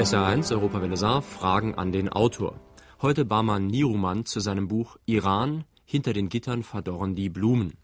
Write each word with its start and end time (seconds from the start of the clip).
SR1 0.00 0.50
Europawelle 0.52 0.96
Saar 0.96 1.20
Fragen 1.20 1.74
an 1.74 1.92
den 1.92 2.08
Autor. 2.08 2.58
Heute 3.02 3.26
Barman 3.26 3.66
Niruman 3.66 4.24
zu 4.24 4.40
seinem 4.40 4.66
Buch 4.66 4.96
Iran 5.04 5.64
hinter 5.84 6.14
den 6.14 6.30
Gittern 6.30 6.62
verdorren 6.62 7.14
die 7.14 7.28
Blumen. 7.28 7.74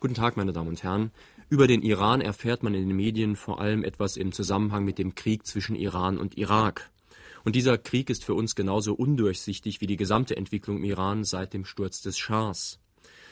Guten 0.00 0.14
Tag, 0.14 0.36
meine 0.36 0.52
Damen 0.52 0.70
und 0.70 0.82
Herren. 0.82 1.12
Über 1.48 1.68
den 1.68 1.82
Iran 1.82 2.20
erfährt 2.20 2.64
man 2.64 2.74
in 2.74 2.88
den 2.88 2.96
Medien 2.96 3.36
vor 3.36 3.60
allem 3.60 3.84
etwas 3.84 4.16
im 4.16 4.32
Zusammenhang 4.32 4.84
mit 4.84 4.98
dem 4.98 5.14
Krieg 5.14 5.46
zwischen 5.46 5.76
Iran 5.76 6.18
und 6.18 6.36
Irak. 6.36 6.90
Und 7.44 7.54
dieser 7.54 7.78
Krieg 7.78 8.10
ist 8.10 8.24
für 8.24 8.34
uns 8.34 8.56
genauso 8.56 8.92
undurchsichtig 8.92 9.80
wie 9.80 9.86
die 9.86 9.96
gesamte 9.96 10.36
Entwicklung 10.36 10.78
im 10.78 10.84
Iran 10.84 11.22
seit 11.22 11.54
dem 11.54 11.64
Sturz 11.64 12.02
des 12.02 12.18
Schahs. 12.18 12.80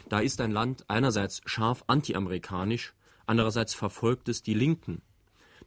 Da 0.09 0.21
ist 0.21 0.41
ein 0.41 0.53
Land 0.53 0.85
einerseits 0.87 1.41
scharf 1.45 1.83
antiamerikanisch, 1.89 2.95
andererseits 3.27 3.75
verfolgt 3.75 4.29
es 4.29 4.45
die 4.45 4.55
Linken. 4.55 5.03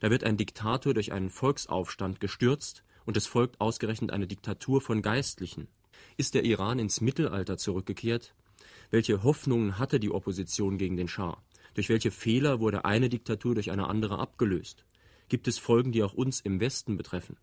Da 0.00 0.10
wird 0.10 0.24
ein 0.24 0.36
Diktator 0.36 0.94
durch 0.94 1.12
einen 1.12 1.30
Volksaufstand 1.30 2.20
gestürzt 2.20 2.82
und 3.04 3.16
es 3.16 3.26
folgt 3.26 3.60
ausgerechnet 3.60 4.10
eine 4.10 4.26
Diktatur 4.26 4.80
von 4.80 5.02
Geistlichen. 5.02 5.68
Ist 6.16 6.34
der 6.34 6.44
Iran 6.44 6.78
ins 6.78 7.00
Mittelalter 7.00 7.56
zurückgekehrt? 7.56 8.34
Welche 8.90 9.22
Hoffnungen 9.22 9.78
hatte 9.78 10.00
die 10.00 10.10
Opposition 10.10 10.78
gegen 10.78 10.96
den 10.96 11.08
Schah? 11.08 11.42
Durch 11.74 11.88
welche 11.88 12.10
Fehler 12.10 12.60
wurde 12.60 12.84
eine 12.84 13.08
Diktatur 13.08 13.54
durch 13.54 13.70
eine 13.70 13.88
andere 13.88 14.18
abgelöst? 14.18 14.84
Gibt 15.28 15.48
es 15.48 15.58
Folgen, 15.58 15.92
die 15.92 16.02
auch 16.02 16.14
uns 16.14 16.40
im 16.40 16.60
Westen 16.60 16.96
betreffen? 16.96 17.36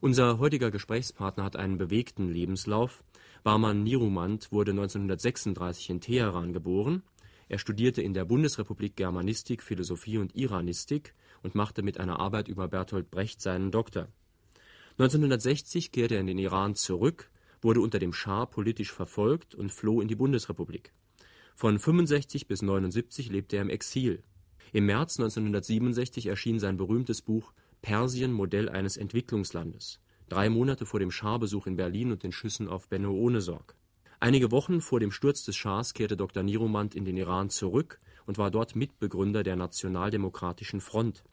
Unser 0.00 0.38
heutiger 0.38 0.70
Gesprächspartner 0.70 1.44
hat 1.44 1.56
einen 1.56 1.76
bewegten 1.76 2.30
Lebenslauf. 2.32 3.04
Barman 3.42 3.82
Nirumand 3.82 4.50
wurde 4.52 4.70
1936 4.72 5.90
in 5.90 6.00
Teheran 6.00 6.52
geboren. 6.52 7.02
Er 7.48 7.58
studierte 7.58 8.00
in 8.00 8.14
der 8.14 8.24
Bundesrepublik 8.24 8.96
Germanistik, 8.96 9.62
Philosophie 9.62 10.18
und 10.18 10.36
Iranistik 10.36 11.14
und 11.42 11.54
machte 11.54 11.82
mit 11.82 11.98
einer 11.98 12.20
Arbeit 12.20 12.48
über 12.48 12.68
Bertolt 12.68 13.10
Brecht 13.10 13.40
seinen 13.40 13.70
Doktor. 13.70 14.08
1960 14.92 15.92
kehrte 15.92 16.14
er 16.14 16.20
in 16.20 16.26
den 16.26 16.38
Iran 16.38 16.74
zurück, 16.74 17.30
wurde 17.62 17.80
unter 17.80 17.98
dem 17.98 18.12
Schah 18.12 18.46
politisch 18.46 18.92
verfolgt 18.92 19.54
und 19.54 19.72
floh 19.72 20.00
in 20.00 20.08
die 20.08 20.16
Bundesrepublik. 20.16 20.92
Von 21.54 21.78
65 21.78 22.46
bis 22.46 22.62
79 22.62 23.30
lebte 23.30 23.56
er 23.56 23.62
im 23.62 23.70
Exil. 23.70 24.22
Im 24.72 24.86
März 24.86 25.18
1967 25.18 26.26
erschien 26.26 26.58
sein 26.58 26.76
berühmtes 26.76 27.22
Buch 27.22 27.52
Persien 27.82 28.32
Modell 28.32 28.68
eines 28.68 28.96
Entwicklungslandes, 28.96 30.00
drei 30.28 30.48
Monate 30.48 30.86
vor 30.86 31.00
dem 31.00 31.10
Schah-Besuch 31.10 31.66
in 31.66 31.76
Berlin 31.76 32.12
und 32.12 32.22
den 32.22 32.32
Schüssen 32.32 32.68
auf 32.68 32.88
Benno 32.88 33.12
Ohnesorg. 33.12 33.74
Einige 34.20 34.50
Wochen 34.50 34.80
vor 34.82 35.00
dem 35.00 35.12
Sturz 35.12 35.44
des 35.44 35.56
Schahs 35.56 35.94
kehrte 35.94 36.16
Dr. 36.16 36.42
Niromand 36.42 36.94
in 36.94 37.06
den 37.06 37.16
Iran 37.16 37.48
zurück 37.48 38.00
und 38.26 38.38
war 38.38 38.50
dort 38.50 38.76
Mitbegründer 38.76 39.42
der 39.42 39.56
Nationaldemokratischen 39.56 40.80
Front. 40.80 41.24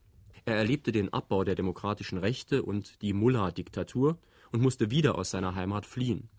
Er 0.46 0.56
erlebte 0.56 0.92
den 0.92 1.12
Abbau 1.12 1.44
der 1.44 1.56
demokratischen 1.56 2.18
Rechte 2.18 2.64
und 2.64 3.02
die 3.02 3.14
Mullah-Diktatur 3.14 4.18
und 4.52 4.62
musste 4.62 4.92
wieder 4.92 5.18
aus 5.18 5.32
seiner 5.32 5.56
Heimat 5.56 5.86
fliehen. 5.86 6.30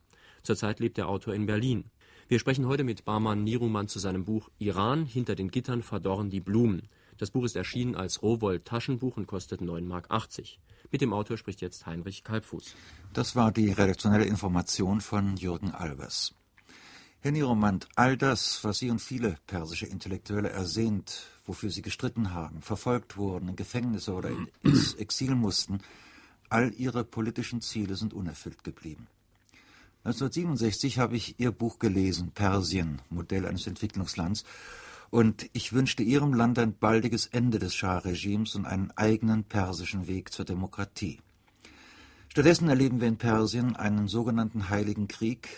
Zurzeit 0.43 0.81
lebt 0.81 0.97
der 0.97 1.09
Autor 1.09 1.35
in 1.35 1.47
Berlin. 1.47 1.91
Wir 2.29 2.39
sprechen 2.39 2.67
heute 2.67 2.85
mit 2.85 3.05
Barman 3.05 3.45
Niruman 3.45 3.89
zu 3.89 3.99
seinem 3.99 4.25
Buch 4.25 4.51
Iran 4.59 5.07
hinter 5.07 5.35
den 5.35 5.51
Gittern 5.51 5.83
verdorren 5.83 6.31
die 6.31 6.41
Blumen. 6.41 6.89
Das 7.19 7.31
Buch 7.31 7.45
ist 7.45 7.57
erschienen 7.57 7.97
als 7.97 8.23
Rowold 8.23 8.65
Taschenbuch 8.65 9.17
und 9.17 9.27
kostet 9.27 9.61
9,80 9.61 9.83
Mark. 9.83 10.09
Mit 10.91 11.01
dem 11.01 11.13
Autor 11.13 11.37
spricht 11.37 11.61
jetzt 11.61 11.87
Heinrich 11.87 12.25
Kalbfuß. 12.25 12.75
Das 13.13 13.37
war 13.37 13.51
die 13.53 13.73
redaktionelle 13.73 14.25
Information 14.25 15.01
von 15.01 15.37
Jürgen 15.37 15.73
Albers. 15.73 16.35
Herr 17.21 17.33
Niromand, 17.33 17.89
all 17.97 18.17
das, 18.17 18.63
was 18.63 18.79
Sie 18.79 18.91
und 18.91 19.01
viele 19.01 19.39
persische 19.49 19.87
Intellektuelle 19.87 20.51
ersehnt, 20.51 21.27
wofür 21.47 21.69
Sie 21.69 21.83
gestritten 21.83 22.33
haben, 22.33 22.63
verfolgt 22.63 23.17
wurden, 23.17 23.49
in 23.49 23.57
Gefängnisse 23.57 24.13
oder 24.13 24.31
ins 24.63 24.95
Exil 24.95 25.35
mussten, 25.35 25.81
all 26.49 26.73
Ihre 26.75 27.03
politischen 27.03 27.61
Ziele 27.61 27.97
sind 27.97 28.15
unerfüllt 28.15 28.63
geblieben. 28.63 29.09
1967 30.05 31.01
habe 31.01 31.17
ich 31.17 31.41
Ihr 31.41 31.51
Buch 31.51 31.81
gelesen, 31.81 32.31
Persien, 32.31 33.03
Modell 33.11 33.47
eines 33.47 33.67
Entwicklungslands, 33.67 34.45
und 35.11 35.51
ich 35.55 35.73
wünschte 35.73 36.05
Ihrem 36.05 36.35
Land 36.35 36.57
ein 36.61 36.73
baldiges 36.73 37.27
Ende 37.27 37.59
des 37.59 37.75
Schah-Regimes 37.75 38.55
und 38.55 38.65
einen 38.65 38.93
eigenen 38.93 39.43
persischen 39.43 40.07
Weg 40.07 40.33
zur 40.33 40.45
Demokratie. 40.45 41.19
Stattdessen 42.29 42.69
erleben 42.69 43.01
wir 43.01 43.09
in 43.09 43.17
Persien 43.17 43.75
einen 43.75 44.07
sogenannten 44.07 44.69
Heiligen 44.69 45.09
Krieg, 45.09 45.49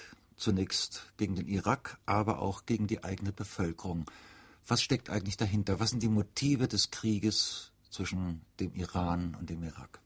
zunächst 0.41 1.13
gegen 1.17 1.37
den 1.37 1.47
Irak, 1.47 1.99
aber 2.07 2.41
auch 2.41 2.67
gegen 2.67 2.87
die 2.87 3.05
eigene 3.05 3.33
Bevölkerung. 3.33 4.07
Was 4.67 4.83
steckt 4.83 5.11
eigentlich 5.11 5.37
dahinter? 5.37 5.81
Was 5.81 5.91
sind 5.91 6.03
die 6.03 6.09
Motive 6.09 6.69
des 6.69 6.91
Krieges 6.91 7.73
zwischen 7.91 8.41
dem 8.59 8.75
Iran 8.75 9.37
und 9.39 9.51
dem 9.51 9.63
Irak? 9.63 10.01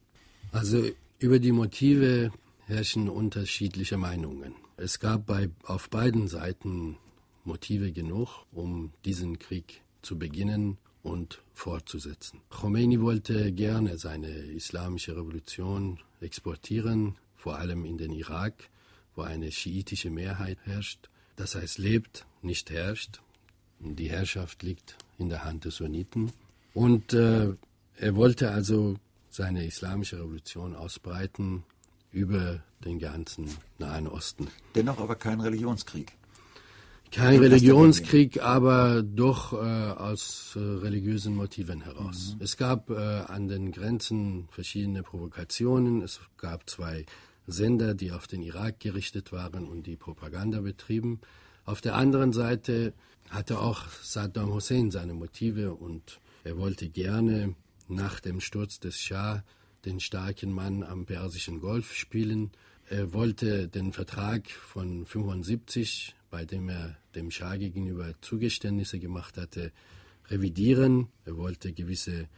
Also 0.52 0.88
über 1.18 1.38
die 1.38 1.52
Motive 1.52 2.32
herrschen 2.66 3.08
unterschiedliche 3.08 3.96
Meinungen. 3.96 4.54
Es 4.76 4.98
gab 4.98 5.26
bei, 5.26 5.50
auf 5.64 5.88
beiden 5.90 6.28
Seiten 6.28 6.96
Motive 7.44 7.92
genug, 7.92 8.46
um 8.52 8.92
diesen 9.04 9.38
Krieg 9.38 9.82
zu 10.02 10.18
beginnen 10.18 10.78
und 11.02 11.42
fortzusetzen. 11.52 12.40
Khomeini 12.48 13.00
wollte 13.00 13.52
gerne 13.52 13.98
seine 13.98 14.28
islamische 14.28 15.14
Revolution 15.16 16.00
exportieren, 16.20 17.16
vor 17.36 17.58
allem 17.58 17.84
in 17.84 17.98
den 17.98 18.12
Irak, 18.12 18.70
wo 19.14 19.22
eine 19.22 19.52
schiitische 19.52 20.10
Mehrheit 20.10 20.58
herrscht. 20.64 21.08
Das 21.36 21.54
heißt, 21.54 21.78
lebt, 21.78 22.26
nicht 22.42 22.70
herrscht. 22.70 23.20
Die 23.80 24.10
Herrschaft 24.10 24.62
liegt 24.62 24.96
in 25.18 25.28
der 25.28 25.44
Hand 25.44 25.64
des 25.64 25.76
Sunniten. 25.76 26.32
Und 26.72 27.12
äh, 27.12 27.54
er 27.96 28.16
wollte 28.16 28.50
also 28.50 28.96
seine 29.30 29.66
islamische 29.66 30.18
Revolution 30.18 30.74
ausbreiten 30.74 31.64
über 32.10 32.62
den 32.84 32.98
ganzen 32.98 33.48
Nahen 33.78 34.06
Osten. 34.06 34.48
Dennoch 34.74 34.98
aber 34.98 35.16
kein 35.16 35.40
Religionskrieg. 35.40 36.12
Kein 37.10 37.38
Religionskrieg, 37.38 38.42
aber 38.42 39.02
doch 39.04 39.52
äh, 39.52 39.56
aus 39.56 40.56
äh, 40.56 40.58
religiösen 40.58 41.36
Motiven 41.36 41.80
heraus. 41.82 42.34
Mhm. 42.34 42.44
Es 42.44 42.56
gab 42.56 42.90
äh, 42.90 42.94
an 42.94 43.46
den 43.46 43.70
Grenzen 43.70 44.48
verschiedene 44.50 45.04
Provokationen. 45.04 46.02
Es 46.02 46.20
gab 46.38 46.68
zwei 46.68 47.06
Sender, 47.46 47.94
die 47.94 48.12
auf 48.12 48.26
den 48.26 48.42
Irak 48.42 48.80
gerichtet 48.80 49.32
waren 49.32 49.68
und 49.68 49.86
die 49.86 49.96
Propaganda 49.96 50.60
betrieben. 50.60 51.20
Auf 51.64 51.80
der 51.80 51.94
anderen 51.94 52.32
Seite 52.32 52.92
hatte 53.30 53.60
auch 53.60 53.88
Saddam 54.02 54.52
Hussein 54.52 54.90
seine 54.90 55.14
Motive 55.14 55.74
und 55.74 56.20
er 56.44 56.58
wollte 56.58 56.88
gerne 56.88 57.54
nach 57.88 58.20
dem 58.20 58.40
Sturz 58.40 58.80
des 58.80 58.98
Schah 58.98 59.44
den 59.84 60.00
starken 60.00 60.52
Mann 60.52 60.82
am 60.82 61.06
Persischen 61.06 61.60
Golf 61.60 61.94
spielen. 61.94 62.50
Er 62.88 63.12
wollte 63.12 63.68
den 63.68 63.92
Vertrag 63.92 64.50
von 64.50 65.06
75, 65.06 66.14
bei 66.30 66.44
dem 66.44 66.68
er 66.68 66.96
dem 67.14 67.30
Schah 67.30 67.56
gegenüber 67.56 68.14
Zugeständnisse 68.20 68.98
gemacht 68.98 69.38
hatte, 69.38 69.72
revidieren. 70.28 71.08
Er 71.24 71.36
wollte 71.36 71.72
gewisse 71.72 72.28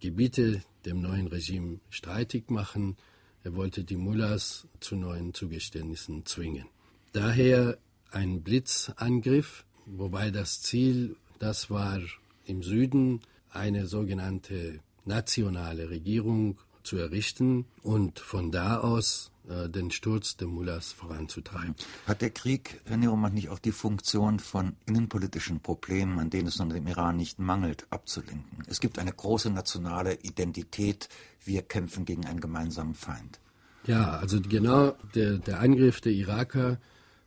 Gebiete 0.00 0.62
dem 0.84 1.00
neuen 1.00 1.26
Regime 1.26 1.80
streitig 1.90 2.50
machen. 2.50 2.96
Er 3.46 3.54
wollte 3.54 3.84
die 3.84 3.96
Mullahs 3.96 4.66
zu 4.80 4.96
neuen 4.96 5.32
Zugeständnissen 5.32 6.26
zwingen. 6.26 6.66
Daher 7.12 7.78
ein 8.10 8.42
Blitzangriff, 8.42 9.64
wobei 9.84 10.32
das 10.32 10.62
Ziel, 10.62 11.14
das 11.38 11.70
war 11.70 12.00
im 12.44 12.64
Süden 12.64 13.20
eine 13.50 13.86
sogenannte 13.86 14.80
nationale 15.04 15.90
Regierung 15.90 16.58
zu 16.82 16.96
errichten 16.96 17.66
und 17.84 18.18
von 18.18 18.50
da 18.50 18.80
aus 18.80 19.30
äh, 19.48 19.68
den 19.68 19.90
Sturz 19.90 20.36
der 20.36 20.48
Mullahs 20.48 20.92
voranzutreiben. 20.92 21.74
Hat 22.06 22.22
der 22.22 22.30
Krieg, 22.30 22.80
Herr 22.84 22.96
Neroman, 22.96 23.34
nicht 23.34 23.48
auch 23.48 23.58
die 23.58 23.72
Funktion 23.72 24.38
von 24.38 24.76
innenpolitischen 24.86 25.60
Problemen, 25.60 26.18
an 26.18 26.30
denen 26.30 26.48
es 26.48 26.58
nun 26.58 26.70
im 26.70 26.86
Iran 26.86 27.16
nicht 27.16 27.38
mangelt, 27.38 27.86
abzulenken? 27.90 28.62
Es 28.66 28.80
gibt 28.80 28.98
eine 28.98 29.12
große 29.12 29.50
nationale 29.50 30.14
Identität. 30.22 31.08
Wir 31.44 31.62
kämpfen 31.62 32.04
gegen 32.04 32.26
einen 32.26 32.40
gemeinsamen 32.40 32.94
Feind. 32.94 33.40
Ja, 33.86 34.18
also 34.18 34.40
genau 34.40 34.96
der, 35.14 35.38
der 35.38 35.60
Angriff 35.60 36.00
der 36.00 36.12
Iraker 36.12 36.78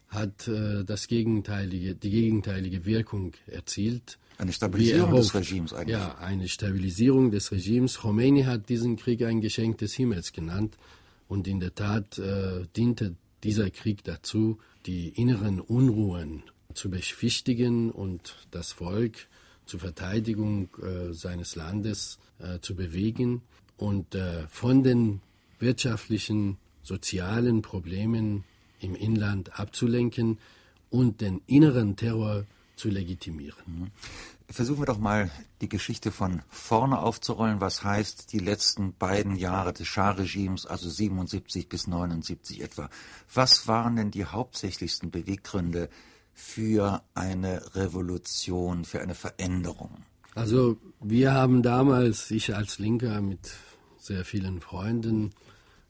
hat 0.10 0.48
äh, 0.48 0.84
das 0.84 1.08
gegenteilige, 1.08 1.96
die 1.96 2.10
gegenteilige 2.10 2.86
Wirkung 2.86 3.34
erzielt. 3.48 4.18
Eine 4.38 4.54
Stabilisierung 4.54 5.16
des 5.16 5.34
Regimes 5.34 5.74
eigentlich. 5.74 5.98
Ja, 5.98 6.18
eine 6.18 6.48
Stabilisierung 6.48 7.30
des 7.30 7.52
Regimes. 7.52 8.00
Khomeini 8.00 8.44
hat 8.44 8.70
diesen 8.70 8.96
Krieg 8.96 9.22
ein 9.24 9.42
Geschenk 9.42 9.78
des 9.80 9.94
Himmels 9.94 10.32
genannt. 10.32 10.78
Und 11.30 11.48
in 11.48 11.62
der 11.62 11.76
Tat 11.76 12.18
äh, 12.18 12.66
diente 12.76 13.16
dieser 13.44 13.70
Krieg 13.70 14.04
dazu, 14.04 14.58
die 14.88 15.10
inneren 15.10 15.62
Unruhen 15.62 16.44
zu 16.74 16.90
beschwichtigen 16.90 17.92
und 17.92 18.48
das 18.52 18.74
Volk 18.74 19.28
zur 19.66 19.80
Verteidigung 19.80 20.70
äh, 20.82 21.14
seines 21.14 21.56
Landes 21.56 22.18
äh, 22.40 22.60
zu 22.60 22.76
bewegen. 22.76 23.44
Und 23.78 24.16
äh, 24.16 24.48
von 24.50 24.84
den 24.84 25.22
wirtschaftlichen, 25.60 26.58
sozialen 26.82 27.62
Problemen 27.62 28.44
im 28.80 28.96
Inland 28.96 29.60
abzulenken 29.60 30.40
und 30.90 31.22
den 31.22 31.42
inneren 31.46 31.96
Terror 31.96 32.46
zu 32.80 32.90
legitimieren. 32.90 33.64
Mhm. 33.66 33.92
Versuchen 34.50 34.82
wir 34.82 34.86
doch 34.88 34.98
mal 34.98 35.30
die 35.62 35.70
Geschichte 35.70 36.12
von 36.12 36.42
vorne 36.50 37.00
aufzurollen. 37.00 37.62
Was 37.62 37.84
heißt 37.84 38.32
die 38.34 38.40
letzten 38.40 38.94
beiden 38.94 39.36
Jahre 39.36 39.74
des 39.74 39.88
Schah-Regimes, 39.88 40.66
also 40.66 40.90
77 40.90 41.70
bis 41.70 41.86
79 41.86 42.62
etwa? 42.62 42.90
Was 43.32 43.68
waren 43.68 43.96
denn 43.96 44.10
die 44.10 44.26
hauptsächlichsten 44.26 45.12
Beweggründe 45.12 45.90
für 46.34 47.04
eine 47.14 47.76
Revolution, 47.76 48.86
für 48.86 49.02
eine 49.02 49.14
Veränderung? 49.14 50.06
Also 50.34 50.78
wir 51.00 51.34
haben 51.34 51.62
damals, 51.62 52.32
ich 52.32 52.56
als 52.56 52.80
Linker 52.80 53.22
mit 53.22 53.52
sehr 53.98 54.26
vielen 54.26 54.62
Freunden, 54.62 55.32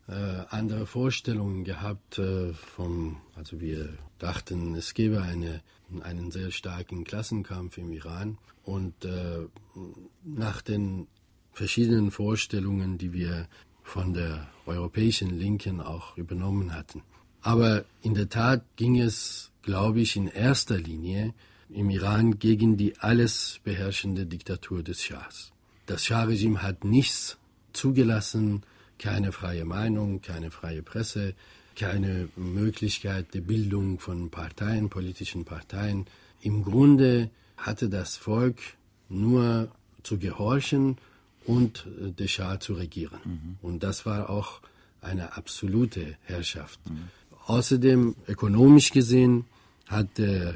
äh, 0.10 0.44
andere 0.50 0.86
Vorstellungen 0.86 1.64
gehabt 1.64 2.18
äh, 2.18 2.54
vom, 2.54 3.18
also 3.36 3.62
wir 3.62 3.94
dachten, 4.18 4.76
es 4.76 4.94
gäbe 4.94 5.22
eine, 5.22 5.62
einen 6.02 6.32
sehr 6.32 6.52
starken 6.52 7.04
Klassenkampf 7.04 7.78
im 7.78 7.92
Iran 7.92 8.38
und 8.64 9.06
äh, 9.06 9.48
nach 10.24 10.62
den 10.62 11.08
verschiedenen 11.54 12.12
Vorstellungen, 12.12 12.98
die 12.98 13.14
wir 13.14 13.48
von 13.84 14.14
der 14.14 14.48
europäischen 14.66 15.38
Linken 15.38 15.82
auch 15.82 16.16
übernommen 16.18 16.74
hatten. 16.74 17.02
Aber 17.42 17.86
in 18.02 18.14
der 18.14 18.30
Tat 18.30 18.64
ging 18.76 19.00
es, 19.00 19.52
glaube 19.62 20.02
ich, 20.02 20.16
in 20.16 20.28
erster 20.28 20.78
Linie 20.78 21.34
im 21.70 21.90
Iran 21.90 22.40
gegen 22.40 22.78
die 22.78 22.98
alles 23.00 23.60
beherrschende 23.64 24.26
Diktatur 24.26 24.84
des 24.84 25.04
Schahs. 25.04 25.52
Das 25.86 26.06
Schah-Regime 26.06 26.62
hat 26.62 26.84
nichts 26.84 27.38
zugelassen, 27.74 28.64
keine 28.98 29.32
freie 29.32 29.66
Meinung, 29.66 30.22
keine 30.22 30.52
freie 30.52 30.84
Presse, 30.84 31.34
keine 31.80 32.28
Möglichkeit 32.36 33.34
der 33.34 33.42
Bildung 33.42 34.00
von 34.00 34.30
Parteien, 34.30 34.90
politischen 34.90 35.46
Parteien. 35.46 36.06
Im 36.42 36.64
Grunde 36.64 37.30
hatte 37.56 37.90
das 37.90 38.18
Volk 38.18 38.58
nur 39.08 39.72
zu 40.04 40.20
gehorchen 40.20 40.98
und 41.46 41.88
äh, 42.02 42.12
der 42.12 42.28
Schah 42.28 42.60
zu 42.60 42.74
regieren. 42.74 43.20
Mhm. 43.24 43.58
Und 43.62 43.84
das 43.84 44.06
war 44.06 44.30
auch 44.30 44.62
eine 45.02 45.38
absolute 45.38 46.18
Herrschaft. 46.24 46.80
Mhm. 46.90 47.08
Außerdem, 47.46 48.16
ökonomisch 48.28 48.92
gesehen, 48.92 49.46
hat 49.88 50.18
der 50.18 50.56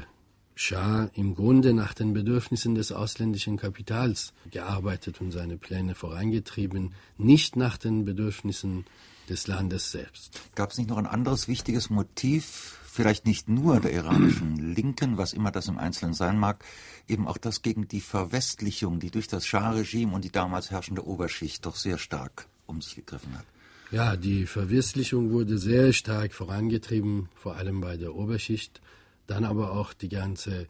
Schah 0.54 1.10
im 1.14 1.34
Grunde 1.34 1.72
nach 1.72 1.94
den 1.94 2.12
Bedürfnissen 2.12 2.74
des 2.74 2.92
ausländischen 2.92 3.56
Kapitals 3.56 4.32
gearbeitet 4.50 5.20
und 5.20 5.32
seine 5.32 5.56
Pläne 5.56 5.94
vorangetrieben, 5.94 6.92
nicht 7.16 7.56
nach 7.56 7.78
den 7.78 8.04
Bedürfnissen 8.04 8.84
des 9.28 9.46
Landes 9.46 9.90
selbst. 9.90 10.40
Gab 10.54 10.70
es 10.70 10.78
nicht 10.78 10.90
noch 10.90 10.98
ein 10.98 11.06
anderes 11.06 11.48
wichtiges 11.48 11.90
Motiv, 11.90 12.78
vielleicht 12.84 13.26
nicht 13.26 13.48
nur 13.48 13.80
der 13.80 13.92
iranischen 13.92 14.74
Linken, 14.74 15.18
was 15.18 15.32
immer 15.32 15.50
das 15.50 15.68
im 15.68 15.78
Einzelnen 15.78 16.14
sein 16.14 16.38
mag, 16.38 16.64
eben 17.08 17.26
auch 17.26 17.38
das 17.38 17.62
gegen 17.62 17.88
die 17.88 18.00
Verwestlichung, 18.00 19.00
die 19.00 19.10
durch 19.10 19.26
das 19.26 19.46
Schah-Regime 19.46 20.14
und 20.14 20.24
die 20.24 20.30
damals 20.30 20.70
herrschende 20.70 21.06
Oberschicht 21.06 21.66
doch 21.66 21.76
sehr 21.76 21.98
stark 21.98 22.46
um 22.66 22.80
sich 22.80 22.96
gegriffen 22.96 23.36
hat? 23.36 23.44
Ja, 23.90 24.16
die 24.16 24.46
Verwestlichung 24.46 25.30
wurde 25.30 25.58
sehr 25.58 25.92
stark 25.92 26.32
vorangetrieben, 26.32 27.28
vor 27.34 27.56
allem 27.56 27.80
bei 27.80 27.96
der 27.96 28.14
Oberschicht. 28.14 28.80
Dann 29.26 29.44
aber 29.44 29.72
auch 29.72 29.92
die 29.92 30.08
ganze 30.08 30.66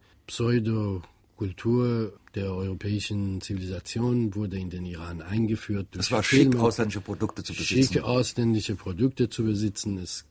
Pseudo-Kultur 1.34 2.12
der 2.34 2.52
europäischen 2.52 3.40
Zivilisation 3.40 4.34
wurde 4.34 4.58
in 4.58 4.70
den 4.70 4.86
Iran 4.86 5.22
eingeführt. 5.22 5.88
Es 5.96 6.10
war 6.10 6.22
schick, 6.22 6.56
ausländische 6.56 7.00
Produkte 7.00 7.42
zu 7.42 7.52
besitzen. 7.52 7.92
Schick, 7.94 8.02
ausländische 8.02 8.76
Produkte 8.76 9.28
zu 9.28 9.44
besitzen. 9.44 9.98
Es, 9.98 10.24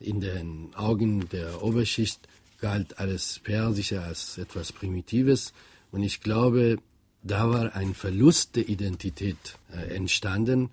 in 0.00 0.20
den 0.20 0.74
Augen 0.74 1.28
der 1.30 1.62
Oberschicht 1.62 2.28
galt 2.60 2.98
alles 2.98 3.40
Persische 3.40 4.02
als 4.02 4.38
etwas 4.38 4.72
Primitives. 4.72 5.52
Und 5.90 6.02
ich 6.02 6.20
glaube, 6.20 6.78
da 7.22 7.50
war 7.50 7.74
ein 7.74 7.94
Verlust 7.94 8.56
der 8.56 8.68
Identität 8.68 9.58
äh, 9.72 9.94
entstanden. 9.94 10.70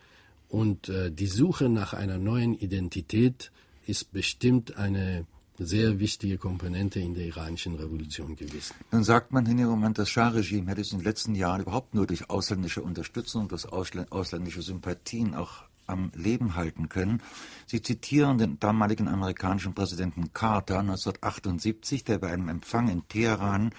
Und 0.49 0.89
äh, 0.89 1.11
die 1.11 1.27
Suche 1.27 1.69
nach 1.69 1.93
einer 1.93 2.17
neuen 2.17 2.53
Identität 2.53 3.51
ist 3.87 4.11
bestimmt 4.11 4.77
eine 4.77 5.25
sehr 5.57 5.99
wichtige 5.99 6.37
Komponente 6.37 6.99
in 6.99 7.13
der 7.13 7.25
iranischen 7.25 7.75
Revolution 7.75 8.35
gewesen. 8.35 8.75
Dann 8.91 9.03
sagt 9.03 9.31
man 9.31 9.45
in 9.45 9.57
dem 9.57 9.67
Moment, 9.67 9.97
das 9.97 10.09
Schah-Regime 10.09 10.69
hätte 10.69 10.81
es 10.81 10.91
in 10.91 10.99
den 10.99 11.05
letzten 11.05 11.35
Jahren 11.35 11.61
überhaupt 11.61 11.93
nur 11.93 12.07
durch 12.07 12.29
ausländische 12.29 12.81
Unterstützung 12.81 13.43
und 13.43 13.51
durch 13.51 13.71
ausländische 13.71 14.61
Sympathien 14.61 15.33
auch 15.35 15.63
am 15.87 16.11
Leben 16.15 16.55
halten 16.55 16.89
können. 16.89 17.21
Sie 17.67 17.81
zitieren 17.81 18.37
den 18.37 18.59
damaligen 18.59 19.07
amerikanischen 19.07 19.73
Präsidenten 19.73 20.33
Carter 20.33 20.79
1978, 20.79 22.03
der 22.03 22.17
bei 22.17 22.31
einem 22.31 22.49
Empfang 22.49 22.89
in 22.89 23.07
Teheran 23.07 23.71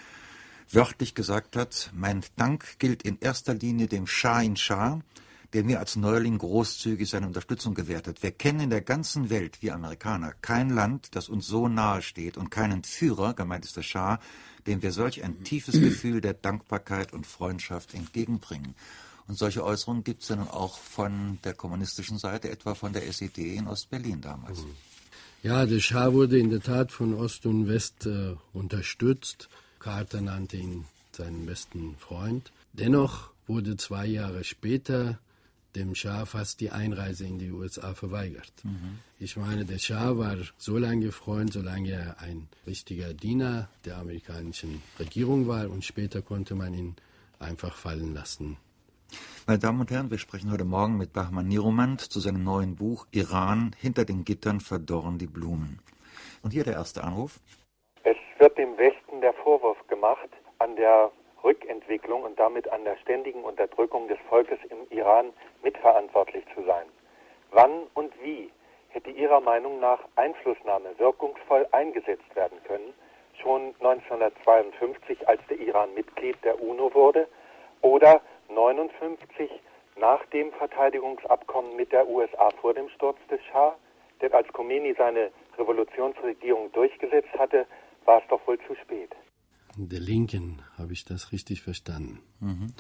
wörtlich 0.70 1.14
gesagt 1.14 1.56
hat, 1.56 1.90
mein 1.94 2.24
Dank 2.36 2.78
gilt 2.78 3.02
in 3.02 3.18
erster 3.20 3.54
Linie 3.54 3.86
dem 3.86 4.06
Shah 4.06 4.40
in 4.40 4.56
Shah, 4.56 5.00
der 5.56 5.64
mir 5.64 5.78
als 5.78 5.96
Neuling 5.96 6.36
großzügig 6.36 7.08
seine 7.08 7.26
Unterstützung 7.26 7.72
gewährt 7.72 8.08
hat. 8.08 8.22
Wir 8.22 8.30
kennen 8.30 8.60
in 8.60 8.68
der 8.68 8.82
ganzen 8.82 9.30
Welt, 9.30 9.62
wir 9.62 9.74
Amerikaner, 9.74 10.34
kein 10.42 10.68
Land, 10.68 11.16
das 11.16 11.30
uns 11.30 11.46
so 11.46 11.66
nahe 11.66 12.02
steht 12.02 12.36
und 12.36 12.50
keinen 12.50 12.84
Führer, 12.84 13.32
gemeint 13.32 13.64
ist 13.64 13.74
der 13.74 13.82
Schah, 13.82 14.20
dem 14.66 14.82
wir 14.82 14.92
solch 14.92 15.24
ein 15.24 15.44
tiefes 15.44 15.80
Gefühl 15.80 16.20
der 16.20 16.34
Dankbarkeit 16.34 17.14
und 17.14 17.26
Freundschaft 17.26 17.94
entgegenbringen. 17.94 18.74
Und 19.28 19.38
solche 19.38 19.64
Äußerungen 19.64 20.04
gibt 20.04 20.24
es 20.24 20.28
ja 20.28 20.36
nun 20.36 20.48
auch 20.48 20.76
von 20.76 21.38
der 21.42 21.54
kommunistischen 21.54 22.18
Seite, 22.18 22.50
etwa 22.50 22.74
von 22.74 22.92
der 22.92 23.08
SED 23.08 23.56
in 23.56 23.66
Ostberlin 23.66 24.20
damals. 24.20 24.62
Ja, 25.42 25.64
der 25.64 25.80
Schah 25.80 26.12
wurde 26.12 26.38
in 26.38 26.50
der 26.50 26.60
Tat 26.60 26.92
von 26.92 27.14
Ost 27.14 27.46
und 27.46 27.66
West 27.66 28.04
äh, 28.04 28.34
unterstützt. 28.52 29.48
Carter 29.78 30.20
nannte 30.20 30.58
ihn 30.58 30.84
seinen 31.12 31.46
besten 31.46 31.96
Freund. 31.96 32.52
Dennoch 32.74 33.30
wurde 33.46 33.78
zwei 33.78 34.04
Jahre 34.04 34.44
später 34.44 35.18
dem 35.76 35.94
Schah 35.94 36.24
fast 36.26 36.60
die 36.60 36.70
Einreise 36.70 37.26
in 37.26 37.38
die 37.38 37.52
USA 37.52 37.94
verweigert. 37.94 38.52
Mhm. 38.64 38.98
Ich 39.18 39.36
meine, 39.36 39.64
der 39.64 39.78
Schah 39.78 40.16
war 40.16 40.36
so 40.56 40.78
lange 40.78 41.12
Freund, 41.12 41.52
solange 41.52 41.92
er 41.92 42.16
ein 42.20 42.48
richtiger 42.66 43.14
Diener 43.14 43.68
der 43.84 43.98
amerikanischen 43.98 44.82
Regierung 44.98 45.46
war 45.46 45.70
und 45.70 45.84
später 45.84 46.22
konnte 46.22 46.54
man 46.54 46.74
ihn 46.74 46.96
einfach 47.38 47.76
fallen 47.76 48.14
lassen. 48.14 48.56
Meine 49.46 49.60
Damen 49.60 49.80
und 49.80 49.90
Herren, 49.90 50.10
wir 50.10 50.18
sprechen 50.18 50.50
heute 50.50 50.64
Morgen 50.64 50.96
mit 50.96 51.12
Bahman 51.12 51.46
Niromand 51.46 52.00
zu 52.00 52.18
seinem 52.18 52.42
neuen 52.42 52.74
Buch 52.74 53.06
Iran, 53.12 53.76
hinter 53.78 54.04
den 54.04 54.24
Gittern 54.24 54.60
verdorren 54.60 55.18
die 55.18 55.28
Blumen. 55.28 55.78
Und 56.42 56.50
hier 56.52 56.64
der 56.64 56.74
erste 56.74 57.04
Anruf. 57.04 57.38
Es 58.02 58.16
wird 58.38 58.58
dem 58.58 58.76
Westen 58.76 59.20
der 59.20 59.34
Vorwurf 59.34 59.78
gemacht, 59.86 60.30
an 60.58 60.74
der 60.74 61.12
Rückentwicklung 61.46 62.24
und 62.24 62.38
damit 62.40 62.68
an 62.72 62.84
der 62.84 62.96
ständigen 62.96 63.44
Unterdrückung 63.44 64.08
des 64.08 64.18
Volkes 64.28 64.58
im 64.68 64.78
Iran 64.90 65.32
mitverantwortlich 65.62 66.44
zu 66.54 66.64
sein. 66.64 66.86
Wann 67.52 67.84
und 67.94 68.12
wie 68.20 68.50
hätte 68.88 69.10
Ihrer 69.10 69.40
Meinung 69.40 69.78
nach 69.78 70.00
Einflussnahme 70.16 70.98
wirkungsvoll 70.98 71.68
eingesetzt 71.70 72.34
werden 72.34 72.58
können, 72.64 72.92
schon 73.40 73.74
1952, 73.78 75.28
als 75.28 75.40
der 75.48 75.60
Iran 75.60 75.94
Mitglied 75.94 76.36
der 76.42 76.60
UNO 76.60 76.92
wurde, 76.94 77.28
oder 77.80 78.20
1959 78.48 79.48
nach 79.96 80.24
dem 80.26 80.50
Verteidigungsabkommen 80.52 81.76
mit 81.76 81.92
der 81.92 82.08
USA 82.08 82.50
vor 82.60 82.74
dem 82.74 82.88
Sturz 82.88 83.18
des 83.30 83.40
Schah? 83.44 83.76
Denn 84.20 84.32
als 84.32 84.48
Khomeini 84.52 84.94
seine 84.94 85.30
Revolutionsregierung 85.56 86.72
durchgesetzt 86.72 87.32
hatte, 87.38 87.66
war 88.04 88.18
es 88.18 88.28
doch 88.28 88.44
wohl 88.48 88.58
zu 88.66 88.74
spät 88.74 89.14
der 89.76 90.00
Linken, 90.00 90.62
habe 90.76 90.92
ich 90.92 91.04
das 91.04 91.32
richtig 91.32 91.62
verstanden? 91.62 92.20
Mhm. 92.40 92.72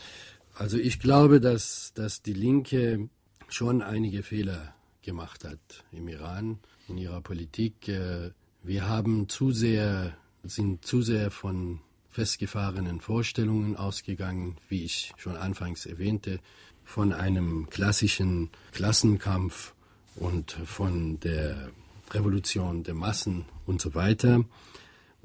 Also 0.54 0.78
ich 0.78 1.00
glaube, 1.00 1.40
dass, 1.40 1.92
dass 1.94 2.22
die 2.22 2.32
Linke 2.32 3.08
schon 3.48 3.82
einige 3.82 4.22
Fehler 4.22 4.74
gemacht 5.02 5.44
hat 5.44 5.84
im 5.92 6.08
Iran, 6.08 6.58
in 6.88 6.98
ihrer 6.98 7.20
Politik. 7.20 7.88
Äh, 7.88 8.30
wir 8.62 8.88
haben 8.88 9.28
zu 9.28 9.52
sehr, 9.52 10.16
sind 10.42 10.84
zu 10.84 11.02
sehr 11.02 11.30
von 11.30 11.80
festgefahrenen 12.10 13.00
Vorstellungen 13.00 13.76
ausgegangen, 13.76 14.56
wie 14.68 14.84
ich 14.84 15.12
schon 15.18 15.36
anfangs 15.36 15.86
erwähnte, 15.86 16.40
von 16.84 17.12
einem 17.12 17.68
klassischen 17.68 18.50
Klassenkampf 18.72 19.74
und 20.14 20.52
von 20.52 21.20
der 21.20 21.70
Revolution 22.10 22.84
der 22.84 22.94
Massen 22.94 23.44
und 23.66 23.82
so 23.82 23.94
weiter. 23.94 24.44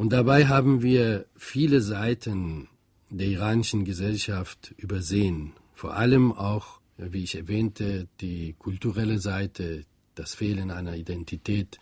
Und 0.01 0.13
dabei 0.13 0.47
haben 0.47 0.81
wir 0.81 1.27
viele 1.37 1.79
Seiten 1.79 2.69
der 3.11 3.27
iranischen 3.27 3.85
Gesellschaft 3.85 4.73
übersehen. 4.77 5.53
Vor 5.75 5.95
allem 5.95 6.31
auch, 6.31 6.79
wie 6.97 7.23
ich 7.23 7.35
erwähnte, 7.35 8.07
die 8.19 8.55
kulturelle 8.57 9.19
Seite, 9.19 9.85
das 10.15 10.33
Fehlen 10.33 10.71
einer 10.71 10.95
Identität 10.95 11.77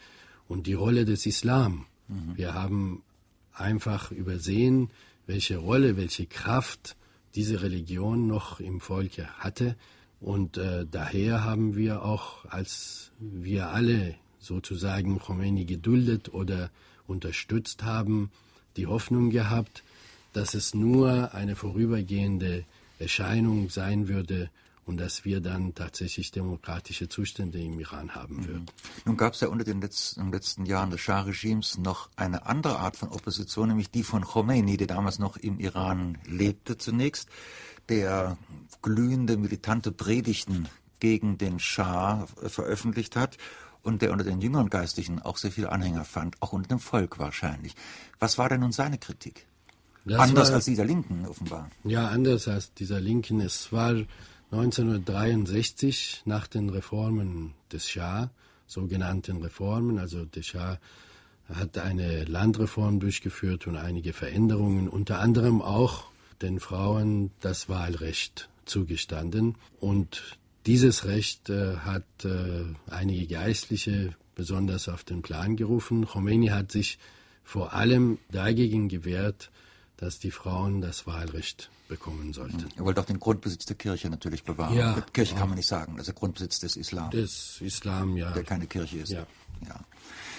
und 0.49 0.67
die 0.67 0.73
Rolle 0.73 1.05
des 1.05 1.25
Islam. 1.27 1.85
Mhm. 2.09 2.35
Wir 2.35 2.53
haben 2.53 3.03
einfach 3.53 4.11
übersehen, 4.11 4.89
welche 5.25 5.55
Rolle, 5.55 5.95
welche 5.95 6.25
Kraft 6.25 6.97
diese 7.35 7.61
Religion 7.61 8.27
noch 8.27 8.59
im 8.59 8.81
Volke 8.81 9.29
hatte. 9.38 9.77
Und 10.19 10.57
äh, 10.57 10.85
daher 10.85 11.45
haben 11.45 11.77
wir 11.77 12.03
auch, 12.03 12.43
als 12.49 13.13
wir 13.17 13.69
alle 13.69 14.15
sozusagen 14.39 15.19
Khomeini 15.19 15.63
geduldet 15.63 16.33
oder 16.33 16.69
unterstützt 17.09 17.83
haben, 17.83 18.31
die 18.77 18.87
Hoffnung 18.87 19.29
gehabt, 19.29 19.83
dass 20.33 20.53
es 20.53 20.73
nur 20.73 21.33
eine 21.33 21.55
vorübergehende 21.55 22.65
Erscheinung 22.99 23.69
sein 23.69 24.07
würde 24.07 24.49
und 24.85 24.97
dass 24.97 25.23
wir 25.23 25.39
dann 25.39 25.75
tatsächlich 25.75 26.31
demokratische 26.31 27.07
Zustände 27.07 27.59
im 27.59 27.79
Iran 27.79 28.15
haben 28.15 28.37
mhm. 28.37 28.47
würden. 28.47 28.65
Nun 29.05 29.17
gab 29.17 29.33
es 29.33 29.41
ja 29.41 29.47
unter 29.47 29.63
den 29.63 29.81
letzten, 29.81 30.19
in 30.19 30.25
den 30.27 30.33
letzten 30.33 30.65
Jahren 30.65 30.89
des 30.89 31.01
Schah-Regimes 31.01 31.77
noch 31.77 32.09
eine 32.15 32.47
andere 32.47 32.79
Art 32.79 32.97
von 32.97 33.09
Opposition, 33.09 33.69
nämlich 33.69 33.91
die 33.91 34.03
von 34.03 34.23
Khomeini, 34.23 34.77
der 34.77 34.87
damals 34.87 35.19
noch 35.19 35.37
im 35.37 35.59
Iran 35.59 36.17
lebte 36.25 36.77
zunächst, 36.77 37.29
der 37.87 38.37
glühende, 38.81 39.37
militante 39.37 39.91
Predigten 39.91 40.67
gegen 40.99 41.37
den 41.37 41.59
Schah 41.59 42.27
veröffentlicht 42.47 43.15
hat 43.15 43.37
und 43.83 44.01
der 44.01 44.12
unter 44.12 44.24
den 44.24 44.41
jüngeren 44.41 44.69
Geistlichen 44.69 45.21
auch 45.21 45.38
sehr 45.38 45.51
viele 45.51 45.71
Anhänger 45.71 46.05
fand, 46.05 46.41
auch 46.41 46.53
unter 46.53 46.69
dem 46.69 46.79
Volk 46.79 47.19
wahrscheinlich. 47.19 47.75
Was 48.19 48.38
war 48.38 48.50
denn 48.50 48.62
nun 48.62 48.71
seine 48.71 48.98
Kritik? 48.98 49.45
Das 50.05 50.19
anders 50.19 50.50
war, 50.50 50.55
als 50.55 50.65
dieser 50.65 50.86
Linken 50.86 51.25
offenbar. 51.25 51.69
Ja, 51.83 52.07
anders 52.07 52.48
als 52.48 52.74
dieser 52.74 53.00
Linken. 53.00 53.41
Es 53.41 53.71
war 53.71 53.95
1963 54.51 56.24
nach 56.25 56.48
den 56.48 56.69
Reformen 56.69 57.53
des 57.71 57.89
Schah, 57.89 58.31
sogenannten 58.65 59.38
Reformen, 59.38 60.00
also 60.00 60.25
der 60.25 60.43
Schah 60.43 60.79
hat 61.53 61.77
eine 61.77 62.25
Landreform 62.25 63.00
durchgeführt 63.00 63.67
und 63.67 63.75
einige 63.75 64.13
Veränderungen, 64.13 64.88
unter 64.88 65.19
anderem 65.19 65.62
auch 65.62 66.05
den 66.41 66.59
Frauen 66.59 67.31
das 67.41 67.69
Wahlrecht 67.69 68.50
zugestanden. 68.65 69.55
Und 69.79 70.38
dieses 70.69 71.05
Recht 71.05 71.49
äh, 71.49 71.77
hat 71.77 72.03
äh, 72.25 72.63
einige 72.91 73.25
Geistliche 73.25 74.15
besonders 74.35 74.88
auf 74.88 75.03
den 75.03 75.23
Plan 75.23 75.55
gerufen. 75.55 76.05
Khomeini 76.05 76.49
hat 76.49 76.71
sich 76.71 76.99
vor 77.43 77.73
allem 77.73 78.19
dagegen 78.31 78.88
gewehrt, 78.88 79.49
dass 79.97 80.19
die 80.19 80.29
Frauen 80.29 80.79
das 80.79 81.07
Wahlrecht 81.07 81.71
bekommen 81.88 82.33
sollten. 82.33 82.67
Er 82.77 82.85
wollte 82.85 83.01
auch 83.01 83.05
den 83.05 83.19
Grundbesitz 83.19 83.65
der 83.65 83.77
Kirche 83.77 84.11
natürlich 84.11 84.43
bewahren. 84.43 84.77
Ja, 84.77 85.01
Kirche 85.11 85.33
kann 85.33 85.49
man 85.49 85.57
nicht 85.57 85.65
sagen, 85.67 85.97
der 85.97 86.13
Grundbesitz 86.13 86.59
des 86.59 86.75
Islam. 86.75 87.09
Des 87.09 87.59
Islam, 87.61 88.15
ja. 88.15 88.29
Der 88.29 88.43
keine 88.43 88.67
Kirche 88.67 88.99
ist. 88.99 89.09
Ja. 89.09 89.25
ja. 89.67 89.79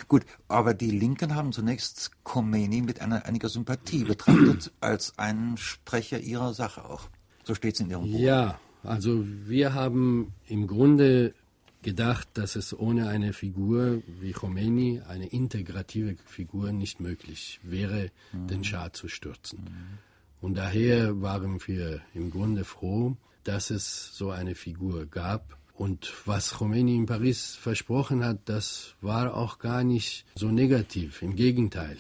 Gut, 0.07 0.25
aber 0.47 0.75
die 0.75 0.93
Linken 0.93 1.35
haben 1.35 1.51
zunächst 1.51 2.13
Khomeini 2.23 2.83
mit 2.83 3.01
einer, 3.01 3.27
einiger 3.27 3.49
Sympathie 3.49 4.05
betrachtet 4.05 4.71
als 4.81 5.19
einen 5.19 5.57
Sprecher 5.57 6.21
ihrer 6.21 6.55
Sache 6.55 6.85
auch. 6.85 7.09
So 7.43 7.57
steht 7.57 7.75
es 7.75 7.81
in 7.81 7.91
Ihrem 7.91 8.13
Buch. 8.13 8.21
Ja, 8.21 8.61
also 8.83 9.25
wir 9.47 9.75
haben 9.75 10.33
im 10.47 10.67
Grunde 10.67 11.35
gedacht, 11.83 12.29
dass 12.35 12.57
es 12.57 12.79
ohne 12.79 13.09
eine 13.09 13.33
Figur 13.33 14.03
wie 14.21 14.33
Khomeini, 14.33 15.01
eine 15.09 15.27
integrative 15.27 16.17
Figur, 16.27 16.73
nicht 16.73 17.01
möglich 17.01 17.61
wäre, 17.63 18.11
mhm. 18.33 18.47
den 18.49 18.65
Schah 18.65 18.93
zu 18.93 19.09
stürzen. 19.09 19.61
Mhm. 19.61 19.99
Und 20.41 20.55
daher 20.57 21.21
waren 21.21 21.61
wir 21.67 22.01
im 22.15 22.31
Grunde 22.31 22.65
froh, 22.65 23.17
dass 23.45 23.71
es 23.71 24.17
so 24.17 24.31
eine 24.31 24.55
Figur 24.55 25.07
gab. 25.07 25.57
Und 25.75 26.13
was 26.27 26.55
Khomeini 26.55 26.97
in 26.97 27.07
Paris 27.07 27.57
versprochen 27.57 28.25
hat, 28.25 28.41
das 28.47 28.95
war 29.01 29.35
auch 29.35 29.59
gar 29.59 29.83
nicht 29.83 30.27
so 30.35 30.51
negativ. 30.51 31.23
Im 31.23 31.37
Gegenteil. 31.37 31.97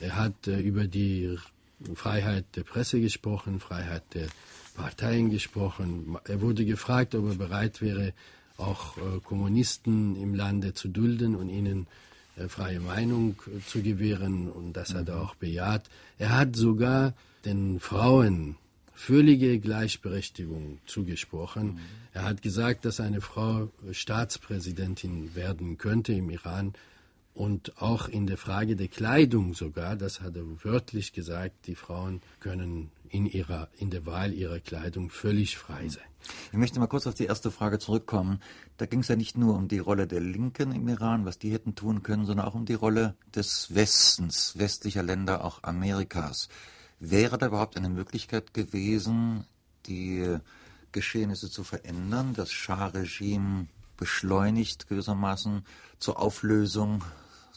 Er 0.00 0.16
hat 0.16 0.46
äh, 0.46 0.60
über 0.60 0.86
die 0.86 1.36
Freiheit 1.94 2.44
der 2.54 2.62
Presse 2.62 3.00
gesprochen, 3.00 3.58
Freiheit 3.60 4.02
der 4.14 4.28
Parteien 4.74 5.30
gesprochen. 5.30 6.16
Er 6.24 6.40
wurde 6.40 6.64
gefragt, 6.64 7.14
ob 7.14 7.28
er 7.28 7.34
bereit 7.36 7.80
wäre, 7.80 8.12
auch 8.56 8.96
äh, 8.96 9.20
Kommunisten 9.22 10.16
im 10.16 10.34
Lande 10.34 10.74
zu 10.74 10.88
dulden 10.88 11.34
und 11.34 11.48
ihnen 11.48 11.86
äh, 12.36 12.48
freie 12.48 12.80
Meinung 12.80 13.36
äh, 13.46 13.60
zu 13.66 13.82
gewähren. 13.82 14.50
Und 14.50 14.74
das 14.74 14.94
hat 14.94 15.08
er 15.08 15.16
mhm. 15.16 15.22
auch 15.22 15.34
bejaht. 15.34 15.84
Er 16.18 16.36
hat 16.36 16.56
sogar 16.56 17.14
den 17.44 17.80
Frauen 17.80 18.56
völlige 18.94 19.58
Gleichberechtigung 19.58 20.78
zugesprochen. 20.86 21.74
Mhm. 21.74 21.80
Er 22.12 22.24
hat 22.24 22.42
gesagt, 22.42 22.84
dass 22.84 23.00
eine 23.00 23.20
Frau 23.20 23.70
Staatspräsidentin 23.90 25.34
werden 25.34 25.78
könnte 25.78 26.12
im 26.12 26.30
Iran 26.30 26.74
und 27.34 27.82
auch 27.82 28.08
in 28.08 28.28
der 28.28 28.38
Frage 28.38 28.76
der 28.76 28.86
Kleidung 28.86 29.54
sogar, 29.54 29.96
das 29.96 30.20
hat 30.20 30.36
er 30.36 30.64
wörtlich 30.64 31.12
gesagt, 31.12 31.66
die 31.66 31.74
Frauen 31.74 32.22
können 32.38 32.92
in, 33.08 33.26
ihrer, 33.26 33.68
in 33.76 33.90
der 33.90 34.06
Wahl 34.06 34.32
ihrer 34.32 34.60
Kleidung 34.60 35.10
völlig 35.10 35.56
frei 35.56 35.88
sein. 35.88 36.04
Ich 36.52 36.58
möchte 36.58 36.78
mal 36.78 36.86
kurz 36.86 37.08
auf 37.08 37.14
die 37.14 37.26
erste 37.26 37.50
Frage 37.50 37.80
zurückkommen. 37.80 38.40
Da 38.76 38.86
ging 38.86 39.00
es 39.00 39.08
ja 39.08 39.16
nicht 39.16 39.36
nur 39.36 39.56
um 39.56 39.66
die 39.66 39.80
Rolle 39.80 40.06
der 40.06 40.20
Linken 40.20 40.72
im 40.72 40.88
Iran, 40.88 41.24
was 41.24 41.38
die 41.38 41.52
hätten 41.52 41.74
tun 41.74 42.04
können, 42.04 42.24
sondern 42.24 42.46
auch 42.46 42.54
um 42.54 42.66
die 42.66 42.74
Rolle 42.74 43.16
des 43.34 43.74
Westens, 43.74 44.56
westlicher 44.56 45.02
Länder, 45.02 45.44
auch 45.44 45.62
Amerikas. 45.64 46.48
Wäre 47.00 47.36
da 47.36 47.48
überhaupt 47.48 47.76
eine 47.76 47.88
Möglichkeit 47.88 48.54
gewesen, 48.54 49.44
die 49.86 50.38
Geschehnisse 50.92 51.50
zu 51.50 51.64
verändern, 51.64 52.32
das 52.34 52.52
Schah-Regime 52.52 53.66
beschleunigt 53.96 54.88
gewissermaßen 54.88 55.64
zur 55.98 56.20
Auflösung 56.20 57.02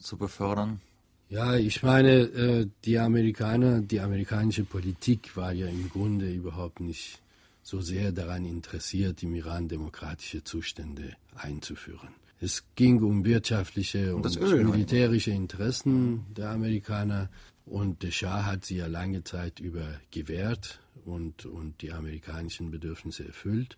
zu 0.01 0.18
befördern? 0.18 0.82
Ja, 1.30 1.56
ich 1.56 1.84
meine, 1.84 2.22
äh, 2.22 2.68
die 2.86 3.00
Amerikaner, 3.00 3.82
die 3.82 4.00
amerikanische 4.00 4.63
Politik 4.63 5.36
war 5.36 5.51
ja 5.51 5.68
im 5.68 5.89
Grunde 5.89 6.32
überhaupt 6.32 6.80
nicht 6.80 7.22
so 7.63 7.82
sehr 7.82 8.13
daran 8.13 8.46
interessiert, 8.46 9.24
im 9.24 9.36
Iran 9.36 9.68
demokratische 9.68 10.44
Zustände 10.44 11.18
einzuführen. 11.36 12.16
Es 12.39 12.63
ging 12.75 13.01
um 13.04 13.25
wirtschaftliche 13.25 14.16
und, 14.16 14.25
und 14.38 14.63
militärische 14.70 15.32
Interessen 15.32 16.25
der 16.36 16.51
Amerikaner 16.51 17.30
und 17.66 18.04
der 18.04 18.12
Schah 18.12 18.46
hat 18.46 18.63
sie 18.63 18.77
ja 18.77 18.88
lange 18.88 19.24
Zeit 19.24 19.60
über 19.60 19.86
gewährt 20.12 20.80
und, 21.04 21.46
und 21.46 21.82
die 21.82 21.92
amerikanischen 21.92 22.72
Bedürfnisse 22.72 23.25
erfüllt. 23.25 23.75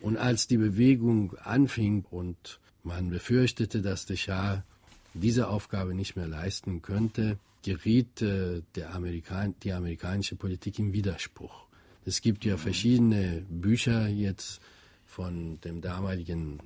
Und 0.00 0.16
als 0.16 0.48
die 0.48 0.56
Bewegung 0.56 1.36
anfing 1.38 2.04
und 2.10 2.58
man 2.82 3.10
befürchtete, 3.10 3.82
dass 3.82 4.06
der 4.06 4.16
Schah 4.16 4.64
diese 5.14 5.48
Aufgabe 5.48 5.94
nicht 5.94 6.16
mehr 6.16 6.28
leisten 6.28 6.82
könnte, 6.82 7.38
geriet 7.62 8.22
äh, 8.22 8.62
der 8.74 8.94
Amerikan 8.94 9.54
die 9.62 9.72
amerikanische 9.72 10.36
Politik 10.36 10.78
in 10.78 10.92
Widerspruch. 10.92 11.66
Es 12.04 12.20
gibt 12.20 12.44
ja 12.44 12.56
verschiedene 12.56 13.44
Bücher 13.48 14.08
jetzt 14.08 14.60
von 15.06 15.60
dem 15.60 15.80
damaligen 15.80 16.58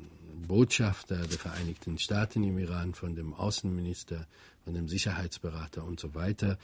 Botschafter 0.46 1.16
der 1.16 1.38
Vereinigten 1.38 1.98
Staaten 1.98 2.44
im 2.44 2.58
Iran, 2.58 2.94
von 2.94 3.14
dem 3.14 3.34
Außenminister, 3.34 4.26
von 4.64 4.74
dem 4.74 4.88
Sicherheitsberater 4.88 5.84
und 5.84 6.00
so 6.00 6.14
weiter. 6.14 6.58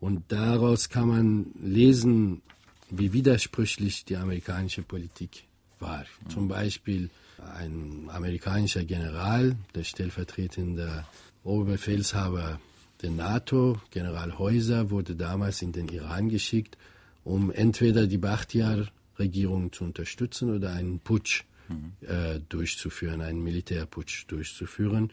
Und 0.00 0.24
daraus 0.28 0.88
kann 0.88 1.08
man 1.08 1.46
lesen, 1.62 2.42
wie 2.90 3.12
widersprüchlich 3.12 4.04
die 4.04 4.16
amerikanische 4.16 4.82
Politik 4.82 5.44
war. 5.78 6.04
Zum 6.28 6.48
Beispiel 6.48 7.10
ein 7.56 8.08
amerikanischer 8.08 8.84
General, 8.84 9.56
der 9.74 9.84
stellvertretende 9.84 11.04
Oberbefehlshaber 11.44 12.60
der 13.02 13.10
NATO, 13.10 13.80
General 13.90 14.38
Häuser, 14.38 14.90
wurde 14.90 15.16
damals 15.16 15.62
in 15.62 15.72
den 15.72 15.88
Iran 15.88 16.28
geschickt, 16.28 16.76
um 17.24 17.50
entweder 17.50 18.06
die 18.06 18.18
Bachtiar-Regierung 18.18 19.72
zu 19.72 19.84
unterstützen 19.84 20.54
oder 20.54 20.72
einen 20.72 21.00
Putsch 21.00 21.44
mhm. 21.68 21.92
äh, 22.06 22.40
durchzuführen, 22.48 23.20
einen 23.20 23.42
Militärputsch 23.42 24.24
durchzuführen, 24.28 25.12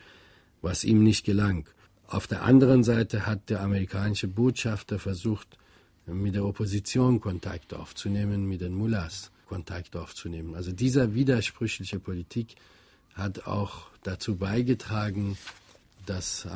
was 0.62 0.84
ihm 0.84 1.04
nicht 1.04 1.26
gelang. 1.26 1.68
Auf 2.08 2.28
der 2.28 2.44
anderen 2.44 2.84
Seite 2.84 3.26
hat 3.26 3.50
der 3.50 3.62
amerikanische 3.62 4.28
Botschafter 4.28 5.00
versucht, 5.00 5.58
mit 6.06 6.36
der 6.36 6.46
Opposition 6.46 7.22
Kontakt 7.22 7.74
aufzunehmen, 7.74 8.48
mit 8.48 8.62
den 8.62 8.76
Mullahs. 8.76 9.32
Kontakt 9.54 9.96
aufzunehmen. 9.96 10.56
Also 10.56 10.72
dieser 10.72 11.14
widersprüchliche 11.14 12.00
Politik 12.00 12.56
hat 13.16 13.46
auch 13.46 13.92
dazu 14.04 14.36
beigetragen, 14.40 15.38
dass 16.08 16.48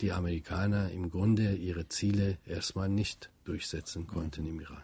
die 0.00 0.12
Amerikaner 0.12 0.90
im 0.90 1.10
Grunde 1.10 1.52
ihre 1.52 1.88
Ziele 1.88 2.38
erstmal 2.48 2.88
nicht 2.88 3.28
durchsetzen 3.44 4.06
konnten 4.06 4.46
im 4.46 4.60
Iran. 4.60 4.82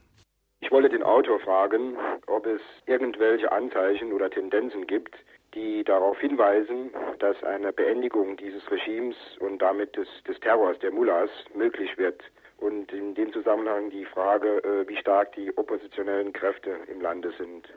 Ich 0.61 0.71
wollte 0.71 0.91
den 0.91 1.03
Autor 1.03 1.41
fragen, 1.41 1.97
ob 2.27 2.45
es 2.47 2.61
irgendwelche 2.85 3.51
Anzeichen 3.51 4.13
oder 4.13 4.29
Tendenzen 4.29 4.87
gibt, 4.87 5.15
die 5.55 5.85
darauf 5.85 6.19
hinweisen, 6.21 6.91
dass 7.19 7.43
eine 7.45 7.73
Beendigung 7.73 8.37
dieses 8.37 8.63
Regimes 8.71 9.17
und 9.41 9.63
damit 9.63 9.97
des, 9.97 10.09
des 10.29 10.39
Terrors 10.41 10.79
der 10.81 10.91
Mullahs 10.93 11.31
möglich 11.55 11.97
wird. 11.97 12.23
Und 12.65 12.91
in 12.93 13.15
dem 13.15 13.31
Zusammenhang 13.31 13.91
die 13.91 14.07
Frage, 14.07 14.49
äh, 14.65 14.89
wie 14.89 14.97
stark 14.97 15.35
die 15.35 15.55
oppositionellen 15.55 16.33
Kräfte 16.33 16.71
im 16.91 17.03
Lande 17.03 17.31
sind. 17.37 17.69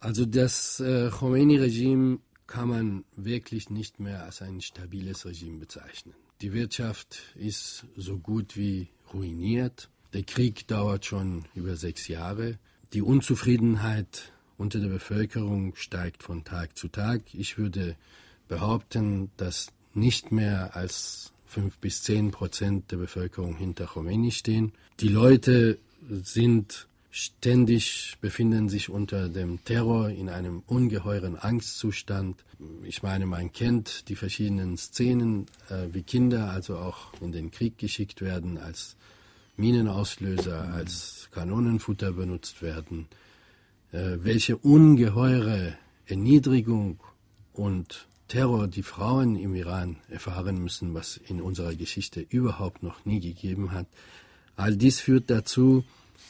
Also 0.00 0.26
das 0.26 0.80
äh, 0.80 1.08
Khomeini-Regime 1.08 2.18
kann 2.46 2.68
man 2.68 3.04
wirklich 3.16 3.70
nicht 3.70 4.00
mehr 4.00 4.24
als 4.24 4.42
ein 4.42 4.60
stabiles 4.60 5.24
Regime 5.24 5.60
bezeichnen. 5.60 6.14
Die 6.42 6.52
Wirtschaft 6.52 7.34
ist 7.36 7.86
so 7.96 8.18
gut 8.18 8.54
wie 8.54 8.88
ruiniert. 9.14 9.88
Der 10.12 10.24
Krieg 10.24 10.68
dauert 10.68 11.06
schon 11.06 11.46
über 11.54 11.76
sechs 11.76 12.06
Jahre. 12.06 12.58
Die 12.92 13.00
Unzufriedenheit 13.00 14.30
unter 14.58 14.78
der 14.78 14.88
Bevölkerung 14.88 15.74
steigt 15.74 16.22
von 16.22 16.44
Tag 16.44 16.76
zu 16.76 16.88
Tag. 16.88 17.22
Ich 17.32 17.56
würde 17.56 17.96
behaupten, 18.46 19.30
dass 19.38 19.72
nicht 19.94 20.32
mehr 20.32 20.76
als 20.76 21.32
fünf 21.48 21.78
bis 21.78 22.02
zehn 22.02 22.30
Prozent 22.30 22.92
der 22.92 22.98
Bevölkerung 22.98 23.56
hinter 23.56 23.86
Khomeini 23.86 24.30
stehen. 24.30 24.72
Die 25.00 25.08
Leute 25.08 25.78
sind 26.10 26.86
ständig, 27.10 28.16
befinden 28.20 28.68
sich 28.68 28.90
unter 28.90 29.28
dem 29.28 29.64
Terror 29.64 30.10
in 30.10 30.28
einem 30.28 30.62
ungeheuren 30.66 31.36
Angstzustand. 31.36 32.44
Ich 32.84 33.02
meine, 33.02 33.26
man 33.26 33.52
kennt 33.52 34.08
die 34.08 34.16
verschiedenen 34.16 34.76
Szenen, 34.76 35.46
äh, 35.70 35.88
wie 35.92 36.02
Kinder 36.02 36.50
also 36.50 36.76
auch 36.76 37.12
in 37.20 37.32
den 37.32 37.50
Krieg 37.50 37.78
geschickt 37.78 38.20
werden, 38.20 38.58
als 38.58 38.96
Minenauslöser, 39.56 40.72
als 40.74 41.28
Kanonenfutter 41.32 42.12
benutzt 42.12 42.62
werden, 42.62 43.08
äh, 43.92 44.18
welche 44.22 44.56
ungeheure 44.56 45.76
Erniedrigung 46.06 47.00
und 47.52 48.07
Terror 48.28 48.68
die 48.68 48.82
Frauen 48.82 49.36
im 49.36 49.54
Iran 49.54 49.96
erfahren 50.08 50.62
müssen, 50.62 50.94
was 50.94 51.16
in 51.16 51.40
unserer 51.40 51.74
Geschichte 51.74 52.20
überhaupt 52.20 52.82
noch 52.82 53.04
nie 53.04 53.20
gegeben 53.20 53.72
hat. 53.72 53.86
All 54.56 54.76
dies 54.76 55.00
führt 55.00 55.30
dazu, 55.30 55.84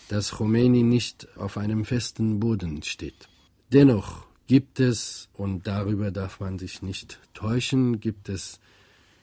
dass 0.09 0.31
Khomeini 0.31 0.83
nicht 0.83 1.27
auf 1.37 1.59
einem 1.59 1.85
festen 1.85 2.41
Boden 2.41 2.83
steht. 2.83 3.29
Dennoch 3.73 4.27
gibt 4.47 4.81
es, 4.81 5.29
und 5.35 5.67
darüber 5.67 6.11
darf 6.11 6.41
man 6.41 6.59
sich 6.59 6.83
nicht 6.83 7.19
täuschen, 7.35 8.01
gibt 8.01 8.29
es 8.29 8.61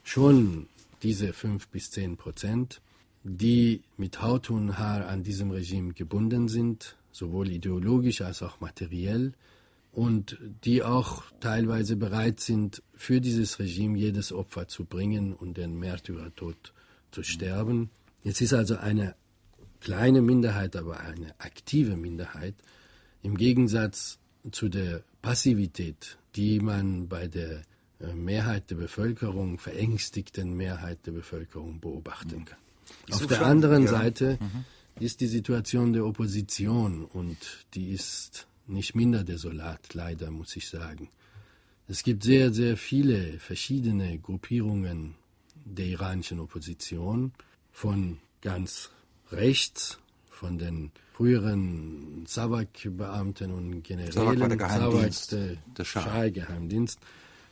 schon 0.04 0.68
diese 1.02 1.34
fünf 1.34 1.68
bis 1.70 1.92
zehn 1.92 2.18
Prozent, 2.18 2.82
die 3.24 3.82
mit 3.98 4.22
Haut 4.22 4.50
und 4.50 4.78
Haar 4.78 5.08
an 5.08 5.24
diesem 5.24 5.50
Regime 5.50 5.94
gebunden 5.94 6.48
sind, 6.48 6.96
sowohl 7.12 7.50
ideologisch 7.50 8.22
als 8.22 8.44
auch 8.44 8.60
materiell, 8.60 9.34
und 9.96 10.38
die 10.66 10.84
auch 10.84 11.24
teilweise 11.40 11.96
bereit 11.96 12.42
sind, 12.42 12.84
für 12.96 13.22
dieses 13.22 13.60
Regime 13.60 13.98
jedes 13.98 14.34
Opfer 14.34 14.68
zu 14.68 14.84
bringen 14.84 15.34
und 15.34 15.56
den 15.56 15.80
Märtyrertod 15.80 16.74
zu 17.12 17.24
sterben. 17.24 17.90
Es 18.24 18.42
ist 18.42 18.54
also 18.54 18.76
eine 18.76 19.16
kleine 19.80 20.22
Minderheit, 20.22 20.76
aber 20.76 21.00
eine 21.00 21.34
aktive 21.40 21.96
Minderheit, 21.96 22.56
im 23.22 23.38
Gegensatz 23.38 24.20
zu 24.52 24.68
der 24.68 25.02
Passivität, 25.22 26.18
die 26.36 26.60
man 26.60 27.08
bei 27.08 27.30
der 27.30 27.62
äh, 28.02 28.14
Mehrheit 28.14 28.70
der 28.72 28.76
Bevölkerung, 28.76 29.60
verängstigten 29.60 30.58
Mehrheit 30.58 31.06
der 31.06 31.14
Bevölkerung 31.14 31.80
beobachten 31.80 32.44
kann. 32.44 32.60
Auf 33.12 33.28
der 33.28 33.46
anderen 33.46 33.86
ja. 33.86 33.92
Seite 33.92 34.38
mhm. 34.42 34.66
ist 35.00 35.22
die 35.22 35.28
Situation 35.28 35.94
der 35.94 36.06
Opposition 36.06 37.06
und 37.06 37.66
die 37.74 37.92
ist 37.92 38.48
nicht 38.68 38.96
minder 38.96 39.24
desolat, 39.24 39.94
leider 39.94 40.32
muss 40.32 40.56
ich 40.56 40.68
sagen. 40.68 41.10
Es 41.88 42.04
gibt 42.04 42.24
sehr, 42.24 42.52
sehr 42.52 42.78
viele 42.78 43.40
verschiedene 43.40 44.18
Gruppierungen 44.20 45.16
der 45.66 45.86
iranischen 45.86 46.40
Opposition, 46.40 47.32
von 47.72 48.20
ganz 48.42 48.90
rechts, 49.32 50.00
von 50.30 50.58
den 50.58 50.92
früheren 51.14 52.26
Savak-Beamten 52.28 53.52
und 53.52 53.84
Generälen, 53.84 54.12
Savak 54.12 54.40
war 54.40 54.48
der 54.50 54.58
Geheimdienst, 54.58 55.30
Savak, 55.30 55.48
der, 55.48 55.74
der 55.78 55.86
Schah. 55.86 56.30
Geheimdienst, 56.30 57.00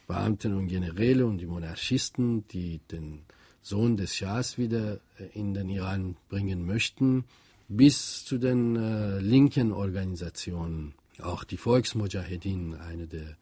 Beamten 0.07 0.53
und 0.53 0.67
Generäle 0.67 1.25
und 1.25 1.37
die 1.37 1.45
Monarchisten, 1.45 2.47
die 2.49 2.79
den 2.91 3.23
Sohn 3.61 3.95
des 3.95 4.15
Schahs 4.15 4.57
wieder 4.57 4.99
äh, 5.17 5.25
in 5.33 5.53
den 5.53 5.69
Iran 5.69 6.17
bringen 6.29 6.65
möchten, 6.65 7.23
bis 7.69 8.25
zu 8.25 8.37
den 8.37 8.75
äh, 8.75 9.19
linken 9.19 9.71
Organisationen, 9.71 10.93
auch 11.21 11.43
die 11.43 11.57
Volksmujahedin, 11.57 12.75
eine 12.75 13.07
der 13.07 13.37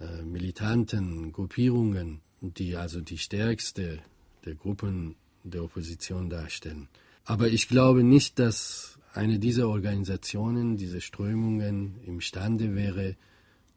äh, 0.00 0.22
militanten 0.22 1.32
Gruppierungen, 1.32 2.20
die 2.40 2.76
also 2.76 3.00
die 3.00 3.18
stärkste 3.18 4.00
der 4.44 4.54
Gruppen 4.54 5.16
der 5.42 5.64
Opposition 5.64 6.28
darstellen. 6.28 6.88
Aber 7.24 7.48
ich 7.48 7.68
glaube 7.68 8.04
nicht, 8.04 8.38
dass 8.38 8.98
eine 9.12 9.38
dieser 9.38 9.68
Organisationen, 9.68 10.76
diese 10.76 11.00
Strömungen 11.00 12.00
imstande 12.04 12.74
wäre, 12.74 13.16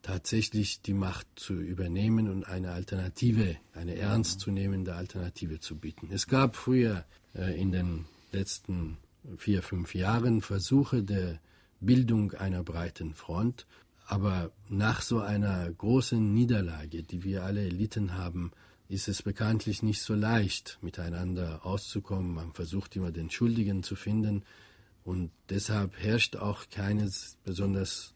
tatsächlich 0.02 0.82
die 0.82 0.94
Macht 0.94 1.26
zu 1.36 1.54
übernehmen 1.54 2.28
und 2.28 2.44
eine 2.44 2.72
Alternative, 2.72 3.56
eine 3.74 3.96
ernstzunehmende 3.96 4.94
Alternative 4.94 5.60
zu 5.60 5.76
bieten. 5.76 6.08
Es 6.10 6.26
gab 6.26 6.56
früher 6.56 7.04
äh, 7.34 7.60
in 7.60 7.72
den 7.72 8.06
letzten 8.32 8.98
vier, 9.36 9.62
fünf 9.62 9.94
Jahren 9.94 10.40
Versuche 10.40 11.02
der 11.02 11.40
Bildung 11.80 12.32
einer 12.34 12.62
breiten 12.62 13.14
Front, 13.14 13.66
aber 14.06 14.50
nach 14.68 15.02
so 15.02 15.20
einer 15.20 15.70
großen 15.70 16.34
Niederlage, 16.34 17.02
die 17.02 17.24
wir 17.24 17.44
alle 17.44 17.64
erlitten 17.64 18.14
haben, 18.14 18.50
ist 18.88 19.08
es 19.08 19.22
bekanntlich 19.22 19.82
nicht 19.82 20.02
so 20.02 20.14
leicht, 20.14 20.78
miteinander 20.82 21.64
auszukommen. 21.64 22.34
Man 22.34 22.52
versucht 22.52 22.96
immer 22.96 23.12
den 23.12 23.30
Schuldigen 23.30 23.82
zu 23.84 23.94
finden 23.94 24.42
und 25.04 25.30
deshalb 25.48 25.96
herrscht 25.96 26.36
auch 26.36 26.68
keine 26.70 27.08
besonders 27.44 28.14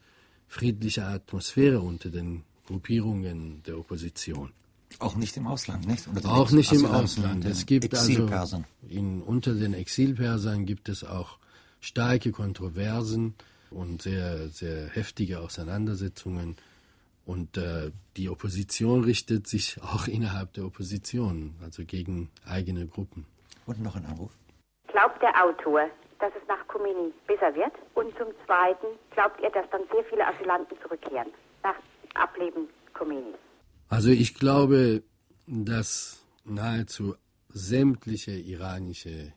friedliche 0.49 1.05
Atmosphäre 1.05 1.81
unter 1.81 2.11
den 2.11 2.43
Gruppierungen 2.67 3.63
der 3.63 3.79
Opposition. 3.79 4.53
Auch 4.99 5.17
nicht 5.17 5.37
im 5.37 5.47
Ausland, 5.47 5.87
nicht? 5.87 6.09
auch 6.25 6.51
nicht 6.51 6.73
im 6.73 6.87
Ausland. 6.87 7.45
Es 7.45 7.67
gibt 7.67 7.95
also 7.95 8.65
in, 8.89 9.23
unter 9.23 9.55
den 9.55 9.75
Exilpersern 9.75 10.67
gibt 10.67 10.89
es 10.89 11.05
auch 11.05 11.39
starke 11.81 12.33
Kontroversen 12.33 13.35
und 13.71 14.03
sehr, 14.03 14.49
sehr 14.49 14.89
heftige 14.89 15.41
Auseinandersetzungen. 15.41 16.57
Und 17.27 17.57
äh, 17.57 17.91
die 18.17 18.29
Opposition 18.29 19.05
richtet 19.05 19.47
sich 19.47 19.79
auch 19.83 20.07
innerhalb 20.07 20.53
der 20.55 20.65
Opposition, 20.65 21.55
also 21.63 21.85
gegen 21.85 22.31
eigene 22.47 22.87
Gruppen. 22.87 23.27
Und 23.67 23.83
noch 23.83 23.97
ein 23.97 24.05
Anruf. 24.05 24.31
Glaubt 24.89 25.21
der 25.23 25.43
Autor, 25.43 25.89
dass 26.21 26.33
es 26.41 26.47
nach 26.49 26.67
Khomeini 26.69 27.13
besser 27.27 27.55
wird? 27.55 27.73
Und 27.95 28.17
zum 28.19 28.29
Zweiten, 28.45 28.87
glaubt 29.11 29.41
ihr, 29.41 29.51
dass 29.51 29.69
dann 29.71 29.83
sehr 29.93 30.05
viele 30.05 30.27
Asylanten 30.27 30.77
zurückkehren 30.83 31.29
nach 31.63 31.75
Ableben 32.15 32.69
Khomeinis? 32.93 33.37
Also 33.89 34.11
ich 34.11 34.35
glaube, 34.35 35.03
dass 35.47 36.25
nahezu 36.45 37.17
sämtliche 37.49 38.33
iranische 38.33 39.33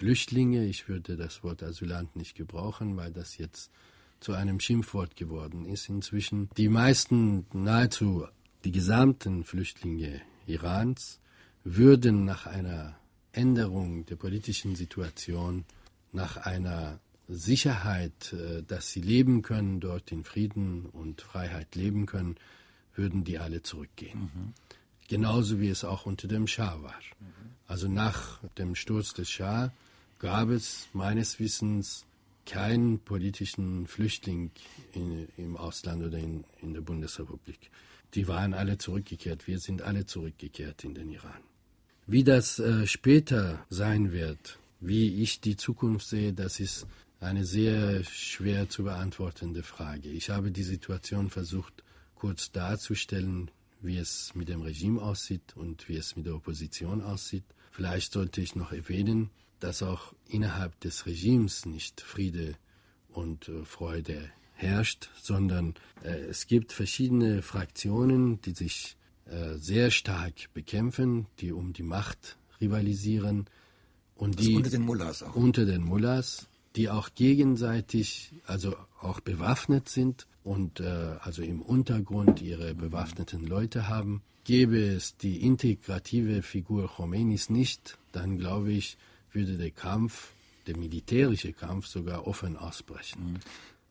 Flüchtlinge, 0.00 0.64
ich 0.64 0.88
würde 0.88 1.18
das 1.18 1.44
Wort 1.44 1.62
Asylant 1.62 2.16
nicht 2.16 2.34
gebrauchen, 2.34 2.96
weil 2.96 3.12
das 3.12 3.36
jetzt 3.36 3.70
zu 4.18 4.32
einem 4.32 4.58
Schimpfwort 4.58 5.14
geworden 5.14 5.66
ist 5.66 5.90
inzwischen. 5.90 6.48
Die 6.56 6.70
meisten, 6.70 7.44
nahezu 7.52 8.26
die 8.64 8.72
gesamten 8.72 9.44
Flüchtlinge 9.44 10.22
Irans 10.46 11.20
würden 11.64 12.24
nach 12.24 12.46
einer 12.46 12.96
Änderung 13.32 14.06
der 14.06 14.16
politischen 14.16 14.74
Situation, 14.74 15.66
nach 16.12 16.38
einer 16.38 16.98
Sicherheit, 17.28 18.32
äh, 18.32 18.62
dass 18.62 18.90
sie 18.92 19.02
leben 19.02 19.42
können, 19.42 19.80
dort 19.80 20.10
in 20.12 20.24
Frieden 20.24 20.86
und 20.86 21.20
Freiheit 21.20 21.74
leben 21.74 22.06
können, 22.06 22.36
würden 22.94 23.22
die 23.24 23.38
alle 23.38 23.62
zurückgehen. 23.62 24.18
Mhm. 24.18 24.54
Genauso 25.08 25.60
wie 25.60 25.68
es 25.68 25.84
auch 25.84 26.06
unter 26.06 26.26
dem 26.26 26.46
Schah 26.46 26.82
war. 26.82 26.98
Mhm. 27.20 27.50
Also 27.66 27.86
nach 27.86 28.42
dem 28.56 28.74
Sturz 28.74 29.12
des 29.12 29.28
Schah 29.28 29.70
gab 30.20 30.50
es 30.50 30.86
meines 30.92 31.40
Wissens 31.40 32.06
keinen 32.46 33.00
politischen 33.00 33.86
Flüchtling 33.86 34.50
in, 34.92 35.28
im 35.36 35.56
Ausland 35.56 36.04
oder 36.04 36.18
in, 36.18 36.44
in 36.60 36.74
der 36.74 36.82
Bundesrepublik. 36.82 37.70
Die 38.14 38.28
waren 38.28 38.54
alle 38.54 38.78
zurückgekehrt. 38.78 39.46
Wir 39.46 39.58
sind 39.58 39.82
alle 39.82 40.06
zurückgekehrt 40.06 40.84
in 40.84 40.94
den 40.94 41.10
Iran. 41.10 41.40
Wie 42.06 42.24
das 42.24 42.58
äh, 42.58 42.86
später 42.86 43.64
sein 43.70 44.12
wird, 44.12 44.58
wie 44.80 45.22
ich 45.22 45.40
die 45.40 45.56
Zukunft 45.56 46.08
sehe, 46.08 46.32
das 46.32 46.60
ist 46.60 46.86
eine 47.20 47.44
sehr 47.44 48.02
schwer 48.04 48.68
zu 48.68 48.84
beantwortende 48.84 49.62
Frage. 49.62 50.08
Ich 50.08 50.30
habe 50.30 50.50
die 50.50 50.62
Situation 50.62 51.30
versucht 51.30 51.84
kurz 52.14 52.50
darzustellen, 52.50 53.50
wie 53.80 53.98
es 53.98 54.34
mit 54.34 54.48
dem 54.48 54.62
Regime 54.62 55.00
aussieht 55.00 55.56
und 55.56 55.88
wie 55.88 55.96
es 55.96 56.16
mit 56.16 56.26
der 56.26 56.34
Opposition 56.34 57.00
aussieht. 57.02 57.44
Vielleicht 57.70 58.12
sollte 58.12 58.40
ich 58.40 58.56
noch 58.56 58.72
erwähnen, 58.72 59.30
dass 59.60 59.82
auch 59.82 60.12
innerhalb 60.28 60.78
des 60.80 61.06
Regimes 61.06 61.66
nicht 61.66 62.00
Friede 62.00 62.54
und 63.08 63.48
äh, 63.48 63.64
Freude 63.64 64.30
herrscht, 64.54 65.08
sondern 65.20 65.74
äh, 66.02 66.10
es 66.10 66.46
gibt 66.46 66.72
verschiedene 66.72 67.42
Fraktionen, 67.42 68.40
die 68.42 68.52
sich 68.52 68.96
äh, 69.26 69.56
sehr 69.56 69.90
stark 69.90 70.52
bekämpfen, 70.54 71.26
die 71.40 71.52
um 71.52 71.72
die 71.72 71.82
Macht 71.82 72.36
rivalisieren 72.60 73.46
und 74.14 74.38
das 74.38 74.46
die 74.46 74.56
unter 74.56 74.70
den 74.70 74.82
Mullahs 74.82 75.22
auch. 75.22 75.34
unter 75.34 75.64
den 75.64 75.82
Mullahs, 75.82 76.48
die 76.76 76.90
auch 76.90 77.10
gegenseitig, 77.14 78.32
also 78.46 78.76
auch 79.00 79.20
bewaffnet 79.20 79.88
sind 79.88 80.26
und 80.44 80.80
äh, 80.80 81.16
also 81.20 81.42
im 81.42 81.62
Untergrund 81.62 82.42
ihre 82.42 82.74
bewaffneten 82.74 83.46
Leute 83.46 83.88
haben. 83.88 84.22
Gäbe 84.44 84.78
es 84.78 85.16
die 85.16 85.42
integrative 85.42 86.42
Figur 86.42 86.88
Khomeinis 86.88 87.50
nicht, 87.50 87.98
dann 88.12 88.38
glaube 88.38 88.72
ich, 88.72 88.98
würde 89.32 89.56
der 89.56 89.70
Kampf, 89.70 90.32
der 90.66 90.76
militärische 90.76 91.52
Kampf 91.52 91.86
sogar 91.86 92.26
offen 92.26 92.56
ausbrechen. 92.56 93.32
Mhm. 93.32 93.40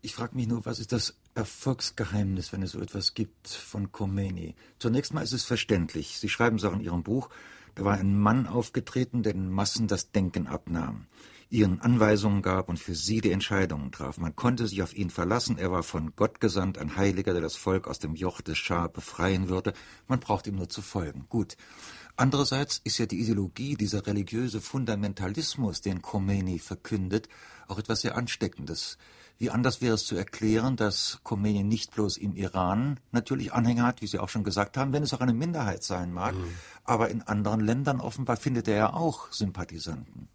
Ich 0.02 0.15
frage 0.15 0.36
mich 0.36 0.47
nur, 0.47 0.65
was 0.65 0.80
ist 0.80 0.93
das 0.93 1.15
Erfolgsgeheimnis, 1.36 2.54
wenn 2.54 2.63
es 2.63 2.71
so 2.71 2.80
etwas 2.80 3.13
gibt, 3.13 3.49
von 3.49 3.91
Khomeini? 3.91 4.56
Zunächst 4.78 5.13
mal 5.13 5.23
ist 5.23 5.34
es 5.34 5.43
verständlich. 5.43 6.19
Sie 6.19 6.30
schreiben 6.30 6.56
es 6.56 6.63
auch 6.63 6.73
in 6.73 6.80
Ihrem 6.80 7.04
Buch, 7.04 7.30
da 7.75 7.84
war 7.84 7.97
ein 7.97 8.17
Mann 8.17 8.47
aufgetreten, 8.47 9.23
der 9.23 9.34
den 9.34 9.49
Massen 9.49 9.88
das 9.88 10.12
Denken 10.12 10.47
abnahm. 10.47 11.08
Ihnen 11.50 11.82
Anweisungen 11.82 12.42
gab 12.42 12.70
und 12.70 12.80
für 12.80 12.94
sie 12.94 13.22
die 13.22 13.32
Entscheidungen 13.32 13.92
traf. 13.92 14.18
Man 14.18 14.36
konnte 14.36 14.68
sich 14.68 14.84
auf 14.84 14.96
ihn 14.96 15.10
verlassen. 15.10 15.58
Er 15.58 15.72
war 15.72 15.84
von 15.84 16.14
Gott 16.16 16.40
gesandt, 16.40 16.78
ein 16.78 16.96
Heiliger, 16.96 17.34
der 17.34 17.42
das 17.42 17.56
Volk 17.56 17.88
aus 17.88 18.00
dem 18.00 18.16
Joch 18.16 18.42
des 18.42 18.58
Schah 18.58 18.88
befreien 18.88 19.50
würde. 19.50 19.74
Man 20.08 20.20
braucht 20.20 20.46
ihm 20.46 20.56
nur 20.56 20.70
zu 20.70 20.82
folgen. 20.82 21.26
Gut. 21.28 21.58
Andererseits 22.16 22.82
ist 22.84 22.98
ja 22.98 23.06
die 23.06 23.20
Ideologie, 23.20 23.76
dieser 23.76 24.06
religiöse 24.06 24.62
Fundamentalismus, 24.62 25.82
den 25.82 26.02
Khomeini 26.02 26.60
verkündet, 26.60 27.30
auch 27.68 27.80
etwas 27.80 28.02
sehr 28.02 28.18
Ansteckendes. 28.18 28.98
Wie 29.38 29.50
anders 29.50 29.80
wäre 29.80 29.96
es 29.96 30.06
zu 30.06 30.18
erklären, 30.18 30.76
dass 30.76 31.22
Khomeini 31.24 31.64
nicht 31.64 31.96
bloß 31.96 32.18
im 32.18 32.36
Iran 32.36 33.00
natürlich 33.14 33.54
Anhänger 33.54 33.86
hat, 33.86 34.02
wie 34.02 34.08
Sie 34.08 34.20
auch 34.20 34.28
schon 34.28 34.44
gesagt 34.44 34.76
haben, 34.76 34.92
wenn 34.92 35.02
es 35.02 35.14
auch 35.14 35.22
eine 35.22 35.34
Minderheit 35.34 35.82
sein 35.82 36.12
mag, 36.12 36.36
mhm. 36.36 36.54
aber 36.84 37.10
in 37.10 37.22
anderen 37.22 37.62
Ländern 37.62 38.02
offenbar 38.02 38.36
findet 38.36 38.68
er 38.68 38.76
ja 38.76 38.94
auch 38.94 39.32
Sympathisanten. 39.32 40.28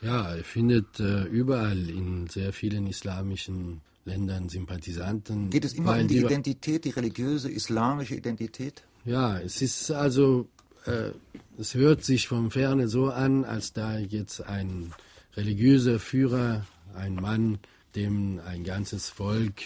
Ja, 0.00 0.34
er 0.34 0.44
findet 0.44 1.00
äh, 1.00 1.24
überall 1.24 1.88
in 1.90 2.28
sehr 2.28 2.52
vielen 2.52 2.86
islamischen 2.86 3.80
Ländern 4.04 4.48
Sympathisanten. 4.48 5.50
Geht 5.50 5.64
es 5.64 5.74
immer 5.74 5.98
um 5.98 6.08
die, 6.08 6.18
Identität, 6.18 6.84
die 6.84 6.90
religiöse 6.90 7.50
islamische 7.50 8.14
Identität? 8.14 8.82
Ja, 9.04 9.38
es 9.38 9.60
ist 9.60 9.90
also, 9.90 10.48
äh, 10.86 11.10
es 11.58 11.74
hört 11.74 12.04
sich 12.04 12.28
vom 12.28 12.50
Ferne 12.50 12.88
so 12.88 13.10
an, 13.10 13.44
als 13.44 13.72
da 13.72 13.98
jetzt 13.98 14.40
ein 14.46 14.92
religiöser 15.36 15.98
Führer, 15.98 16.66
ein 16.94 17.14
Mann, 17.14 17.58
dem 17.94 18.40
ein 18.46 18.64
ganzes 18.64 19.08
Volk 19.08 19.62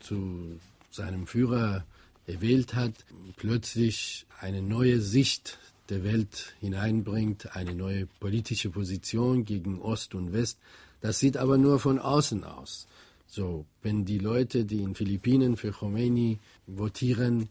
zu 0.00 0.58
seinem 0.90 1.26
Führer 1.26 1.84
erwählt 2.26 2.74
hat, 2.74 2.92
plötzlich 3.36 4.26
eine 4.40 4.62
neue 4.62 5.00
Sicht 5.00 5.58
der 5.90 6.04
Welt 6.04 6.54
hineinbringt, 6.60 7.54
eine 7.56 7.74
neue 7.74 8.06
politische 8.06 8.70
Position 8.70 9.44
gegen 9.44 9.80
Ost 9.80 10.14
und 10.14 10.32
West. 10.32 10.58
Das 11.00 11.18
sieht 11.18 11.36
aber 11.36 11.58
nur 11.58 11.78
von 11.78 11.98
außen 11.98 12.44
aus. 12.44 12.86
So, 13.26 13.66
wenn 13.82 14.04
die 14.04 14.18
Leute, 14.18 14.64
die 14.64 14.82
in 14.82 14.94
Philippinen 14.94 15.56
für 15.56 15.72
Khomeini 15.72 16.38
votieren, 16.66 17.48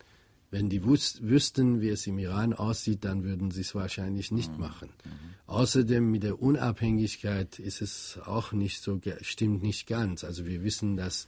wenn 0.51 0.69
die 0.69 0.83
wüssten, 0.85 1.81
wie 1.81 1.89
es 1.89 2.07
im 2.07 2.17
Iran 2.17 2.53
aussieht, 2.53 3.03
dann 3.03 3.23
würden 3.23 3.51
sie 3.51 3.61
es 3.61 3.75
wahrscheinlich 3.75 4.31
nicht 4.31 4.53
mhm. 4.53 4.59
machen. 4.59 4.89
Mhm. 5.03 5.09
Außerdem 5.47 6.09
mit 6.09 6.23
der 6.23 6.41
Unabhängigkeit 6.41 7.59
ist 7.59 7.81
es 7.81 8.17
auch 8.25 8.51
nicht 8.51 8.81
so, 8.81 8.99
stimmt 9.21 9.61
nicht 9.61 9.85
ganz. 9.85 10.23
Also 10.23 10.45
wir 10.45 10.63
wissen, 10.63 10.97
dass 10.97 11.27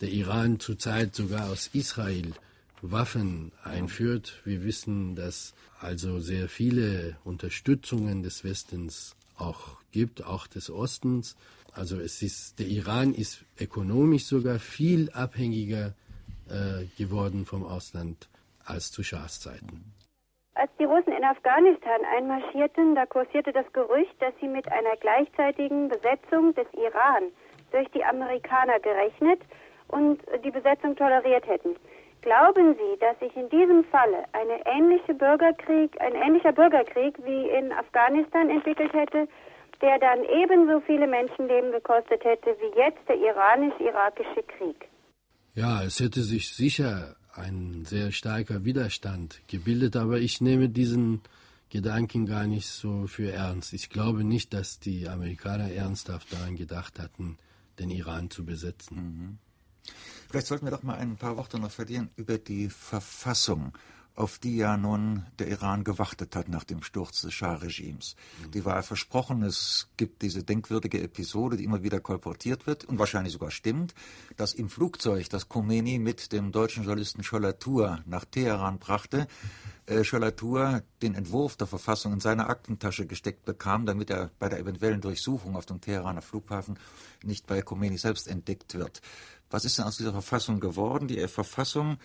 der 0.00 0.10
Iran 0.10 0.58
zurzeit 0.58 1.14
sogar 1.14 1.50
aus 1.50 1.70
Israel 1.72 2.32
Waffen 2.90 3.52
einführt. 3.62 4.40
Wir 4.44 4.62
wissen, 4.62 5.14
dass 5.16 5.54
also 5.80 6.20
sehr 6.20 6.48
viele 6.48 7.16
Unterstützungen 7.24 8.22
des 8.22 8.44
Westens 8.44 9.16
auch 9.38 9.78
gibt, 9.92 10.24
auch 10.24 10.46
des 10.46 10.70
Ostens. 10.70 11.36
Also 11.72 11.98
es 11.98 12.22
ist, 12.22 12.58
der 12.58 12.66
Iran 12.66 13.14
ist 13.14 13.44
ökonomisch 13.60 14.26
sogar 14.26 14.58
viel 14.58 15.10
abhängiger 15.12 15.94
äh, 16.48 16.86
geworden 16.96 17.46
vom 17.46 17.64
Ausland 17.64 18.28
als 18.64 18.92
zu 18.92 19.02
Schahs 19.02 19.40
Zeiten. 19.40 19.92
Als 20.54 20.70
die 20.78 20.84
Russen 20.84 21.12
in 21.12 21.24
Afghanistan 21.24 22.00
einmarschierten, 22.16 22.94
da 22.94 23.06
kursierte 23.06 23.52
das 23.52 23.70
Gerücht, 23.72 24.14
dass 24.20 24.32
sie 24.40 24.46
mit 24.46 24.70
einer 24.70 24.96
gleichzeitigen 24.96 25.88
Besetzung 25.88 26.54
des 26.54 26.66
Iran 26.74 27.24
durch 27.72 27.88
die 27.88 28.04
Amerikaner 28.04 28.78
gerechnet 28.78 29.40
und 29.88 30.20
die 30.44 30.52
Besetzung 30.52 30.94
toleriert 30.94 31.46
hätten. 31.48 31.74
Glauben 32.24 32.74
Sie, 32.74 32.98
dass 33.00 33.18
sich 33.20 33.36
in 33.36 33.50
diesem 33.50 33.84
Falle 33.84 34.24
eine 34.32 34.64
ähnliche 34.64 35.12
Bürgerkrieg, 35.12 36.00
ein 36.00 36.14
ähnlicher 36.14 36.52
Bürgerkrieg 36.52 37.18
wie 37.22 37.50
in 37.50 37.70
Afghanistan 37.70 38.48
entwickelt 38.48 38.94
hätte, 38.94 39.28
der 39.82 39.98
dann 39.98 40.24
ebenso 40.24 40.80
viele 40.86 41.06
Menschenleben 41.06 41.70
gekostet 41.70 42.24
hätte 42.24 42.56
wie 42.60 42.80
jetzt 42.80 43.06
der 43.08 43.16
iranisch-irakische 43.16 44.42
Krieg? 44.56 44.88
Ja, 45.54 45.82
es 45.84 46.00
hätte 46.00 46.22
sich 46.22 46.48
sicher 46.54 47.14
ein 47.34 47.84
sehr 47.84 48.10
starker 48.10 48.64
Widerstand 48.64 49.42
gebildet, 49.46 49.94
aber 49.94 50.16
ich 50.16 50.40
nehme 50.40 50.70
diesen 50.70 51.20
Gedanken 51.68 52.24
gar 52.24 52.46
nicht 52.46 52.68
so 52.68 53.06
für 53.06 53.32
ernst. 53.32 53.74
Ich 53.74 53.90
glaube 53.90 54.24
nicht, 54.24 54.54
dass 54.54 54.80
die 54.80 55.08
Amerikaner 55.10 55.70
ernsthaft 55.70 56.32
daran 56.32 56.56
gedacht 56.56 56.98
hatten, 56.98 57.36
den 57.78 57.90
Iran 57.90 58.30
zu 58.30 58.46
besetzen. 58.46 58.96
Mhm. 58.96 59.38
Vielleicht 60.28 60.46
sollten 60.46 60.66
wir 60.66 60.70
doch 60.70 60.82
mal 60.82 60.96
ein 60.96 61.16
paar 61.16 61.36
Worte 61.36 61.58
noch 61.58 61.70
verlieren 61.70 62.10
über 62.16 62.38
die 62.38 62.68
Verfassung, 62.68 63.72
auf 64.16 64.38
die 64.38 64.56
ja 64.56 64.76
nun 64.76 65.26
der 65.38 65.48
Iran 65.48 65.82
gewartet 65.82 66.36
hat 66.36 66.48
nach 66.48 66.64
dem 66.64 66.82
Sturz 66.82 67.22
des 67.22 67.34
Schah-Regimes. 67.34 68.14
Die 68.52 68.64
war 68.64 68.82
versprochen, 68.82 69.42
es 69.42 69.88
gibt 69.96 70.22
diese 70.22 70.44
denkwürdige 70.44 71.02
Episode, 71.02 71.56
die 71.56 71.64
immer 71.64 71.82
wieder 71.82 72.00
kolportiert 72.00 72.66
wird 72.66 72.84
und 72.84 72.98
wahrscheinlich 72.98 73.32
sogar 73.32 73.50
stimmt, 73.50 73.94
dass 74.36 74.54
im 74.54 74.68
Flugzeug, 74.68 75.28
das 75.30 75.48
Khomeini 75.48 75.98
mit 75.98 76.32
dem 76.32 76.52
deutschen 76.52 76.84
Journalisten 76.84 77.24
Schollatur 77.24 78.00
nach 78.06 78.24
Teheran 78.24 78.78
brachte, 78.78 79.26
äh, 79.86 80.04
Schollatur 80.04 80.82
den 81.02 81.14
Entwurf 81.14 81.56
der 81.56 81.66
Verfassung 81.66 82.14
in 82.14 82.20
seine 82.20 82.46
Aktentasche 82.46 83.06
gesteckt 83.06 83.44
bekam, 83.44 83.84
damit 83.84 84.10
er 84.10 84.30
bei 84.38 84.48
der 84.48 84.60
eventuellen 84.60 85.00
Durchsuchung 85.00 85.56
auf 85.56 85.66
dem 85.66 85.80
Teheraner 85.80 86.22
Flughafen 86.22 86.78
nicht 87.22 87.46
bei 87.46 87.62
Khomeini 87.62 87.98
selbst 87.98 88.28
entdeckt 88.28 88.74
wird. 88.74 89.02
Was 89.54 89.64
ist 89.64 89.78
denn 89.78 89.84
aus 89.84 89.98
dieser 89.98 90.10
Verfassung 90.10 90.58
geworden? 90.58 91.06
Die 91.06 91.28
Verfassung 91.28 91.98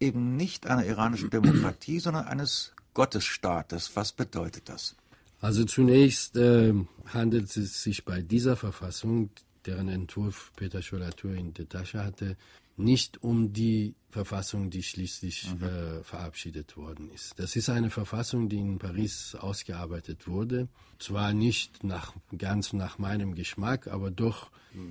eben 0.00 0.34
nicht 0.34 0.66
einer 0.66 0.86
iranischen 0.86 1.28
Demokratie, 1.28 2.00
sondern 2.00 2.24
eines 2.24 2.72
Gottesstaates. 2.94 3.94
Was 3.96 4.12
bedeutet 4.12 4.70
das? 4.70 4.96
Also 5.42 5.66
zunächst 5.66 6.38
äh, 6.38 6.72
handelt 7.12 7.54
es 7.54 7.82
sich 7.82 8.06
bei 8.06 8.22
dieser 8.22 8.56
Verfassung, 8.56 9.28
deren 9.66 9.90
Entwurf 9.90 10.52
Peter 10.56 10.80
Scholatur 10.80 11.34
in 11.34 11.52
der 11.52 11.68
Tasche 11.68 12.02
hatte, 12.02 12.38
nicht 12.76 13.22
um 13.22 13.52
die 13.52 13.94
Verfassung, 14.10 14.70
die 14.70 14.82
schließlich 14.82 15.54
mhm. 15.54 15.66
äh, 15.66 16.04
verabschiedet 16.04 16.76
worden 16.76 17.10
ist. 17.10 17.38
Das 17.38 17.56
ist 17.56 17.68
eine 17.68 17.90
Verfassung, 17.90 18.48
die 18.48 18.58
in 18.58 18.78
Paris 18.78 19.34
ausgearbeitet 19.34 20.26
wurde. 20.26 20.68
Zwar 20.98 21.32
nicht 21.32 21.84
nach, 21.84 22.14
ganz 22.36 22.72
nach 22.72 22.98
meinem 22.98 23.34
Geschmack, 23.34 23.88
aber 23.88 24.10
doch 24.10 24.50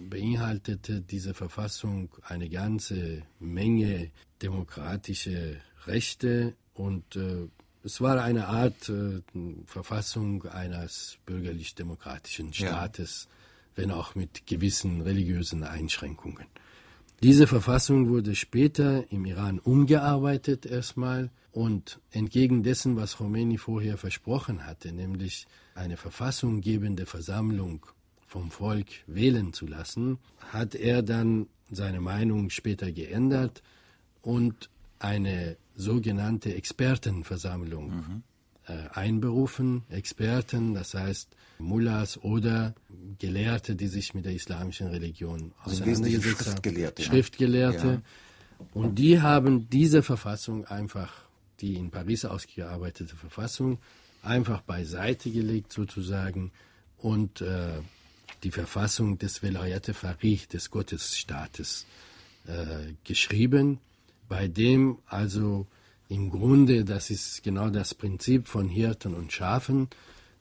beinhaltete 0.10 1.02
diese 1.02 1.34
Verfassung 1.34 2.10
eine 2.24 2.50
ganze 2.50 3.24
Menge 3.40 4.12
demokratische 4.42 5.62
Rechte 5.86 6.56
und 6.74 7.16
äh, 7.16 7.48
es 7.84 8.02
war 8.02 8.22
eine 8.24 8.48
Art 8.48 8.90
äh, 8.90 9.22
Verfassung 9.68 10.44
eines 10.46 11.20
bürgerlich-demokratischen 11.28 12.52
Staates, 12.52 13.28
ja. 13.30 13.84
wenn 13.84 13.92
auch 13.92 14.16
mit 14.16 14.48
gewissen 14.48 15.02
religiösen 15.02 15.64
Einschränkungen. 15.64 16.48
Diese 17.24 17.48
Verfassung 17.48 18.10
wurde 18.10 18.36
später 18.36 19.12
im 19.12 19.26
Iran 19.26 19.60
umgearbeitet 19.60 20.66
erstmal 20.66 21.32
und 21.52 22.00
entgegen 22.12 22.64
dessen, 22.64 22.98
was 22.98 23.18
Khomeini 23.18 23.58
vorher 23.58 23.98
versprochen 23.98 24.66
hatte, 24.66 24.92
nämlich 24.92 25.48
eine 25.74 25.98
verfassunggebende 25.98 27.06
Versammlung 27.06 27.86
vom 28.28 28.52
Volk 28.52 28.88
wählen 29.08 29.54
zu 29.54 29.66
lassen, 29.66 30.20
hat 30.52 30.76
er 30.76 31.02
dann 31.02 31.48
seine 31.72 32.02
Meinung 32.02 32.50
später 32.50 32.92
geändert 32.92 33.64
und 34.22 34.70
eine 35.00 35.58
sogenannte 35.76 36.54
Expertenversammlung 36.54 37.90
mhm. 37.90 38.24
Äh, 38.68 38.90
einberufen. 38.94 39.84
Experten, 39.90 40.74
das 40.74 40.94
heißt 40.94 41.30
Mullahs 41.60 42.18
oder 42.18 42.76
Gelehrte, 43.20 43.76
die 43.76 43.88
sich 43.88 44.14
mit 44.14 44.26
der 44.26 44.34
islamischen 44.34 44.88
Religion 44.88 45.54
also 45.64 45.84
auseinandergesetzt 45.84 46.40
haben. 46.40 46.44
Schriftgelehrte. 46.44 47.04
Schriftgelehrte. 47.04 47.88
Ja. 47.88 48.02
Und 48.74 48.96
die 48.96 49.22
haben 49.22 49.70
diese 49.70 50.04
Verfassung 50.04 50.66
einfach, 50.66 51.12
die 51.60 51.76
in 51.76 51.92
Paris 51.92 52.26
ausgearbeitete 52.26 53.16
Verfassung, 53.16 53.80
einfach 54.22 54.62
beiseite 54.62 55.30
gelegt 55.30 55.72
sozusagen 55.72 56.52
und 56.98 57.42
äh, 57.42 57.80
die 58.44 58.52
Verfassung 58.52 59.18
des 59.18 59.44
Velayat 59.44 59.88
Farih, 59.88 60.42
des 60.52 60.72
Gottesstaates, 60.72 61.86
äh, 62.48 62.94
geschrieben, 63.04 63.80
bei 64.28 64.48
dem 64.48 64.98
also 65.08 65.68
im 66.10 66.30
Grunde, 66.30 66.86
das 66.86 67.10
ist 67.10 67.44
genau 67.44 67.70
das 67.70 67.94
Prinzip 67.94 68.48
von 68.48 68.70
Hirten 68.70 69.16
und 69.16 69.32
Schafen, 69.32 69.90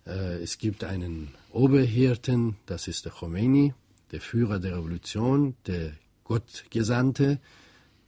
äh, 0.07 0.43
es 0.43 0.59
gibt 0.59 0.85
einen 0.85 1.35
Oberhirten, 1.51 2.57
das 2.67 2.89
ist 2.89 3.05
der 3.05 3.13
Khomeini, 3.13 3.75
der 4.13 4.21
Führer 4.21 4.59
der 4.59 4.77
Revolution, 4.77 5.57
der 5.67 5.93
Gottgesandte, 6.25 7.41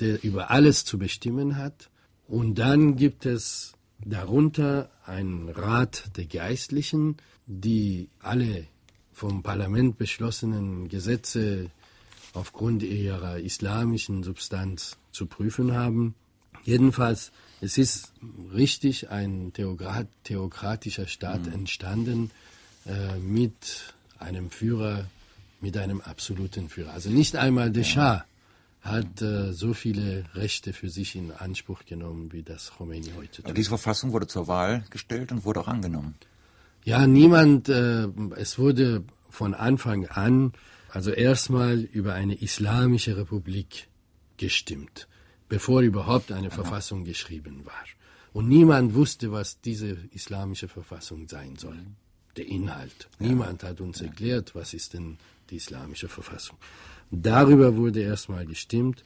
der 0.01 0.23
über 0.23 0.51
alles 0.51 0.85
zu 0.85 0.99
bestimmen 0.99 1.57
hat. 1.57 1.91
Und 2.29 2.59
dann 2.59 2.97
gibt 2.97 3.25
es 3.25 3.73
darunter 4.05 4.91
einen 5.05 5.49
Rat 5.49 6.17
der 6.17 6.27
Geistlichen, 6.27 7.17
die 7.47 8.11
alle 8.21 8.67
vom 9.13 9.43
Parlament 9.43 9.97
beschlossenen 9.97 10.89
Gesetze 10.89 11.71
aufgrund 12.35 12.83
ihrer 12.83 13.39
islamischen 13.39 14.23
Substanz 14.23 14.99
zu 15.13 15.27
prüfen 15.27 15.73
haben. 15.73 16.15
Jedenfalls, 16.65 17.33
es 17.61 17.79
ist 17.79 18.13
richtig 18.53 19.11
ein 19.11 19.53
theokratischer 19.53 21.07
Staat 21.07 21.47
mhm. 21.47 21.53
entstanden 21.53 22.31
äh, 22.87 23.19
mit 23.19 23.95
einem 24.19 24.51
Führer 24.51 25.07
mit 25.61 25.77
einem 25.77 26.01
absoluten 26.01 26.69
Führer. 26.69 26.93
Also 26.93 27.11
nicht 27.11 27.37
einmal 27.37 27.71
der 27.71 27.85
Schah 27.85 28.25
hat 28.83 29.21
äh, 29.21 29.53
so 29.53 29.75
viele 29.75 30.25
Rechte 30.35 30.73
für 30.73 30.91
sich 30.91 31.17
in 31.17 31.33
Anspruch 31.33 31.85
genommen, 31.87 32.33
wie 32.33 32.43
das 32.43 32.71
Khomeini 32.77 33.13
heute 33.17 33.37
tut. 33.37 33.45
Aber 33.47 33.55
diese 33.55 33.71
Verfassung 33.71 34.13
wurde 34.13 34.29
zur 34.29 34.47
Wahl 34.47 34.85
gestellt 34.91 35.33
und 35.33 35.45
wurde 35.45 35.61
auch 35.61 35.69
angenommen. 35.69 36.15
Ja, 36.85 37.07
niemand, 37.07 37.69
äh, 37.69 38.07
es 38.37 38.59
wurde 38.59 39.03
von 39.29 39.55
Anfang 39.55 40.07
an, 40.07 40.53
also 40.91 41.11
erstmal 41.11 41.81
über 41.81 42.15
eine 42.15 42.35
islamische 42.41 43.17
Republik 43.17 43.89
gestimmt, 44.37 45.09
bevor 45.49 45.83
überhaupt 45.83 46.33
eine 46.33 46.49
Aha. 46.49 46.55
Verfassung 46.55 47.05
geschrieben 47.05 47.65
war. 47.65 47.85
Und 48.33 48.49
niemand 48.49 48.95
wusste, 48.95 49.33
was 49.33 49.61
diese 49.61 49.97
islamische 50.13 50.69
Verfassung 50.69 51.29
sein 51.29 51.57
soll. 51.57 51.79
Der 52.37 52.47
Inhalt. 52.47 53.09
Ja. 53.19 53.29
Niemand 53.29 53.63
hat 53.63 53.81
uns 53.81 54.01
erklärt, 54.03 54.55
was 54.55 54.75
ist 54.75 54.93
denn 54.93 55.17
die 55.49 55.57
islamische 55.57 56.09
Verfassung. 56.09 56.59
Darüber 57.11 57.77
wurde 57.77 58.03
erstmal 58.03 58.45
gestimmt 58.45 59.05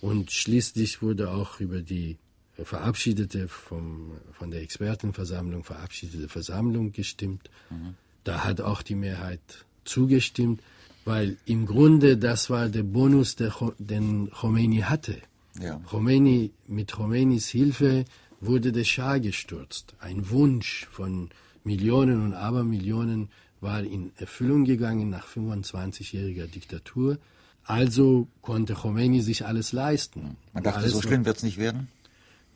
und 0.00 0.30
schließlich 0.30 1.02
wurde 1.02 1.30
auch 1.30 1.60
über 1.60 1.82
die 1.82 2.16
verabschiedete 2.64 3.48
vom, 3.48 4.12
von 4.32 4.50
der 4.50 4.62
Expertenversammlung 4.62 5.64
verabschiedete 5.64 6.28
Versammlung 6.28 6.92
gestimmt. 6.92 7.50
Mhm. 7.70 7.94
Da 8.24 8.44
hat 8.44 8.60
auch 8.60 8.82
die 8.82 8.94
Mehrheit 8.94 9.40
zugestimmt, 9.84 10.62
weil 11.04 11.36
im 11.44 11.66
Grunde 11.66 12.16
das 12.16 12.50
war 12.50 12.68
der 12.68 12.84
Bonus, 12.84 13.36
den 13.36 14.30
Khomeini 14.30 14.80
hatte. 14.80 15.20
Ja. 15.60 15.80
Khomeini, 15.88 16.52
mit 16.66 16.92
Khomeinis 16.92 17.48
Hilfe 17.48 18.04
wurde 18.40 18.72
der 18.72 18.84
Schah 18.84 19.18
gestürzt. 19.18 19.94
Ein 20.00 20.30
Wunsch 20.30 20.86
von 20.90 21.30
Millionen 21.64 22.24
und 22.24 22.34
Abermillionen 22.34 23.30
war 23.60 23.80
in 23.80 24.12
Erfüllung 24.18 24.64
gegangen 24.64 25.10
nach 25.10 25.26
25-jähriger 25.28 26.46
Diktatur. 26.46 27.18
Also 27.64 28.26
konnte 28.40 28.74
Khomeini 28.74 29.20
sich 29.20 29.46
alles 29.46 29.72
leisten. 29.72 30.36
Man 30.52 30.64
dachte, 30.64 30.78
alles 30.78 30.92
so 30.92 31.02
schlimm 31.02 31.24
wird 31.24 31.36
es 31.36 31.42
nicht 31.44 31.58
werden? 31.58 31.88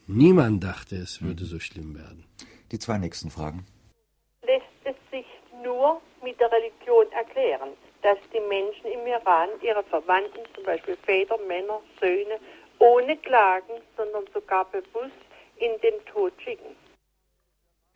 Niemand 0.08 0.64
dachte, 0.64 0.96
es 0.96 1.22
würde 1.22 1.44
so 1.44 1.60
schlimm 1.60 1.96
werden. 1.96 2.24
Die 2.72 2.78
zwei 2.78 2.98
nächsten 2.98 3.30
Fragen. 3.30 3.66
Lässt 4.44 4.64
es 4.84 4.96
sich 5.10 5.26
nur 5.62 6.00
mit 6.22 6.38
der 6.40 6.50
Religion 6.50 7.06
erklären, 7.12 7.70
dass 8.02 8.18
die 8.32 8.40
Menschen 8.48 8.86
im 8.86 9.06
Iran 9.06 9.48
ihre 9.62 9.84
Verwandten, 9.84 10.40
zum 10.54 10.64
Beispiel 10.64 10.96
Väter, 11.04 11.38
Männer, 11.46 11.80
Söhne, 12.00 12.38
ohne 12.78 13.16
Klagen, 13.18 13.80
sondern 13.96 14.26
sogar 14.32 14.64
bewusst 14.66 15.16
in 15.56 15.80
den 15.80 16.04
Tod 16.06 16.32
schicken? 16.42 16.76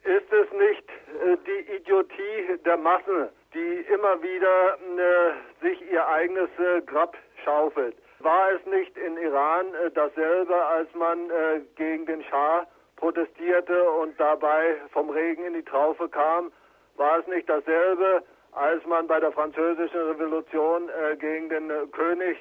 Ist 0.04 0.32
es 0.32 0.52
nicht 0.52 0.88
äh, 1.24 1.36
die 1.46 1.74
Idiotie 1.76 2.58
der 2.64 2.78
Massen, 2.78 3.28
die 3.52 3.84
immer 3.92 4.22
wieder 4.22 4.78
äh, 4.78 5.66
sich 5.66 5.90
ihr 5.90 6.06
eigenes 6.06 6.48
äh, 6.58 6.80
Grab 6.82 7.16
schaufelt? 7.44 7.94
War 8.20 8.52
es 8.52 8.64
nicht 8.66 8.96
in 8.96 9.18
Iran 9.18 9.74
äh, 9.74 9.90
dasselbe, 9.90 10.54
als 10.54 10.88
man 10.94 11.30
äh, 11.30 11.60
gegen 11.76 12.06
den 12.06 12.22
Schah 12.24 12.66
protestierte 12.96 13.90
und 13.90 14.18
dabei 14.18 14.76
vom 14.92 15.10
Regen 15.10 15.44
in 15.44 15.54
die 15.54 15.62
Traufe 15.64 16.08
kam? 16.08 16.50
War 16.96 17.18
es 17.18 17.26
nicht 17.26 17.48
dasselbe, 17.48 18.22
als 18.52 18.84
man 18.86 19.06
bei 19.06 19.20
der 19.20 19.32
französischen 19.32 20.00
Revolution 20.00 20.88
äh, 20.88 21.16
gegen 21.16 21.48
den 21.50 21.70
König 21.92 22.38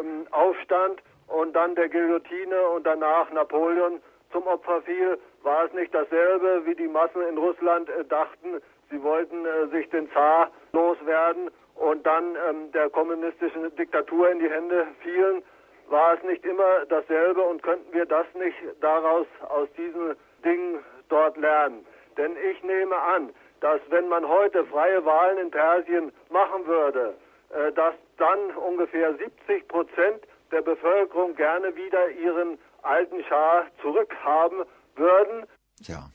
ähm, 0.00 0.26
aufstand 0.30 1.02
und 1.28 1.54
dann 1.54 1.74
der 1.74 1.88
Guillotine 1.88 2.68
und 2.68 2.86
danach 2.86 3.30
Napoleon 3.32 4.00
zum 4.30 4.46
Opfer 4.46 4.82
fiel? 4.82 5.18
War 5.42 5.64
es 5.64 5.72
nicht 5.72 5.94
dasselbe, 5.94 6.62
wie 6.64 6.74
die 6.74 6.88
Massen 6.88 7.22
in 7.28 7.38
Russland 7.38 7.88
äh, 7.88 8.04
dachten, 8.04 8.60
sie 8.90 9.02
wollten 9.02 9.44
äh, 9.44 9.66
sich 9.68 9.88
den 9.90 10.10
Zar 10.12 10.50
loswerden 10.72 11.50
und 11.74 12.06
dann 12.06 12.36
ähm, 12.48 12.70
der 12.72 12.90
kommunistischen 12.90 13.74
Diktatur 13.76 14.30
in 14.30 14.38
die 14.38 14.50
Hände 14.50 14.86
fielen? 15.02 15.42
War 15.88 16.14
es 16.14 16.22
nicht 16.22 16.44
immer 16.44 16.86
dasselbe 16.88 17.42
und 17.42 17.62
könnten 17.62 17.92
wir 17.92 18.06
das 18.06 18.26
nicht 18.34 18.56
daraus 18.80 19.26
aus 19.48 19.68
diesen 19.76 20.14
Dingen 20.44 20.78
dort 21.08 21.36
lernen? 21.36 21.84
Denn 22.16 22.32
ich 22.50 22.62
nehme 22.62 22.96
an, 22.96 23.30
dass 23.60 23.80
wenn 23.90 24.08
man 24.08 24.26
heute 24.26 24.64
freie 24.66 25.04
Wahlen 25.04 25.38
in 25.38 25.50
Persien 25.50 26.12
machen 26.30 26.66
würde, 26.66 27.14
äh, 27.50 27.72
dass 27.72 27.94
dann 28.16 28.50
ungefähr 28.56 29.14
70 29.14 29.68
Prozent 29.68 30.24
der 30.52 30.62
Bevölkerung 30.62 31.34
gerne 31.34 31.74
wieder 31.74 32.10
ihren 32.10 32.58
alten 32.82 33.22
Schah 33.28 33.66
zurückhaben 33.80 34.58
würden. 34.96 35.46
Ja. 35.80 36.10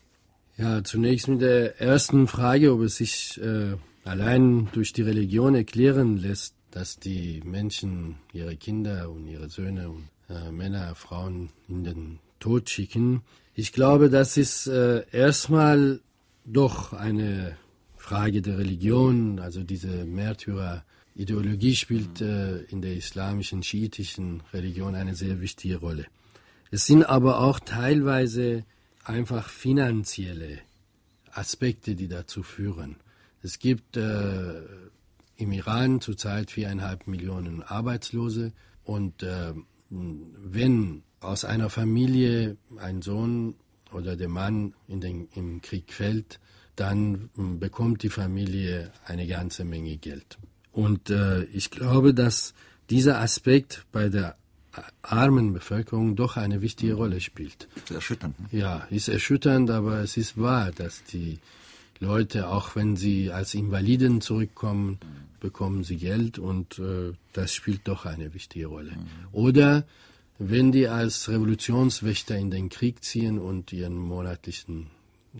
Ja, 0.57 0.83
zunächst 0.83 1.27
mit 1.27 1.41
der 1.41 1.79
ersten 1.79 2.27
Frage, 2.27 2.73
ob 2.73 2.81
es 2.81 2.97
sich 2.97 3.39
äh, 3.39 3.75
allein 4.05 4.69
durch 4.71 4.91
die 4.91 5.03
Religion 5.03 5.53
erklären 5.53 6.17
lässt, 6.17 6.55
dass 6.71 6.99
die 6.99 7.41
Menschen 7.45 8.17
ihre 8.33 8.55
Kinder 8.55 9.09
und 9.11 9.27
ihre 9.27 9.49
Söhne 9.49 9.89
und 9.89 10.09
äh, 10.29 10.51
Männer, 10.51 10.95
Frauen 10.95 11.51
in 11.67 11.83
den 11.83 12.19
Tod 12.39 12.69
schicken. 12.69 13.21
Ich 13.53 13.71
glaube, 13.71 14.09
das 14.09 14.37
ist 14.37 14.67
äh, 14.67 15.03
erstmal 15.11 15.99
doch 16.43 16.93
eine 16.93 17.57
Frage 17.95 18.41
der 18.41 18.57
Religion, 18.57 19.39
also 19.39 19.63
diese 19.63 20.05
Märtyrer-Ideologie 21.17 21.75
spielt 21.75 22.21
äh, 22.21 22.59
in 22.69 22.81
der 22.81 22.95
islamischen, 22.95 23.63
schiitischen 23.63 24.43
Religion 24.53 24.95
eine 24.95 25.15
sehr 25.15 25.41
wichtige 25.41 25.77
Rolle. 25.77 26.05
Es 26.69 26.85
sind 26.85 27.03
aber 27.03 27.39
auch 27.39 27.59
teilweise 27.59 28.63
einfach 29.03 29.49
finanzielle 29.49 30.59
Aspekte, 31.31 31.95
die 31.95 32.07
dazu 32.07 32.43
führen. 32.43 32.97
Es 33.41 33.59
gibt 33.59 33.97
äh, 33.97 34.61
im 35.37 35.51
Iran 35.51 36.01
zurzeit 36.01 36.51
viereinhalb 36.51 37.07
Millionen 37.07 37.63
Arbeitslose 37.63 38.51
und 38.83 39.23
äh, 39.23 39.53
wenn 39.89 41.03
aus 41.19 41.45
einer 41.45 41.69
Familie 41.69 42.57
ein 42.77 43.01
Sohn 43.01 43.55
oder 43.91 44.15
der 44.15 44.29
Mann 44.29 44.73
in 44.87 45.01
den, 45.01 45.29
im 45.33 45.61
Krieg 45.61 45.93
fällt, 45.93 46.39
dann 46.75 47.29
bekommt 47.59 48.03
die 48.03 48.09
Familie 48.09 48.91
eine 49.05 49.25
ganze 49.25 49.63
Menge 49.63 49.97
Geld. 49.97 50.37
Und 50.77 51.09
äh, 51.09 51.45
ich 51.45 51.71
glaube, 51.71 52.13
dass 52.13 52.53
dieser 52.91 53.19
Aspekt 53.19 53.83
bei 53.91 54.09
der 54.09 54.35
armen 55.01 55.51
Bevölkerung 55.51 56.15
doch 56.15 56.37
eine 56.37 56.61
wichtige 56.61 56.93
Rolle 56.93 57.19
spielt. 57.19 57.67
Erschütternd. 57.91 58.39
Ne? 58.39 58.59
Ja, 58.59 58.87
ist 58.91 59.07
erschütternd, 59.07 59.71
aber 59.71 60.01
es 60.01 60.17
ist 60.17 60.39
wahr, 60.39 60.71
dass 60.71 61.03
die 61.05 61.39
Leute, 61.99 62.49
auch 62.49 62.75
wenn 62.75 62.95
sie 62.95 63.31
als 63.31 63.55
Invaliden 63.55 64.21
zurückkommen, 64.21 64.99
bekommen 65.39 65.83
sie 65.83 65.97
Geld 65.97 66.37
und 66.37 66.77
äh, 66.77 67.13
das 67.33 67.55
spielt 67.55 67.87
doch 67.87 68.05
eine 68.05 68.35
wichtige 68.35 68.67
Rolle. 68.67 68.91
Mhm. 68.91 69.07
Oder 69.31 69.83
wenn 70.37 70.71
die 70.71 70.87
als 70.87 71.27
Revolutionswächter 71.27 72.37
in 72.37 72.51
den 72.51 72.69
Krieg 72.69 73.03
ziehen 73.03 73.39
und 73.39 73.73
ihren 73.73 73.97
monatlichen 73.97 74.91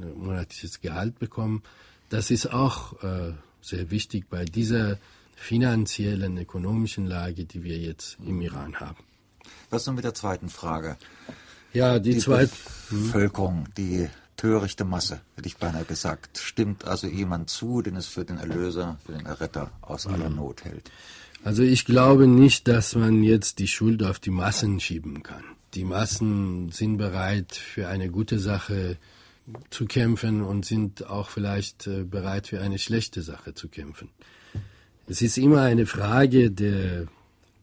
äh, 0.02 0.06
monatliches 0.18 0.82
Gehalt 0.82 1.20
bekommen, 1.20 1.62
das 2.10 2.32
ist 2.32 2.52
auch 2.52 3.04
äh, 3.04 3.34
sehr 3.62 3.92
wichtig 3.92 4.26
bei 4.32 4.44
dieser 4.44 4.98
finanziellen, 5.38 6.38
ökonomischen 6.38 7.06
Lage, 7.06 7.46
die 7.46 7.64
wir 7.64 7.78
jetzt 7.78 8.18
im 8.26 8.42
Iran 8.42 8.80
haben. 8.82 8.98
Was 9.70 9.86
nun 9.86 9.96
mit 9.96 10.04
der 10.04 10.14
zweiten 10.14 10.50
Frage? 10.50 10.98
Ja, 11.72 12.00
die, 12.00 12.16
die 12.16 12.20
zweite 12.20 12.52
Bevölkerung, 12.90 13.68
die 13.78 14.10
törichte 14.36 14.84
Masse, 14.84 15.22
hätte 15.36 15.48
ich 15.48 15.58
beinahe 15.58 15.86
gesagt. 15.86 16.40
Stimmt 16.40 16.86
also 16.86 17.08
jemand 17.08 17.50
zu, 17.50 17.82
den 17.82 17.96
es 17.96 18.08
für 18.08 18.26
den 18.26 18.38
Erlöser, 18.38 18.98
für 19.06 19.14
den 19.14 19.26
Erretter 19.26 19.72
aus 19.82 20.08
aller 20.08 20.30
Not 20.30 20.66
hält? 20.66 20.92
Also 21.44 21.64
ich 21.64 21.86
glaube 21.86 22.28
nicht, 22.28 22.68
dass 22.68 22.96
man 22.96 23.24
jetzt 23.24 23.60
die 23.60 23.68
Schuld 23.68 24.04
auf 24.04 24.20
die 24.20 24.32
Massen 24.32 24.80
schieben 24.80 25.24
kann. 25.24 25.44
Die 25.76 25.84
Massen 25.84 26.72
sind 26.72 26.98
bereit, 26.98 27.54
für 27.54 27.88
eine 27.88 28.10
gute 28.10 28.40
Sache 28.40 28.98
zu 29.70 29.86
kämpfen 29.86 30.42
und 30.42 30.66
sind 30.66 31.06
auch 31.08 31.30
vielleicht 31.30 31.88
äh, 31.88 32.04
bereit, 32.04 32.48
für 32.48 32.60
eine 32.62 32.80
schlechte 32.80 33.22
Sache 33.22 33.54
zu 33.54 33.70
kämpfen. 33.70 34.10
Es 35.08 35.22
ist 35.22 35.38
immer 35.38 35.62
eine 35.62 35.86
Frage 35.86 36.52
der 36.52 37.08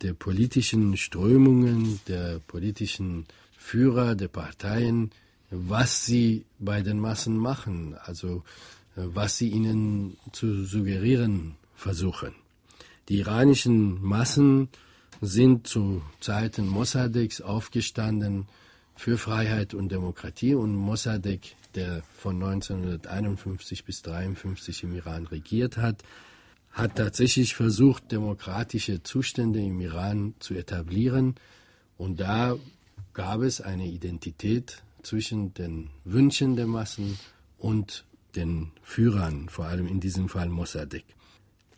der 0.04 0.12
politischen 0.12 0.96
Strömungen, 0.98 1.98
der 2.08 2.38
politischen 2.40 3.24
Führer, 3.56 4.14
der 4.14 4.28
Parteien, 4.28 5.10
was 5.50 6.04
sie 6.04 6.44
bei 6.58 6.82
den 6.82 6.98
Massen 7.00 7.38
machen, 7.38 7.96
also 8.04 8.42
äh, 8.96 9.02
was 9.04 9.38
sie 9.38 9.48
ihnen 9.48 10.18
zu 10.32 10.64
suggerieren 10.64 11.56
versuchen. 11.74 12.34
Die 13.08 13.18
iranischen 13.18 14.02
Massen 14.02 14.68
sind 15.22 15.66
zu 15.66 16.02
Zeiten 16.20 16.68
Mossadegs 16.68 17.40
aufgestanden 17.40 18.46
für 18.96 19.16
Freiheit 19.16 19.72
und 19.72 19.90
Demokratie 19.90 20.54
und 20.54 20.74
Mossadegh, 20.74 21.56
der 21.74 22.02
von 22.18 22.42
1951 22.42 23.84
bis 23.84 24.04
1953 24.04 24.84
im 24.84 24.96
Iran 24.96 25.26
regiert 25.26 25.78
hat, 25.78 26.02
hat 26.74 26.96
tatsächlich 26.96 27.54
versucht, 27.54 28.10
demokratische 28.10 29.02
Zustände 29.02 29.60
im 29.60 29.80
Iran 29.80 30.34
zu 30.40 30.54
etablieren. 30.54 31.36
Und 31.96 32.20
da 32.20 32.56
gab 33.12 33.42
es 33.42 33.60
eine 33.60 33.86
Identität 33.86 34.82
zwischen 35.02 35.54
den 35.54 35.90
Wünschen 36.04 36.56
der 36.56 36.66
Massen 36.66 37.18
und 37.58 38.04
den 38.34 38.72
Führern, 38.82 39.48
vor 39.48 39.66
allem 39.66 39.86
in 39.86 40.00
diesem 40.00 40.28
Fall 40.28 40.48
Mossadegh. 40.48 41.04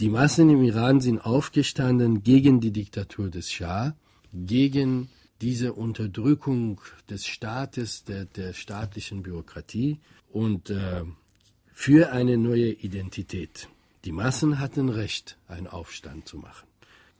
Die 0.00 0.08
Massen 0.08 0.48
im 0.48 0.62
Iran 0.62 1.00
sind 1.00 1.20
aufgestanden 1.20 2.22
gegen 2.22 2.60
die 2.60 2.72
Diktatur 2.72 3.28
des 3.28 3.52
Schah, 3.52 3.94
gegen 4.32 5.10
diese 5.42 5.74
Unterdrückung 5.74 6.80
des 7.10 7.26
Staates, 7.26 8.04
der, 8.04 8.24
der 8.24 8.54
staatlichen 8.54 9.22
Bürokratie 9.22 9.98
und 10.30 10.70
äh, 10.70 11.04
für 11.72 12.12
eine 12.12 12.38
neue 12.38 12.72
Identität. 12.72 13.68
Die 14.06 14.12
Massen 14.12 14.60
hatten 14.60 14.88
Recht, 14.88 15.36
einen 15.48 15.66
Aufstand 15.66 16.28
zu 16.28 16.38
machen. 16.38 16.68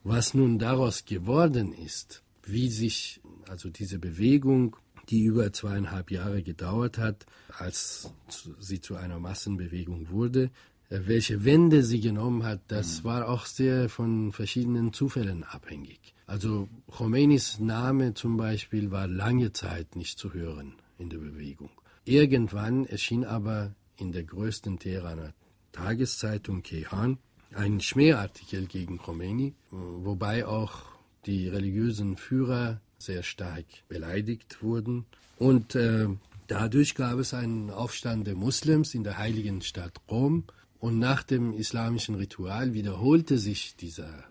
Was 0.04 0.34
nun 0.34 0.60
daraus 0.60 1.04
geworden 1.04 1.72
ist, 1.72 2.22
wie 2.44 2.68
sich 2.68 3.20
also 3.48 3.70
diese 3.70 3.98
Bewegung, 3.98 4.76
die 5.08 5.24
über 5.24 5.52
zweieinhalb 5.52 6.12
Jahre 6.12 6.44
gedauert 6.44 6.96
hat, 6.96 7.26
als 7.58 8.12
sie 8.60 8.80
zu 8.80 8.94
einer 8.94 9.18
Massenbewegung 9.18 10.10
wurde, 10.10 10.52
äh, 10.88 11.00
welche 11.06 11.44
Wende 11.44 11.82
sie 11.82 12.00
genommen 12.00 12.44
hat, 12.44 12.60
das 12.68 13.02
war 13.02 13.28
auch 13.28 13.46
sehr 13.46 13.88
von 13.88 14.30
verschiedenen 14.30 14.92
Zufällen 14.92 15.42
abhängig. 15.42 16.14
Also 16.28 16.68
Khomeinis 16.88 17.58
Name 17.58 18.14
zum 18.14 18.36
Beispiel 18.36 18.92
war 18.92 19.08
lange 19.08 19.52
Zeit 19.52 19.96
nicht 19.96 20.20
zu 20.20 20.34
hören 20.34 20.76
in 20.98 21.10
der 21.10 21.18
Bewegung. 21.18 21.70
Irgendwann 22.04 22.86
erschien 22.86 23.24
aber 23.24 23.74
in 23.96 24.12
der 24.12 24.22
größten 24.22 24.78
Teheraner 24.78 25.34
Tageszeitung 25.76 26.62
Kehan 26.62 27.18
ein 27.54 27.80
Schmähartikel 27.80 28.66
gegen 28.66 28.98
Khomeini, 28.98 29.54
wobei 29.70 30.46
auch 30.46 30.82
die 31.26 31.48
religiösen 31.48 32.16
Führer 32.16 32.80
sehr 32.98 33.22
stark 33.22 33.64
beleidigt 33.88 34.62
wurden. 34.62 35.06
Und 35.38 35.74
äh, 35.74 36.08
dadurch 36.46 36.94
gab 36.94 37.18
es 37.18 37.34
einen 37.34 37.70
Aufstand 37.70 38.26
der 38.26 38.34
Muslims 38.34 38.94
in 38.94 39.04
der 39.04 39.18
heiligen 39.18 39.62
Stadt 39.62 40.00
Rom. 40.10 40.44
Und 40.78 40.98
nach 40.98 41.22
dem 41.22 41.52
islamischen 41.54 42.14
Ritual 42.16 42.74
wiederholte 42.74 43.38
sich 43.38 43.76
dieser 43.76 44.24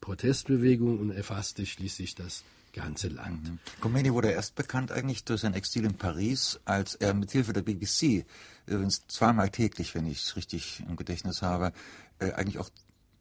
Protestbewegung 0.00 0.98
und 0.98 1.10
erfasste 1.10 1.66
schließlich 1.66 2.14
das 2.14 2.44
ganze 2.76 3.08
Land. 3.08 3.44
Mhm. 3.44 3.58
Khomeini 3.80 4.12
wurde 4.12 4.30
erst 4.30 4.54
bekannt 4.54 4.92
eigentlich 4.92 5.24
durch 5.24 5.40
sein 5.40 5.54
Exil 5.54 5.84
in 5.84 5.94
Paris, 5.94 6.60
als 6.64 6.94
er 6.94 7.14
mit 7.14 7.32
Hilfe 7.32 7.52
der 7.52 7.62
BBC, 7.62 8.24
übrigens 8.66 9.06
zweimal 9.08 9.50
täglich, 9.50 9.94
wenn 9.94 10.06
ich 10.06 10.22
es 10.22 10.36
richtig 10.36 10.82
im 10.88 10.96
Gedächtnis 10.96 11.42
habe, 11.42 11.72
äh, 12.18 12.32
eigentlich 12.32 12.58
auch 12.58 12.70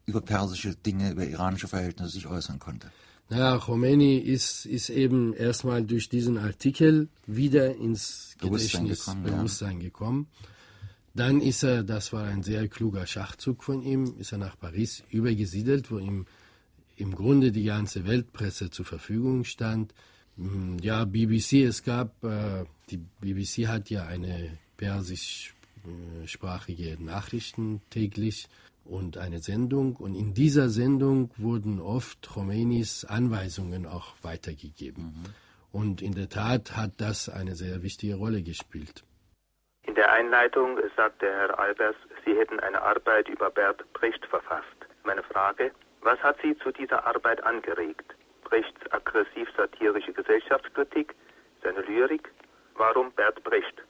über 0.06 0.22
persische 0.22 0.76
Dinge, 0.76 1.12
über 1.12 1.26
iranische 1.26 1.68
Verhältnisse 1.68 2.12
sich 2.12 2.28
äußern 2.28 2.60
konnte. 2.60 2.92
Ja, 3.30 3.58
Khomeini 3.58 4.18
ist, 4.18 4.68
ist 4.68 4.90
eben 4.90 5.34
erstmal 5.34 5.84
durch 5.84 6.10
diesen 6.10 6.38
Artikel 6.38 7.08
wieder 7.26 7.76
ins 7.76 8.36
Bewusstsein 8.40 8.84
Gedächtnis 8.84 9.06
gekommen, 9.06 9.24
Bewusstsein 9.24 9.78
ja. 9.78 9.84
gekommen. 9.88 10.28
Dann 11.16 11.42
ist 11.42 11.64
er, 11.64 11.84
das 11.84 12.14
war 12.14 12.26
ein 12.26 12.44
sehr 12.44 12.68
kluger 12.68 13.08
Schachzug 13.08 13.64
von 13.64 13.82
ihm, 13.82 14.16
ist 14.20 14.34
er 14.34 14.38
nach 14.38 14.60
Paris 14.60 15.02
übergesiedelt, 15.10 15.90
wo 15.90 15.98
ihm 15.98 16.28
im 16.96 17.16
Grunde 17.16 17.52
die 17.52 17.66
ganze 17.66 18.08
Weltpresse 18.08 18.70
zur 18.70 18.86
Verfügung 18.86 19.44
stand. 19.44 19.94
Hm, 20.38 20.78
ja, 20.82 21.06
BBC, 21.06 21.64
es 21.64 21.84
gab, 21.84 22.24
äh, 22.24 22.66
die 22.90 22.98
BBC 22.98 23.68
hat 23.68 23.90
ja 23.90 24.06
eine 24.06 24.58
persischsprachige 24.78 27.04
Nachrichten 27.04 27.82
täglich 27.90 28.48
und 28.86 29.18
eine 29.18 29.40
Sendung. 29.40 29.96
Und 29.96 30.16
in 30.16 30.34
dieser 30.34 30.70
Sendung 30.70 31.32
wurden 31.38 31.82
oft 31.82 32.30
Khomeinis 32.34 33.06
Anweisungen 33.06 33.86
auch 33.86 34.16
weitergegeben. 34.22 35.06
Mhm. 35.06 35.26
Und 35.72 36.02
in 36.02 36.14
der 36.14 36.30
Tat 36.30 36.78
hat 36.78 36.92
das 37.00 37.28
eine 37.28 37.56
sehr 37.56 37.84
wichtige 37.84 38.16
Rolle 38.16 38.44
gespielt. 38.44 39.04
In 39.84 39.96
der 39.96 40.12
Einleitung 40.12 40.80
sagte 40.96 41.26
Herr 41.26 41.60
Albers, 41.60 41.96
Sie 42.24 42.36
hätten 42.36 42.60
eine 42.60 42.82
Arbeit 42.82 43.28
über 43.30 43.52
Bert 43.52 43.84
Brecht 43.94 44.26
verfasst. 44.28 44.66
Meine 45.04 45.24
Frage, 45.24 45.72
was 46.06 46.20
hat 46.22 46.38
Sie 46.42 46.56
zu 46.60 46.72
dieser 46.72 47.06
Arbeit 47.06 47.44
angeregt? 47.44 48.16
Brechts 48.44 48.80
aggressiv-satirische 48.92 50.14
Gesellschaftskritik, 50.14 51.16
seine 51.64 51.82
Lyrik? 51.82 52.32
Warum 52.76 53.12
Bert 53.12 53.44
Brecht? 53.44 53.82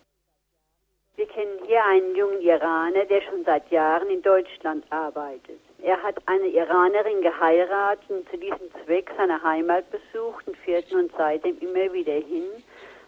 Wir 1.18 1.28
kennen 1.28 1.60
hier 1.66 1.84
einen 1.86 2.16
jungen 2.16 2.42
Iraner, 2.42 3.06
der 3.06 3.22
schon 3.22 3.44
seit 3.46 3.70
Jahren 3.70 4.10
in 4.10 4.22
Deutschland 4.22 4.86
arbeitet. 4.92 5.60
Er 5.82 6.02
hat 6.02 6.16
eine 6.26 6.48
Iranerin 6.48 7.22
geheiratet 7.22 8.10
und 8.10 8.30
zu 8.30 8.38
diesem 8.38 8.72
Zweck 8.84 9.12
seine 9.18 9.42
Heimat 9.44 9.86
besucht 9.92 10.48
und 10.48 10.58
fährt 10.58 10.92
nun 10.92 11.10
seitdem 11.18 11.58
immer 11.60 11.92
wieder 11.94 12.14
hin. 12.14 12.46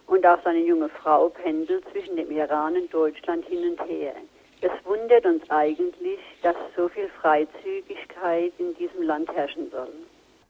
Und 0.08 0.26
auch 0.26 0.42
seine 0.44 0.60
junge 0.60 0.90
Frau 0.90 1.30
pendelt 1.30 1.84
zwischen 1.92 2.16
dem 2.16 2.32
Iran 2.32 2.76
und 2.76 2.94
Deutschland 2.94 3.46
hin 3.46 3.72
und 3.72 3.90
her. 3.90 4.16
Es 4.62 4.72
wundert 4.86 5.26
uns 5.26 5.48
eigentlich, 5.50 6.20
dass 6.42 6.56
so 6.76 6.88
viel 6.88 7.07
Freizügigkeit 7.22 8.54
in 8.58 8.74
diesem 8.76 9.04
Land 9.04 9.30
herrschen 9.30 9.70
soll. 9.72 9.90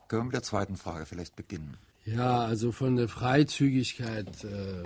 Können 0.08 0.21
wir 0.21 0.25
mit 0.25 0.36
der 0.36 0.43
zweiten 0.43 0.77
Frage 0.77 1.06
vielleicht 1.06 1.36
beginnen? 1.36 1.77
Ja, 2.06 2.39
also 2.39 2.71
von 2.71 2.95
der 2.95 3.10
Freizügigkeit 3.10 4.43
äh, 4.45 4.84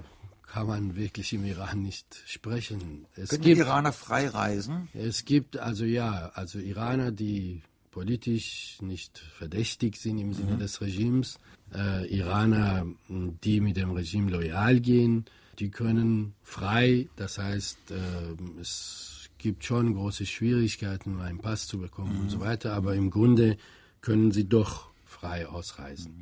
kann 0.47 0.67
man 0.67 0.95
wirklich 0.95 1.31
im 1.33 1.45
Iran 1.45 1.83
nicht 1.83 2.23
sprechen. 2.25 3.05
Es 3.15 3.29
Können 3.29 3.43
gibt, 3.43 3.57
die 3.57 3.61
Iraner 3.61 3.93
frei 3.93 4.27
reisen? 4.27 4.89
Es 4.93 5.23
gibt 5.25 5.57
also 5.57 5.85
ja, 5.85 6.31
also 6.33 6.59
Iraner, 6.59 7.11
die 7.11 7.61
politisch 7.91 8.77
nicht 8.81 9.19
verdächtig 9.19 9.97
sind 9.97 10.17
im 10.17 10.33
Sinne 10.33 10.53
mhm. 10.53 10.59
des 10.59 10.81
Regimes, 10.81 11.39
äh, 11.73 12.07
Iraner, 12.07 12.85
die 13.07 13.61
mit 13.61 13.77
dem 13.77 13.91
Regime 13.91 14.31
loyal 14.31 14.79
gehen, 14.79 15.25
die 15.59 15.69
können 15.69 16.33
frei, 16.41 17.07
das 17.17 17.37
heißt, 17.37 17.91
äh, 17.91 18.59
es 18.59 19.20
gibt 19.41 19.65
schon 19.65 19.93
große 19.93 20.25
Schwierigkeiten, 20.25 21.19
einen 21.19 21.39
Pass 21.39 21.67
zu 21.67 21.79
bekommen 21.79 22.15
mhm. 22.15 22.21
und 22.21 22.29
so 22.29 22.39
weiter, 22.39 22.73
aber 22.73 22.95
im 22.95 23.09
Grunde 23.09 23.57
können 24.01 24.31
sie 24.31 24.47
doch 24.47 24.89
frei 25.05 25.47
ausreisen. 25.47 26.13
Mhm. 26.13 26.21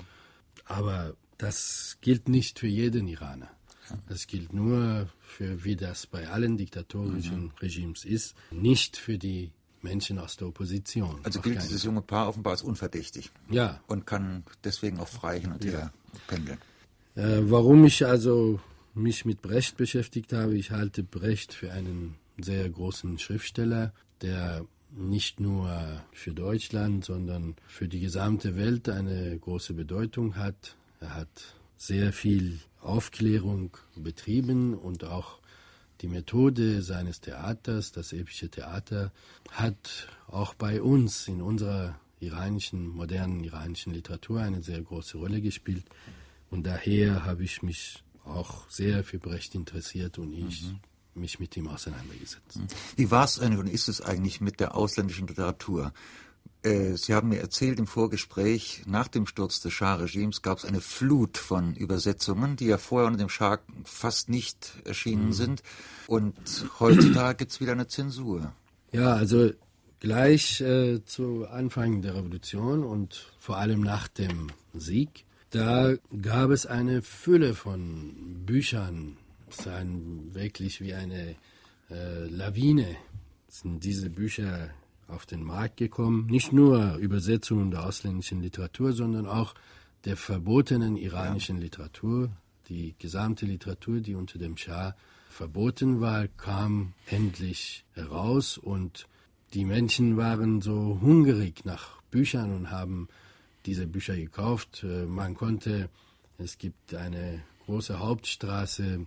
Aber 0.65 1.13
das 1.37 1.97
gilt 2.01 2.29
nicht 2.29 2.59
für 2.59 2.67
jeden 2.67 3.07
Iraner. 3.07 3.49
Das 4.07 4.27
gilt 4.27 4.53
nur 4.53 5.09
für, 5.19 5.63
wie 5.63 5.75
das 5.75 6.05
bei 6.05 6.27
allen 6.27 6.57
diktatorischen 6.57 7.45
mhm. 7.45 7.51
Regimes 7.59 8.05
ist, 8.05 8.35
nicht 8.51 8.97
für 8.97 9.17
die 9.17 9.51
Menschen 9.81 10.19
aus 10.19 10.37
der 10.37 10.47
Opposition. 10.47 11.19
Also 11.23 11.41
gilt 11.41 11.63
dieses 11.63 11.83
junge 11.83 12.01
Paar 12.01 12.27
offenbar 12.27 12.51
als 12.51 12.61
unverdächtig. 12.61 13.31
Ja. 13.49 13.79
Und 13.87 14.05
kann 14.05 14.43
deswegen 14.63 14.99
auch 14.99 15.07
frei 15.07 15.39
hin 15.39 15.53
und 15.53 15.63
ja. 15.63 15.71
her 15.71 15.93
pendeln. 16.27 16.59
Äh, 17.15 17.49
warum 17.49 17.85
ich 17.85 18.05
also 18.05 18.59
mich 18.93 19.25
mit 19.25 19.41
Brecht 19.41 19.77
beschäftigt 19.77 20.33
habe, 20.33 20.55
ich 20.55 20.71
halte 20.71 21.03
Brecht 21.03 21.53
für 21.53 21.71
einen 21.71 22.15
sehr 22.43 22.69
großen 22.69 23.19
Schriftsteller, 23.19 23.93
der 24.21 24.65
nicht 24.91 25.39
nur 25.39 26.03
für 26.11 26.33
Deutschland, 26.33 27.05
sondern 27.05 27.55
für 27.67 27.87
die 27.87 27.99
gesamte 27.99 28.55
Welt 28.55 28.89
eine 28.89 29.37
große 29.37 29.73
Bedeutung 29.73 30.35
hat. 30.35 30.75
Er 30.99 31.15
hat 31.15 31.55
sehr 31.77 32.11
viel 32.11 32.59
Aufklärung 32.81 33.77
betrieben 33.95 34.73
und 34.73 35.03
auch 35.03 35.39
die 36.01 36.07
Methode 36.07 36.81
seines 36.81 37.21
Theaters, 37.21 37.91
das 37.91 38.13
epische 38.13 38.49
Theater, 38.49 39.11
hat 39.51 40.07
auch 40.27 40.53
bei 40.53 40.81
uns 40.81 41.27
in 41.27 41.41
unserer 41.41 41.99
iranischen, 42.19 42.87
modernen 42.87 43.43
iranischen 43.43 43.93
Literatur 43.93 44.41
eine 44.41 44.61
sehr 44.61 44.81
große 44.81 45.17
Rolle 45.17 45.41
gespielt. 45.41 45.85
Und 46.49 46.65
daher 46.65 47.25
habe 47.25 47.43
ich 47.43 47.61
mich 47.61 48.03
auch 48.23 48.69
sehr 48.69 49.03
für 49.03 49.19
Brecht 49.19 49.55
interessiert 49.55 50.17
und 50.17 50.33
ich 50.33 50.63
mhm 50.63 50.79
mich 51.15 51.39
mit 51.39 51.55
ihm 51.57 51.67
auseinandergesetzt. 51.67 52.55
Hm. 52.55 52.67
Wie 52.95 53.11
war 53.11 53.25
es 53.25 53.37
und 53.37 53.67
ist 53.67 53.89
es 53.89 54.01
eigentlich 54.01 54.41
mit 54.41 54.59
der 54.59 54.75
ausländischen 54.75 55.27
Literatur? 55.27 55.93
Äh, 56.61 56.97
Sie 56.97 57.13
haben 57.13 57.29
mir 57.29 57.39
erzählt 57.39 57.79
im 57.79 57.87
Vorgespräch, 57.87 58.83
nach 58.85 59.07
dem 59.07 59.25
Sturz 59.25 59.61
des 59.61 59.71
Schah-Regimes 59.73 60.41
gab 60.41 60.57
es 60.57 60.65
eine 60.65 60.81
Flut 60.81 61.37
von 61.37 61.73
Übersetzungen, 61.75 62.57
die 62.57 62.65
ja 62.65 62.77
vorher 62.77 63.07
unter 63.07 63.19
dem 63.19 63.29
Schah 63.29 63.59
fast 63.85 64.29
nicht 64.29 64.73
erschienen 64.83 65.27
mhm. 65.27 65.33
sind. 65.33 65.63
Und 66.07 66.35
heutzutage 66.79 67.37
gibt 67.37 67.51
es 67.51 67.61
wieder 67.61 67.71
eine 67.71 67.87
Zensur. 67.87 68.53
Ja, 68.91 69.13
also 69.13 69.51
gleich 69.99 70.59
äh, 70.61 71.03
zu 71.05 71.47
Anfang 71.47 72.01
der 72.01 72.15
Revolution 72.15 72.83
und 72.83 73.31
vor 73.39 73.57
allem 73.57 73.81
nach 73.81 74.07
dem 74.07 74.47
Sieg, 74.73 75.25
da 75.51 75.95
gab 76.21 76.51
es 76.51 76.65
eine 76.65 77.01
Fülle 77.01 77.53
von 77.53 78.43
Büchern, 78.45 79.17
sein 79.53 80.33
wirklich 80.33 80.81
wie 80.81 80.93
eine 80.93 81.35
äh, 81.89 82.27
Lawine 82.27 82.95
sind 83.47 83.83
diese 83.83 84.09
Bücher 84.09 84.69
auf 85.07 85.25
den 85.25 85.43
Markt 85.43 85.77
gekommen. 85.77 86.27
Nicht 86.27 86.53
nur 86.53 86.95
Übersetzungen 86.95 87.71
der 87.71 87.85
ausländischen 87.85 88.41
Literatur, 88.41 88.93
sondern 88.93 89.25
auch 89.25 89.55
der 90.05 90.17
verbotenen 90.17 90.95
iranischen 90.97 91.57
ja. 91.57 91.63
Literatur. 91.63 92.31
Die 92.69 92.95
gesamte 92.99 93.45
Literatur, 93.45 93.99
die 93.99 94.15
unter 94.15 94.37
dem 94.37 94.55
Schah 94.55 94.95
verboten 95.29 95.99
war, 95.99 96.27
kam 96.27 96.93
endlich 97.07 97.85
heraus 97.93 98.57
und 98.57 99.07
die 99.53 99.65
Menschen 99.65 100.17
waren 100.17 100.61
so 100.61 100.99
hungrig 101.01 101.65
nach 101.65 102.01
Büchern 102.11 102.55
und 102.55 102.69
haben 102.69 103.07
diese 103.65 103.87
Bücher 103.87 104.15
gekauft. 104.15 104.83
Äh, 104.83 105.05
man 105.05 105.33
konnte, 105.33 105.89
es 106.37 106.57
gibt 106.57 106.93
eine 106.93 107.43
große 107.65 107.99
Hauptstraße 107.99 109.05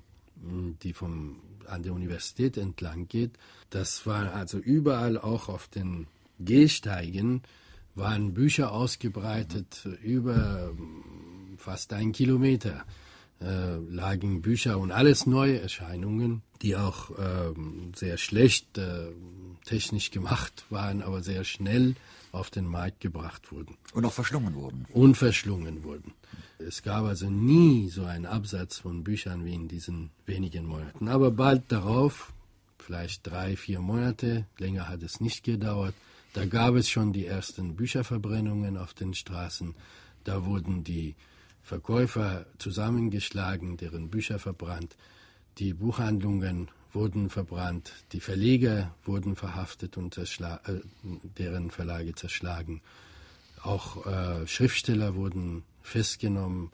die 0.82 0.92
vom, 0.92 1.40
an 1.66 1.82
der 1.82 1.92
Universität 1.92 2.56
entlang 2.56 3.08
geht. 3.08 3.32
Das 3.70 4.06
war 4.06 4.34
also 4.34 4.58
überall 4.58 5.18
auch 5.18 5.48
auf 5.48 5.68
den 5.68 6.06
Gehsteigen 6.38 7.42
waren 7.94 8.34
Bücher 8.34 8.72
ausgebreitet 8.72 9.86
über 10.02 10.70
ähm, 10.70 11.56
fast 11.58 11.92
einen 11.92 12.12
Kilometer 12.12 12.84
äh, 13.40 13.76
lagen 13.90 14.42
Bücher 14.42 14.78
und 14.78 14.92
alles 14.92 15.26
neue 15.26 15.60
Erscheinungen, 15.60 16.42
die 16.62 16.76
auch 16.76 17.10
äh, 17.10 17.52
sehr 17.94 18.16
schlecht 18.16 18.78
äh, 18.78 19.10
technisch 19.64 20.10
gemacht 20.10 20.64
waren, 20.70 21.02
aber 21.02 21.22
sehr 21.22 21.44
schnell 21.44 21.94
auf 22.32 22.50
den 22.50 22.66
Markt 22.66 23.00
gebracht 23.00 23.52
wurden. 23.52 23.76
Und 23.92 24.04
auch 24.06 24.12
verschlungen 24.12 24.54
wurden. 24.54 24.86
Und 24.92 25.16
verschlungen 25.16 25.84
wurden. 25.84 26.14
Es 26.58 26.82
gab 26.82 27.04
also 27.04 27.28
nie 27.28 27.88
so 27.90 28.04
einen 28.04 28.26
Absatz 28.26 28.78
von 28.78 29.04
Büchern 29.04 29.44
wie 29.44 29.54
in 29.54 29.68
diesen 29.68 30.10
wenigen 30.26 30.66
Monaten. 30.66 31.08
Aber 31.08 31.30
bald 31.30 31.70
darauf, 31.70 32.32
vielleicht 32.78 33.26
drei, 33.26 33.56
vier 33.56 33.80
Monate, 33.80 34.46
länger 34.58 34.88
hat 34.88 35.02
es 35.02 35.20
nicht 35.20 35.44
gedauert, 35.44 35.94
da 36.32 36.46
gab 36.46 36.74
es 36.74 36.88
schon 36.88 37.12
die 37.12 37.26
ersten 37.26 37.76
Bücherverbrennungen 37.76 38.78
auf 38.78 38.94
den 38.94 39.12
Straßen. 39.12 39.74
Da 40.24 40.46
wurden 40.46 40.82
die 40.82 41.14
Verkäufer 41.62 42.46
zusammengeschlagen, 42.58 43.76
deren 43.76 44.08
Bücher 44.08 44.38
verbrannt. 44.38 44.96
Die 45.58 45.74
Buchhandlungen 45.74 46.68
wurden 46.92 47.30
verbrannt, 47.30 47.92
die 48.12 48.20
Verleger 48.20 48.94
wurden 49.04 49.36
verhaftet 49.36 49.96
und 49.96 50.16
äh, 50.18 50.24
deren 51.38 51.70
Verlage 51.70 52.14
zerschlagen. 52.14 52.82
Auch 53.62 54.06
äh, 54.06 54.46
Schriftsteller 54.46 55.14
wurden 55.14 55.62
festgenommen, 55.82 56.70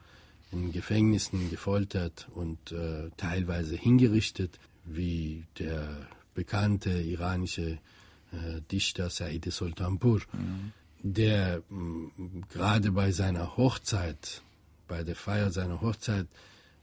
in 0.51 0.73
Gefängnissen 0.73 1.51
gefoltert 1.51 2.29
und 2.35 2.73
äh, 2.73 3.11
teilweise 3.17 3.77
hingerichtet, 3.77 4.59
wie 4.85 5.45
der 5.59 5.87
bekannte 6.35 6.91
iranische 6.91 7.79
äh, 8.33 8.61
Dichter 8.73 9.11
Said 9.11 9.45
Sultanpur, 9.53 10.21
mhm. 10.33 10.73
der 11.03 11.63
gerade 12.49 12.93
bei 12.93 13.13
seiner 13.13 13.57
Hochzeit, 13.57 14.43
bei 14.87 15.05
der 15.05 15.17
Feier 15.17 15.51
seiner 15.51 15.81
Hochzeit, 15.83 16.27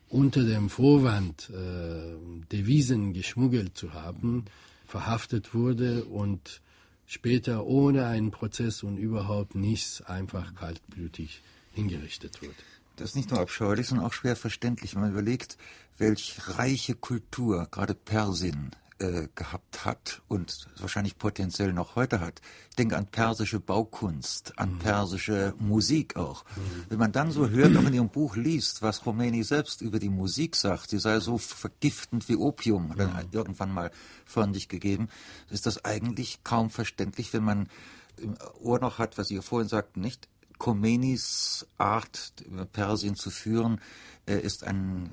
unter 0.10 0.44
dem 0.44 0.70
Vorwand, 0.70 1.50
äh, 1.50 2.16
Devisen 2.52 3.14
geschmuggelt 3.14 3.78
zu 3.78 3.94
haben, 3.94 4.46
verhaftet 4.88 5.54
wurde 5.54 6.06
und 6.06 6.62
später 7.08 7.66
ohne 7.66 8.06
einen 8.06 8.32
Prozess 8.32 8.84
und 8.84 8.98
überhaupt 8.98 9.56
nichts 9.56 10.02
einfach 10.02 10.56
kaltblütig 10.56 11.42
hingerichtet 11.74 12.42
wurde. 12.42 12.54
Das 12.96 13.10
ist 13.10 13.16
nicht 13.16 13.32
nur 13.32 13.40
abscheulich, 13.40 13.88
sondern 13.88 14.08
auch 14.08 14.14
schwer 14.14 14.36
verständlich, 14.36 14.96
wenn 14.96 15.02
man 15.02 15.12
überlegt, 15.12 15.58
welch 15.98 16.38
reiche 16.58 16.96
Kultur 16.96 17.68
gerade 17.70 17.94
Persien 17.94 18.72
äh, 19.00 19.28
gehabt 19.36 19.84
hat 19.86 20.22
und 20.28 20.68
wahrscheinlich 20.80 21.18
potenziell 21.18 21.74
noch 21.74 21.96
heute 21.96 22.20
hat. 22.20 22.42
Ich 22.70 22.76
denke 22.76 22.98
an 22.98 23.08
persische 23.08 23.60
Baukunst, 23.60 24.58
an 24.58 24.76
mhm. 24.76 24.80
persische 24.80 25.54
Musik 25.60 26.16
auch. 26.16 26.46
Mhm. 26.56 26.86
Wenn 26.90 27.00
man 27.00 27.12
dann 27.12 27.32
so 27.32 27.50
hört, 27.50 27.76
auch 27.76 27.84
in 27.84 27.94
Ihrem 27.94 28.10
Buch 28.10 28.36
liest, 28.36 28.82
was 28.82 29.02
Khomeini 29.02 29.44
selbst 29.44 29.82
über 29.82 30.00
die 30.00 30.10
Musik 30.10 30.56
sagt, 30.56 30.92
sie 30.92 31.00
sei 31.00 31.20
so 31.20 31.38
vergiftend 31.38 32.30
wie 32.30 32.38
Opium, 32.38 32.92
hat 32.92 33.00
er 33.00 33.08
mhm. 33.08 33.30
irgendwann 33.32 33.74
mal 33.74 33.92
von 34.26 34.54
sich 34.54 34.70
gegeben, 34.70 35.10
ist 35.50 35.66
das 35.66 35.84
eigentlich 35.84 36.44
kaum 36.44 36.70
verständlich, 36.70 37.34
wenn 37.34 37.44
man 37.44 37.70
im 38.18 38.36
Ohr 38.62 38.80
noch 38.80 38.98
hat, 38.98 39.18
was 39.18 39.28
Sie 39.28 39.42
vorhin 39.42 39.68
sagten, 39.68 40.02
nicht? 40.02 40.30
Khomeinis 40.58 41.66
Art, 41.78 42.34
Persien 42.72 43.16
zu 43.16 43.30
führen, 43.30 43.80
äh, 44.28 44.40
ist 44.40 44.64
ein 44.64 45.12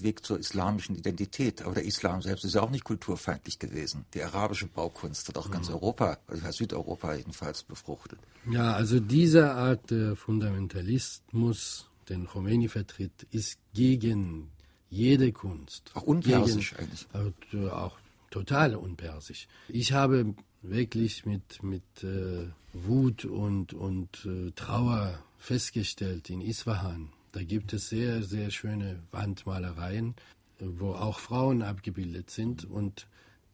Weg 0.00 0.24
zur 0.24 0.38
islamischen 0.38 0.96
Identität. 0.96 1.62
Aber 1.62 1.74
der 1.74 1.84
Islam 1.84 2.22
selbst 2.22 2.44
ist 2.44 2.54
ja 2.54 2.62
auch 2.62 2.70
nicht 2.70 2.84
kulturfeindlich 2.84 3.58
gewesen. 3.58 4.06
Die 4.14 4.22
arabische 4.22 4.66
Baukunst 4.66 5.28
hat 5.28 5.38
auch 5.38 5.50
ganz 5.50 5.68
mhm. 5.68 5.74
Europa, 5.74 6.18
also 6.26 6.50
Südeuropa 6.50 7.14
jedenfalls 7.14 7.62
befruchtet. 7.62 8.18
Ja, 8.50 8.72
also 8.72 9.00
diese 9.00 9.52
Art 9.52 9.90
der 9.90 10.16
Fundamentalismus, 10.16 11.88
den 12.08 12.26
Khomeini 12.26 12.68
vertritt, 12.68 13.26
ist 13.30 13.58
gegen 13.72 14.50
jede 14.88 15.32
Kunst. 15.32 15.92
Auch 15.94 16.02
unpersisch 16.02 16.74
gegen, 16.76 16.82
eigentlich. 16.82 17.06
Äh, 17.54 17.68
auch 17.68 17.96
total 18.30 18.74
unpersisch. 18.76 19.48
Ich 19.68 19.92
habe 19.92 20.34
wirklich 20.62 21.26
mit, 21.26 21.62
mit 21.62 21.82
äh, 22.02 22.48
Wut 22.72 23.24
und, 23.24 23.72
und 23.72 24.24
äh, 24.26 24.50
Trauer 24.52 25.18
festgestellt 25.38 26.30
in 26.30 26.40
Isfahan. 26.40 27.10
Da 27.32 27.42
gibt 27.42 27.72
es 27.72 27.88
sehr, 27.88 28.22
sehr 28.22 28.50
schöne 28.50 29.02
Wandmalereien, 29.10 30.14
wo 30.58 30.92
auch 30.92 31.18
Frauen 31.18 31.62
abgebildet 31.62 32.30
sind. 32.30 32.64
Und 32.64 33.06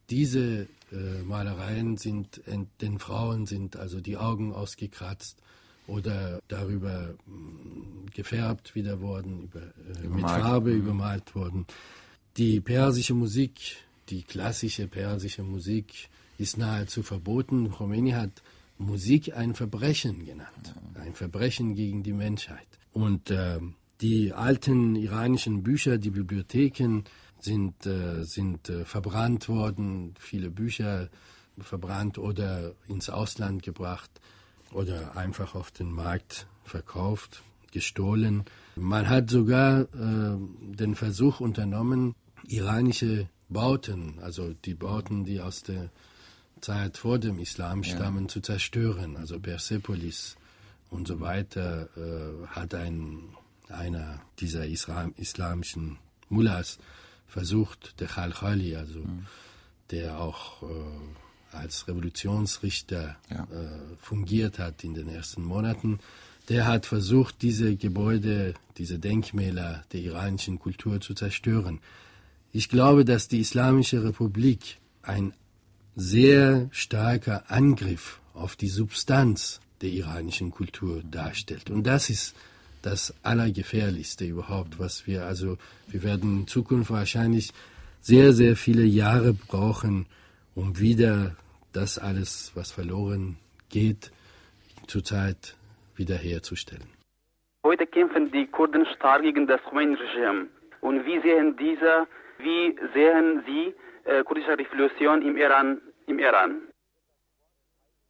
diese 0.09 0.67
äh, 0.91 1.21
Malereien 1.23 1.97
sind, 1.97 2.41
den 2.81 2.99
Frauen 2.99 3.45
sind 3.45 3.75
also 3.75 4.01
die 4.01 4.17
Augen 4.17 4.53
ausgekratzt 4.53 5.41
oder 5.87 6.41
darüber 6.47 7.15
mh, 7.25 7.35
mm, 7.35 8.05
gefärbt 8.13 8.75
wieder 8.75 8.99
worden, 9.01 9.43
über, 9.43 9.61
äh, 9.61 10.07
mit 10.07 10.25
Farbe 10.25 10.71
mhm. 10.71 10.79
übermalt 10.79 11.35
worden. 11.35 11.65
Die 12.35 12.59
persische 12.59 13.13
Musik, 13.13 13.77
die 14.09 14.23
klassische 14.23 14.87
persische 14.87 15.43
Musik, 15.43 16.09
ist 16.37 16.57
nahezu 16.57 17.03
verboten. 17.03 17.71
Khomeini 17.71 18.11
hat 18.11 18.43
Musik 18.77 19.35
ein 19.35 19.55
Verbrechen 19.55 20.23
genannt, 20.25 20.75
ein 20.95 21.15
Verbrechen 21.15 21.75
gegen 21.75 22.03
die 22.03 22.13
Menschheit. 22.13 22.67
Und 22.91 23.31
äh, 23.31 23.59
die 24.01 24.33
alten 24.33 24.95
iranischen 24.95 25.63
Bücher, 25.63 25.97
die 25.97 26.11
Bibliotheken 26.11 27.03
sind, 27.39 27.85
äh, 27.85 28.23
sind 28.23 28.69
äh, 28.69 28.85
verbrannt 28.85 29.49
worden, 29.49 30.13
viele 30.19 30.49
Bücher 30.51 31.09
verbrannt 31.59 32.19
oder 32.19 32.73
ins 32.87 33.09
Ausland 33.09 33.63
gebracht 33.63 34.11
oder 34.71 35.17
einfach 35.17 35.55
auf 35.55 35.71
den 35.71 35.91
Markt 35.91 36.45
verkauft, 36.63 37.41
gestohlen. 37.71 38.45
Man 38.75 39.09
hat 39.09 39.29
sogar 39.29 39.81
äh, 39.81 40.37
den 40.75 40.95
Versuch 40.95 41.39
unternommen, 41.39 42.13
iranische 42.47 43.27
Bauten, 43.49 44.19
also 44.21 44.53
die 44.65 44.73
Bauten, 44.73 45.25
die 45.25 45.41
aus 45.41 45.63
der 45.63 45.89
Zeit 46.61 46.97
vor 46.97 47.19
dem 47.19 47.39
Islam 47.39 47.83
stammen, 47.83 48.23
ja. 48.23 48.27
zu 48.29 48.41
zerstören. 48.41 49.15
Also 49.15 49.39
Persepolis 49.39 50.35
und 50.89 51.07
so 51.07 51.19
weiter 51.19 51.89
äh, 51.97 52.47
hat 52.47 52.73
ein, 52.73 53.19
einer 53.69 54.21
dieser 54.39 54.65
Islam, 54.65 55.13
islamischen 55.17 55.97
Mullahs 56.29 56.79
versucht, 57.27 57.99
der 57.99 58.07
Khalkhali, 58.07 58.75
also 58.75 58.99
mhm. 58.99 59.25
der 59.91 60.19
auch 60.19 60.63
äh, 60.63 61.55
als 61.55 61.87
Revolutionsrichter 61.87 63.17
ja. 63.29 63.43
äh, 63.43 63.95
fungiert 63.99 64.59
hat 64.59 64.83
in 64.83 64.93
den 64.93 65.07
ersten 65.07 65.43
Monaten, 65.43 65.99
der 66.49 66.65
hat 66.65 66.85
versucht, 66.85 67.41
diese 67.41 67.75
Gebäude, 67.75 68.53
diese 68.77 68.99
Denkmäler 68.99 69.83
der 69.91 70.01
iranischen 70.01 70.59
Kultur 70.59 71.01
zu 71.01 71.13
zerstören. 71.13 71.79
Ich 72.51 72.69
glaube, 72.69 73.05
dass 73.05 73.27
die 73.27 73.39
Islamische 73.39 74.03
Republik 74.03 74.77
ein 75.03 75.33
sehr 75.95 76.69
starker 76.71 77.43
Angriff 77.49 78.19
auf 78.33 78.55
die 78.55 78.67
Substanz 78.67 79.59
der 79.81 79.89
iranischen 79.89 80.51
Kultur 80.51 81.01
darstellt. 81.09 81.69
Und 81.69 81.85
das 81.85 82.09
ist 82.09 82.35
das 82.81 83.13
Allergefährlichste 83.23 84.25
überhaupt, 84.25 84.79
was 84.79 85.07
wir 85.07 85.25
also, 85.25 85.57
wir 85.87 86.03
werden 86.03 86.41
in 86.41 86.47
Zukunft 86.47 86.91
wahrscheinlich 86.91 87.51
sehr, 88.01 88.33
sehr 88.33 88.55
viele 88.55 88.83
Jahre 88.83 89.33
brauchen, 89.33 90.05
um 90.55 90.79
wieder 90.79 91.35
das 91.73 91.99
alles, 91.99 92.51
was 92.55 92.71
verloren 92.71 93.37
geht, 93.69 94.11
zurzeit 94.87 95.55
wiederherzustellen. 95.95 96.87
Heute 97.63 97.85
kämpfen 97.85 98.31
die 98.31 98.47
Kurden 98.47 98.85
stark 98.95 99.23
gegen 99.23 99.47
das 99.47 99.61
Khomeini-Regime. 99.63 100.47
Und 100.81 101.05
wie 101.05 101.19
sehen 101.21 101.57
diese, 101.59 102.07
wie 102.39 102.77
sehen 102.93 103.43
Sie 103.45 103.73
äh, 104.05 104.23
kurdische 104.23 104.57
Revolution 104.57 105.21
im 105.21 105.37
Iran, 105.37 105.81
im 106.05 106.19
Iran. 106.19 106.61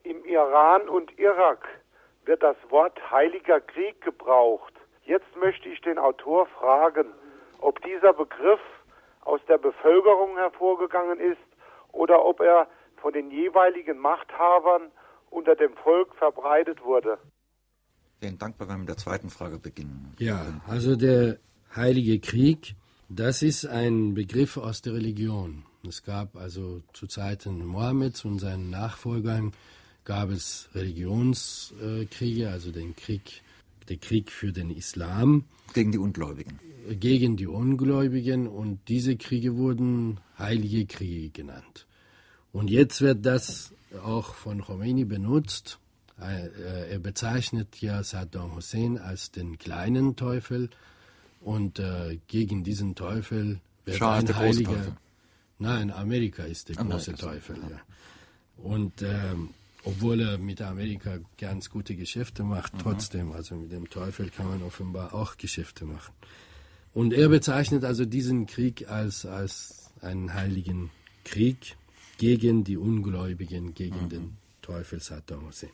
Im 0.04 0.24
Iran 0.26 0.88
und 0.88 1.18
Irak 1.18 1.68
wird 2.26 2.44
das 2.44 2.58
Wort 2.70 3.00
Heiliger 3.12 3.60
Krieg 3.60 4.00
gebraucht. 4.02 4.74
Jetzt 5.04 5.36
möchte 5.38 5.70
ich 5.70 5.82
den 5.82 5.98
Autor 5.98 6.46
fragen, 6.48 7.08
ob 7.60 7.82
dieser 7.84 8.14
Begriff 8.14 8.60
aus 9.22 9.42
der 9.48 9.58
Bevölkerung 9.58 10.38
hervorgegangen 10.38 11.20
ist 11.20 11.38
oder 11.92 12.24
ob 12.24 12.40
er 12.42 12.68
von 12.98 13.14
den 13.14 13.32
jeweiligen 13.32 13.98
Machthabern 13.98 14.92
unter 15.30 15.56
dem 15.56 15.74
Volk 15.78 16.16
verbreitet 16.16 16.84
wurde. 16.84 17.18
Ich 18.14 18.20
bin 18.28 18.38
dankbar, 18.38 18.68
wenn 18.68 18.76
wir 18.76 18.80
mit 18.80 18.90
der 18.90 18.98
zweiten 18.98 19.30
Frage 19.30 19.60
beginnen. 19.60 20.16
Ja, 20.18 20.40
also 20.68 20.96
der 20.96 21.38
Heilige 21.76 22.20
Krieg 22.20 22.76
das 23.10 23.42
ist 23.42 23.66
ein 23.66 24.14
Begriff 24.14 24.58
aus 24.58 24.82
der 24.82 24.94
Religion. 24.94 25.64
Es 25.88 26.04
gab 26.04 26.36
also 26.36 26.82
zu 26.94 27.08
Zeiten 27.08 27.66
Mohammeds 27.66 28.26
und 28.26 28.40
seinen 28.40 28.70
Nachfolgern 28.70 29.54
gab 30.04 30.30
es 30.30 30.70
Religionskriege, 30.74 32.50
also 32.50 32.72
den 32.72 32.96
Krieg, 32.96 33.42
der 33.90 33.98
Krieg 33.98 34.32
für 34.32 34.52
den 34.52 34.70
Islam. 34.72 35.46
Gegen 35.74 35.92
die 35.92 35.98
Ungläubigen. 35.98 36.60
Gegen 37.00 37.36
die 37.38 37.48
Ungläubigen 37.48 38.48
und 38.48 38.80
diese 38.88 39.18
Kriege 39.18 39.56
wurden 39.56 40.20
heilige 40.40 40.86
Kriege 40.86 41.30
genannt. 41.30 41.88
Und 42.54 42.70
jetzt 42.70 43.02
wird 43.02 43.26
das 43.26 43.74
auch 44.04 44.34
von 44.34 44.62
Khomeini 44.62 45.06
benutzt. 45.06 45.80
Äh, 46.20 46.92
er 46.92 47.00
bezeichnet 47.00 47.82
ja 47.82 48.04
Saddam 48.04 48.56
Hussein 48.56 48.98
als 48.98 49.32
den 49.32 49.58
kleinen 49.58 50.16
Teufel 50.16 50.70
und 51.48 51.80
äh, 51.80 52.20
gegen 52.28 52.64
diesen 52.66 52.94
Teufel 52.96 53.62
wird 53.86 53.98
Schah 53.98 54.16
ein 54.16 54.36
Heiliger. 54.36 54.74
Teufel. 54.76 54.94
Nein, 55.60 55.92
Amerika 55.92 56.44
ist 56.44 56.68
der 56.68 56.78
Amerika 56.78 56.98
große 57.12 57.16
Teufel. 57.16 57.56
Ja. 57.70 57.82
Und 58.64 59.02
ähm, 59.02 59.52
obwohl 59.86 60.20
er 60.20 60.38
mit 60.38 60.62
Amerika 60.62 61.20
ganz 61.38 61.70
gute 61.70 61.96
Geschäfte 61.96 62.44
macht, 62.44 62.74
Mhm. 62.74 62.80
trotzdem, 62.80 63.32
also 63.32 63.56
mit 63.56 63.72
dem 63.72 63.90
Teufel 63.90 64.30
kann 64.30 64.50
man 64.50 64.62
offenbar 64.62 65.14
auch 65.14 65.38
Geschäfte 65.38 65.86
machen. 65.86 66.14
Und 66.94 67.14
er 67.14 67.30
bezeichnet 67.30 67.86
also 67.86 68.04
diesen 68.06 68.46
Krieg 68.46 68.90
als, 68.90 69.26
als 69.26 69.90
einen 70.02 70.34
heiligen 70.34 70.90
Krieg 71.24 71.78
gegen 72.18 72.66
die 72.66 72.76
Ungläubigen, 72.78 73.74
gegen 73.74 74.04
Mhm. 74.06 74.10
den 74.10 74.38
Teufel 74.62 75.00
Saddam 75.00 75.48
Hussein. 75.48 75.70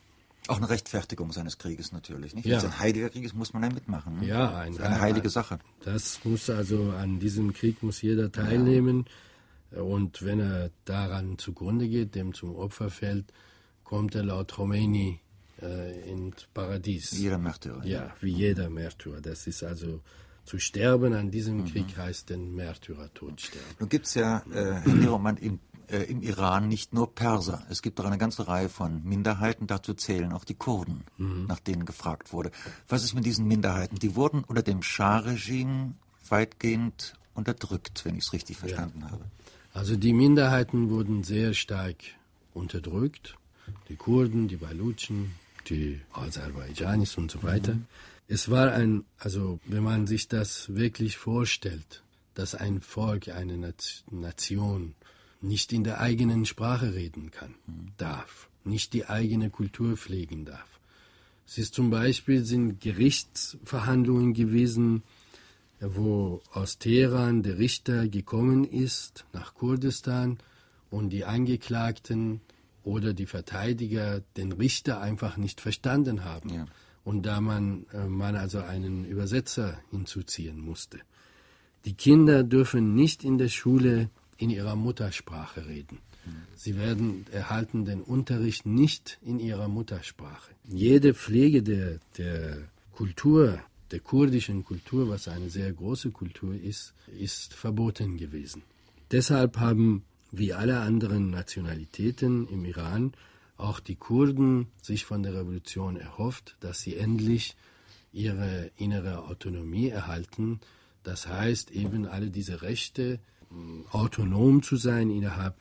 Auch 0.48 0.58
eine 0.58 0.68
Rechtfertigung 0.68 1.32
seines 1.32 1.56
Krieges 1.58 1.92
natürlich. 1.92 2.34
Nicht? 2.34 2.44
Ja. 2.44 2.52
Wenn 2.52 2.58
es 2.58 2.64
ein 2.64 2.78
heiliger 2.78 3.08
Krieg 3.08 3.24
ist, 3.24 3.34
muss 3.34 3.52
man 3.54 3.62
ja 3.62 3.70
mitmachen. 3.70 4.20
Ne? 4.20 4.26
Ja, 4.26 4.58
ein, 4.58 4.78
eine 4.78 5.00
heilige 5.00 5.30
Sache. 5.30 5.58
Das 5.84 6.20
muss 6.24 6.50
also 6.50 6.90
an 6.92 7.18
diesem 7.18 7.54
Krieg 7.54 7.82
muss 7.82 8.02
jeder 8.02 8.30
teilnehmen. 8.30 9.06
Und 9.70 10.22
wenn 10.22 10.40
er 10.40 10.70
daran 10.84 11.38
zugrunde 11.38 11.88
geht, 11.88 12.14
dem 12.14 12.34
zum 12.34 12.54
Opfer 12.54 12.90
fällt, 12.90 13.32
kommt 13.82 14.14
er 14.14 14.22
laut 14.22 14.52
Khomeini 14.52 15.20
äh, 15.62 16.10
ins 16.10 16.46
Paradies. 16.52 17.14
Wie 17.16 17.22
jeder 17.22 17.38
Märtyrer. 17.38 17.84
Ja, 17.84 18.14
wie 18.20 18.32
jeder 18.32 18.70
Märtyrer. 18.70 19.20
Das 19.20 19.46
ist 19.46 19.62
also 19.64 20.00
zu 20.44 20.58
sterben 20.58 21.14
an 21.14 21.30
diesem 21.30 21.58
Mhm. 21.58 21.66
Krieg 21.66 21.96
heißt 21.96 22.30
den 22.30 22.54
Märtyrertod 22.54 23.40
sterben. 23.40 23.76
Nun 23.78 23.88
gibt 23.88 24.06
es 24.06 24.14
ja, 24.14 24.44
äh, 24.52 24.74
Herr 24.74 24.94
Nieromann, 24.94 25.38
im, 25.38 25.58
äh, 25.88 26.02
im 26.04 26.22
Iran 26.22 26.68
nicht 26.68 26.92
nur 26.92 27.14
Perser. 27.14 27.64
Es 27.70 27.82
gibt 27.82 28.00
auch 28.00 28.04
eine 28.04 28.18
ganze 28.18 28.46
Reihe 28.48 28.68
von 28.68 29.02
Minderheiten, 29.04 29.66
dazu 29.66 29.94
zählen 29.94 30.32
auch 30.32 30.44
die 30.44 30.54
Kurden, 30.54 31.04
Mhm. 31.18 31.46
nach 31.46 31.60
denen 31.60 31.84
gefragt 31.86 32.32
wurde. 32.32 32.50
Was 32.88 33.04
ist 33.04 33.14
mit 33.14 33.24
diesen 33.24 33.46
Minderheiten? 33.46 33.96
Die 33.98 34.14
wurden 34.16 34.44
unter 34.44 34.62
dem 34.62 34.82
Schah-Regime 34.82 35.94
weitgehend 36.28 37.14
unterdrückt, 37.34 38.04
wenn 38.04 38.16
ich 38.16 38.24
es 38.24 38.32
richtig 38.32 38.56
verstanden 38.56 39.10
habe. 39.10 39.24
Also 39.72 39.96
die 39.96 40.12
Minderheiten 40.12 40.88
wurden 40.90 41.24
sehr 41.24 41.54
stark 41.54 41.96
unterdrückt. 42.52 43.36
Die 43.88 43.96
Kurden, 43.96 44.48
die 44.48 44.56
Balutschen, 44.56 45.32
die 45.68 46.00
Aserbaidschanis 46.12 47.16
und 47.16 47.30
so 47.30 47.42
weiter. 47.42 47.76
Es 48.28 48.50
war 48.50 48.72
ein, 48.72 49.04
also 49.18 49.58
wenn 49.66 49.82
man 49.82 50.06
sich 50.06 50.28
das 50.28 50.74
wirklich 50.74 51.16
vorstellt, 51.16 52.02
dass 52.34 52.54
ein 52.54 52.80
Volk, 52.80 53.28
eine 53.28 53.56
Nat- 53.56 54.04
Nation 54.10 54.94
nicht 55.44 55.72
in 55.72 55.84
der 55.84 56.00
eigenen 56.00 56.46
Sprache 56.46 56.94
reden 56.94 57.30
kann, 57.30 57.54
darf, 57.96 58.48
nicht 58.64 58.92
die 58.92 59.06
eigene 59.06 59.50
Kultur 59.50 59.96
pflegen 59.96 60.44
darf. 60.44 60.80
Es 61.46 61.58
ist 61.58 61.74
zum 61.74 61.90
Beispiel 61.90 62.44
sind 62.44 62.80
Gerichtsverhandlungen 62.80 64.32
gewesen, 64.32 65.02
wo 65.80 66.40
aus 66.52 66.78
Teheran 66.78 67.42
der 67.42 67.58
Richter 67.58 68.08
gekommen 68.08 68.64
ist 68.64 69.26
nach 69.32 69.54
Kurdistan 69.54 70.38
und 70.90 71.10
die 71.10 71.24
Angeklagten 71.24 72.40
oder 72.82 73.12
die 73.12 73.26
Verteidiger 73.26 74.22
den 74.36 74.52
Richter 74.52 75.00
einfach 75.00 75.36
nicht 75.36 75.60
verstanden 75.60 76.24
haben. 76.24 76.48
Ja. 76.50 76.66
Und 77.04 77.26
da 77.26 77.40
man, 77.40 77.86
äh, 77.92 78.06
man 78.06 78.36
also 78.36 78.60
einen 78.60 79.04
Übersetzer 79.04 79.78
hinzuziehen 79.90 80.58
musste. 80.58 81.00
Die 81.84 81.94
Kinder 81.94 82.42
dürfen 82.44 82.94
nicht 82.94 83.24
in 83.24 83.36
der 83.36 83.48
Schule 83.48 84.08
in 84.36 84.50
ihrer 84.50 84.76
Muttersprache 84.76 85.66
reden. 85.66 85.98
Sie 86.56 86.76
werden 86.76 87.26
erhalten 87.32 87.84
den 87.84 88.00
Unterricht 88.00 88.64
nicht 88.66 89.18
in 89.22 89.38
ihrer 89.38 89.68
Muttersprache. 89.68 90.52
Jede 90.64 91.12
Pflege 91.14 91.62
der, 91.62 91.98
der 92.16 92.68
Kultur, 92.92 93.60
der 93.90 94.00
kurdischen 94.00 94.64
Kultur, 94.64 95.08
was 95.08 95.28
eine 95.28 95.50
sehr 95.50 95.72
große 95.72 96.10
Kultur 96.10 96.54
ist, 96.54 96.94
ist 97.18 97.52
verboten 97.52 98.16
gewesen. 98.16 98.62
Deshalb 99.10 99.58
haben, 99.58 100.04
wie 100.32 100.54
alle 100.54 100.80
anderen 100.80 101.30
Nationalitäten 101.30 102.48
im 102.48 102.64
Iran, 102.64 103.12
auch 103.56 103.78
die 103.80 103.96
Kurden 103.96 104.68
sich 104.82 105.04
von 105.04 105.22
der 105.22 105.34
Revolution 105.34 105.96
erhofft, 105.96 106.56
dass 106.60 106.80
sie 106.80 106.96
endlich 106.96 107.54
ihre 108.12 108.70
innere 108.76 109.24
Autonomie 109.24 109.88
erhalten. 109.88 110.60
Das 111.02 111.28
heißt 111.28 111.70
eben 111.72 112.06
alle 112.06 112.30
diese 112.30 112.62
Rechte, 112.62 113.20
autonom 113.90 114.62
zu 114.62 114.76
sein 114.76 115.10
innerhalb 115.10 115.56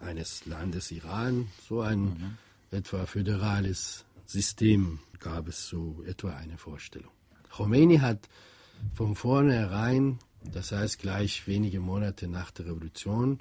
eines 0.00 0.46
Landes 0.46 0.90
Iran, 0.90 1.48
so 1.68 1.80
ein 1.80 2.38
etwa 2.70 3.06
föderales 3.06 4.04
System 4.26 4.98
gab 5.20 5.48
es 5.48 5.66
so 5.66 6.02
etwa 6.06 6.36
eine 6.36 6.58
Vorstellung. 6.58 7.10
Khomeini 7.50 7.98
hat 7.98 8.28
von 8.94 9.14
vornherein, 9.14 10.18
das 10.42 10.72
heißt 10.72 10.98
gleich 10.98 11.46
wenige 11.46 11.80
Monate 11.80 12.28
nach 12.28 12.50
der 12.50 12.66
Revolution, 12.66 13.40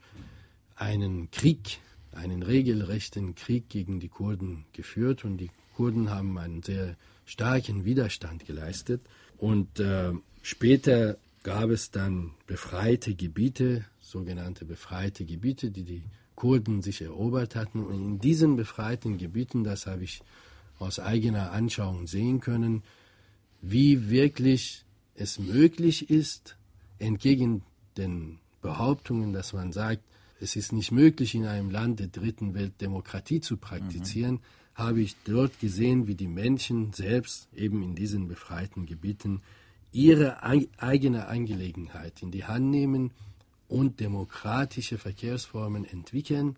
einen 0.75 1.31
Krieg, 1.31 1.79
einen 2.11 2.43
regelrechten 2.43 3.35
Krieg 3.35 3.69
gegen 3.69 3.99
die 3.99 4.09
Kurden 4.09 4.65
geführt 4.73 5.25
und 5.25 5.37
die 5.37 5.51
Kurden 5.75 6.09
haben 6.09 6.37
einen 6.37 6.63
sehr 6.63 6.95
starken 7.25 7.83
Widerstand 7.83 8.45
geleistet. 8.45 9.01
Und 9.37 9.79
äh, 9.79 10.13
später 10.41 11.17
gab 11.45 11.69
es 11.69 11.91
dann 11.91 12.31
befreite 12.47 13.13
Gebiete, 13.13 13.85
sogenannte 13.99 14.65
befreite 14.65 15.25
Gebiete, 15.25 15.69
die 15.69 15.83
die 15.83 16.01
Kurden 16.33 16.81
sich 16.81 17.03
erobert 17.03 17.55
hatten. 17.55 17.83
Und 17.83 17.93
in 17.93 18.19
diesen 18.19 18.55
befreiten 18.55 19.19
Gebieten, 19.19 19.63
das 19.63 19.85
habe 19.85 20.03
ich 20.03 20.23
aus 20.79 20.99
eigener 20.99 21.51
Anschauung 21.51 22.07
sehen 22.07 22.39
können, 22.39 22.81
wie 23.61 24.09
wirklich 24.09 24.85
es 25.13 25.37
möglich 25.37 26.09
ist, 26.09 26.57
entgegen 26.97 27.61
den 27.95 28.39
Behauptungen, 28.63 29.31
dass 29.31 29.53
man 29.53 29.71
sagt, 29.71 30.01
es 30.39 30.55
ist 30.55 30.73
nicht 30.73 30.91
möglich, 30.91 31.35
in 31.35 31.45
einem 31.45 31.69
Land 31.69 31.99
der 31.99 32.07
dritten 32.07 32.55
Welt 32.55 32.81
Demokratie 32.81 33.39
zu 33.39 33.57
praktizieren, 33.57 34.39
habe 34.73 34.99
ich 34.99 35.15
dort 35.25 35.59
gesehen, 35.59 36.07
wie 36.07 36.15
die 36.15 36.27
Menschen 36.27 36.91
selbst 36.91 37.47
eben 37.55 37.83
in 37.83 37.93
diesen 37.93 38.27
befreiten 38.27 38.87
Gebieten 38.87 39.41
ihre 39.95 40.43
ei- 40.43 40.67
eigene 40.77 41.27
Angelegenheit 41.27 42.21
in 42.21 42.29
die 42.29 42.43
Hand 42.43 42.69
nehmen 42.69 43.11
und 43.69 44.01
demokratische 44.01 44.97
Verkehrsformen 44.97 45.85
entwickeln, 45.85 46.57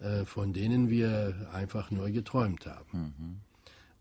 äh, 0.00 0.24
von 0.24 0.52
denen 0.54 0.88
wir 0.88 1.50
einfach 1.52 1.90
nur 1.90 2.08
geträumt 2.10 2.64
haben. 2.66 3.40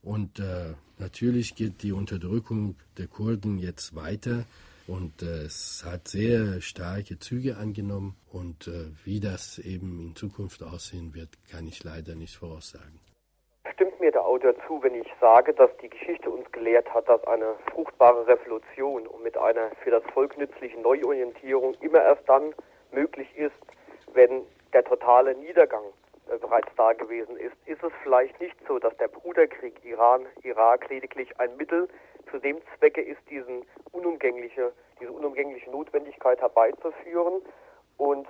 Und 0.01 0.39
äh, 0.39 0.73
natürlich 0.97 1.55
geht 1.55 1.83
die 1.83 1.91
Unterdrückung 1.91 2.75
der 2.97 3.07
Kurden 3.07 3.59
jetzt 3.59 3.95
weiter 3.95 4.45
und 4.87 5.21
äh, 5.21 5.43
es 5.43 5.83
hat 5.85 6.07
sehr 6.07 6.61
starke 6.61 7.19
Züge 7.19 7.57
angenommen 7.57 8.15
und 8.31 8.67
äh, 8.67 8.85
wie 9.03 9.19
das 9.19 9.59
eben 9.59 9.99
in 9.99 10.15
Zukunft 10.15 10.63
aussehen 10.63 11.13
wird, 11.13 11.29
kann 11.49 11.67
ich 11.67 11.83
leider 11.83 12.15
nicht 12.15 12.35
voraussagen. 12.35 12.99
Stimmt 13.73 13.99
mir 13.99 14.11
der 14.11 14.23
Autor 14.23 14.53
zu, 14.67 14.83
wenn 14.83 14.93
ich 14.93 15.11
sage, 15.19 15.51
dass 15.51 15.75
die 15.77 15.89
Geschichte 15.89 16.29
uns 16.29 16.51
gelehrt 16.51 16.93
hat, 16.93 17.09
dass 17.09 17.25
eine 17.25 17.55
fruchtbare 17.71 18.27
Revolution 18.27 19.07
und 19.07 19.23
mit 19.23 19.35
einer 19.35 19.71
für 19.83 19.89
das 19.89 20.03
Volk 20.13 20.37
nützlichen 20.37 20.83
Neuorientierung 20.83 21.73
immer 21.81 22.03
erst 22.03 22.29
dann 22.29 22.53
möglich 22.91 23.27
ist, 23.35 23.55
wenn 24.13 24.45
der 24.73 24.83
totale 24.83 25.33
Niedergang 25.33 25.85
äh, 26.29 26.37
bereits 26.37 26.67
da 26.77 26.93
gewesen 26.93 27.35
ist? 27.35 27.55
Ist 27.65 27.81
es 27.81 27.91
vielleicht 28.03 28.39
nicht 28.39 28.55
so, 28.67 28.77
dass 28.77 28.95
der 28.97 29.07
Bruderkrieg 29.07 29.83
Iran-Irak 29.83 30.89
lediglich 30.89 31.39
ein 31.39 31.57
Mittel 31.57 31.87
zu 32.29 32.37
dem 32.37 32.59
Zwecke 32.77 33.01
ist, 33.01 33.27
diesen 33.31 33.65
unumgängliche, 33.91 34.71
diese 34.99 35.11
unumgängliche 35.11 35.71
Notwendigkeit 35.71 36.39
herbeizuführen 36.39 37.41
und 37.97 38.27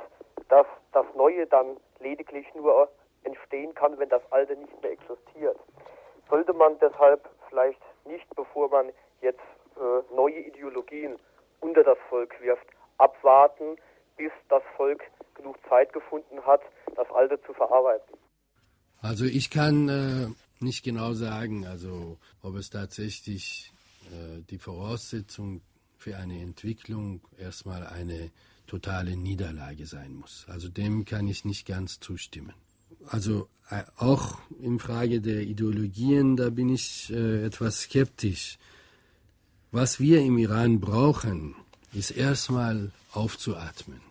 dass 0.47 0.67
das 0.93 1.05
Neue 1.15 1.47
dann 1.47 1.75
lediglich 1.99 2.47
nur 2.55 2.87
entstehen 3.23 3.73
kann, 3.73 3.97
wenn 3.99 4.09
das 4.09 4.21
Alte 4.31 4.55
nicht 4.55 4.81
mehr 4.81 4.91
existiert. 4.91 5.57
Sollte 6.29 6.53
man 6.53 6.77
deshalb 6.79 7.29
vielleicht 7.49 7.81
nicht, 8.05 8.27
bevor 8.35 8.69
man 8.69 8.89
jetzt 9.21 9.39
äh, 9.75 10.15
neue 10.15 10.39
Ideologien 10.39 11.17
unter 11.59 11.83
das 11.83 11.97
Volk 12.09 12.33
wirft, 12.41 12.65
abwarten, 12.97 13.77
bis 14.17 14.31
das 14.49 14.63
Volk 14.77 15.03
genug 15.35 15.57
Zeit 15.69 15.91
gefunden 15.93 16.45
hat, 16.45 16.61
das 16.95 17.09
Alte 17.11 17.41
zu 17.43 17.53
verarbeiten? 17.53 18.17
Also 19.01 19.25
ich 19.25 19.49
kann 19.49 19.89
äh, 19.89 20.63
nicht 20.63 20.83
genau 20.83 21.13
sagen, 21.13 21.65
also 21.65 22.17
ob 22.41 22.55
es 22.55 22.69
tatsächlich 22.69 23.73
äh, 24.11 24.41
die 24.49 24.59
Voraussetzung 24.59 25.61
für 25.97 26.17
eine 26.17 26.41
Entwicklung 26.41 27.21
erstmal 27.37 27.85
eine 27.87 28.31
totale 28.67 29.15
Niederlage 29.17 29.85
sein 29.85 30.15
muss. 30.15 30.45
Also 30.47 30.69
dem 30.69 31.05
kann 31.05 31.27
ich 31.27 31.45
nicht 31.45 31.67
ganz 31.67 31.99
zustimmen. 31.99 32.53
Also 33.07 33.47
äh, 33.69 33.83
auch 33.97 34.39
in 34.61 34.79
Frage 34.79 35.21
der 35.21 35.41
Ideologien, 35.41 36.35
da 36.35 36.49
bin 36.49 36.69
ich 36.69 37.11
äh, 37.11 37.45
etwas 37.45 37.81
skeptisch. 37.81 38.57
Was 39.71 39.99
wir 39.99 40.21
im 40.21 40.37
Iran 40.37 40.79
brauchen, 40.79 41.55
ist 41.93 42.11
erstmal 42.11 42.91
aufzuatmen. 43.11 44.01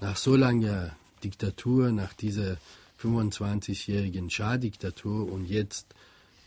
Nach 0.00 0.16
so 0.16 0.36
langer 0.36 0.96
Diktatur, 1.22 1.92
nach 1.92 2.14
dieser 2.14 2.56
25-jährigen 3.02 4.30
Schah-Diktatur 4.30 5.30
und 5.30 5.46
jetzt 5.46 5.86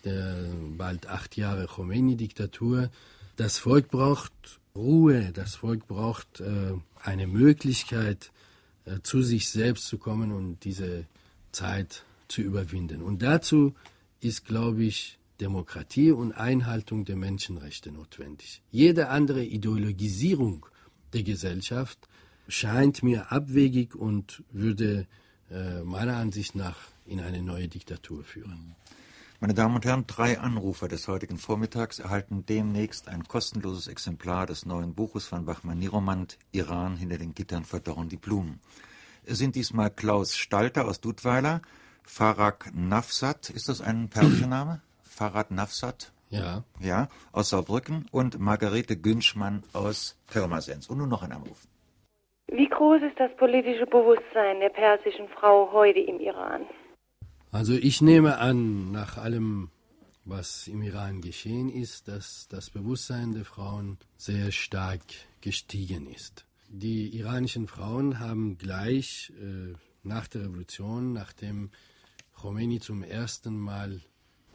der 0.03 0.35
bald 0.77 1.07
acht 1.07 1.37
Jahre 1.37 1.65
Khomeini-Diktatur. 1.65 2.89
Das 3.37 3.57
Volk 3.57 3.89
braucht 3.89 4.33
Ruhe, 4.75 5.31
das 5.33 5.55
Volk 5.55 5.87
braucht 5.87 6.41
äh, 6.41 6.73
eine 7.01 7.27
Möglichkeit, 7.27 8.31
äh, 8.85 8.99
zu 9.01 9.21
sich 9.21 9.49
selbst 9.49 9.87
zu 9.87 9.97
kommen 9.97 10.31
und 10.31 10.63
diese 10.63 11.05
Zeit 11.53 12.03
zu 12.27 12.41
überwinden. 12.41 13.01
Und 13.01 13.21
dazu 13.21 13.73
ist, 14.19 14.45
glaube 14.45 14.83
ich, 14.83 15.17
Demokratie 15.39 16.11
und 16.11 16.33
Einhaltung 16.33 17.05
der 17.05 17.15
Menschenrechte 17.15 17.91
notwendig. 17.91 18.61
Jede 18.69 19.09
andere 19.09 19.43
Ideologisierung 19.43 20.65
der 21.13 21.23
Gesellschaft 21.23 22.07
scheint 22.47 23.03
mir 23.03 23.31
abwegig 23.31 23.95
und 23.95 24.43
würde 24.51 25.07
äh, 25.49 25.83
meiner 25.83 26.17
Ansicht 26.17 26.55
nach 26.55 26.77
in 27.05 27.19
eine 27.19 27.41
neue 27.41 27.67
Diktatur 27.67 28.23
führen. 28.23 28.75
Meine 29.39 29.53
Damen 29.53 29.75
und 29.75 29.83
Herren, 29.83 30.07
drei 30.07 30.39
Anrufer 30.39 30.87
des 30.87 31.09
heutigen 31.09 31.37
Vormittags 31.37 31.99
erhalten 31.99 32.45
demnächst 32.45 33.09
ein 33.09 33.25
kostenloses 33.25 33.87
Exemplar 33.87 34.45
des 34.45 34.65
neuen 34.65 34.93
Buches 34.93 35.25
von 35.25 35.43
Bachmann 35.43 35.79
Niromand, 35.79 36.37
Iran 36.53 36.95
hinter 36.95 37.17
den 37.17 37.33
Gittern 37.33 37.65
verdorren 37.65 38.07
die 38.07 38.15
Blumen. 38.15 38.61
Sind 39.25 39.55
diesmal 39.55 39.89
Klaus 39.89 40.35
Stalter 40.35 40.85
aus 40.85 40.99
Dudweiler, 41.01 41.61
Farag 42.03 42.71
Nafsat, 42.73 43.49
ist 43.49 43.69
das 43.69 43.81
ein 43.81 44.09
persischer 44.09 44.47
Name? 44.47 44.81
Farad 45.01 45.51
Nafsat? 45.51 46.11
Ja. 46.29 46.63
Ja, 46.79 47.09
aus 47.31 47.49
Saarbrücken 47.49 48.07
und 48.11 48.39
Margarete 48.39 48.97
Günschmann 48.97 49.63
aus 49.71 50.17
Pirmasens. 50.27 50.89
Und 50.89 50.97
nun 50.97 51.09
noch 51.09 51.21
ein 51.21 51.31
Anruf. 51.31 51.67
Wie 52.47 52.67
groß 52.67 53.01
ist 53.03 53.19
das 53.19 53.35
politische 53.37 53.85
Bewusstsein 53.85 54.59
der 54.59 54.69
persischen 54.69 55.27
Frau 55.29 55.71
heute 55.71 55.99
im 55.99 56.19
Iran? 56.19 56.65
Also 57.51 57.73
ich 57.73 58.01
nehme 58.01 58.39
an, 58.39 58.91
nach 58.91 59.17
allem, 59.17 59.69
was 60.25 60.67
im 60.67 60.81
Iran 60.81 61.21
geschehen 61.21 61.69
ist, 61.69 62.07
dass 62.07 62.47
das 62.47 62.71
Bewusstsein 62.71 63.33
der 63.33 63.45
Frauen 63.45 63.97
sehr 64.17 64.51
stark 64.51 65.01
gestiegen 65.41 66.07
ist. 66.07 66.45
Die 66.75 67.15
iranischen 67.15 67.67
Frauen 67.67 68.17
haben 68.17 68.57
gleich 68.57 69.31
äh, 69.39 69.75
nach 70.01 70.27
der 70.27 70.41
Revolution, 70.41 71.13
nachdem 71.13 71.69
Khomeini 72.33 72.79
zum 72.79 73.03
ersten 73.03 73.59
Mal 73.59 74.01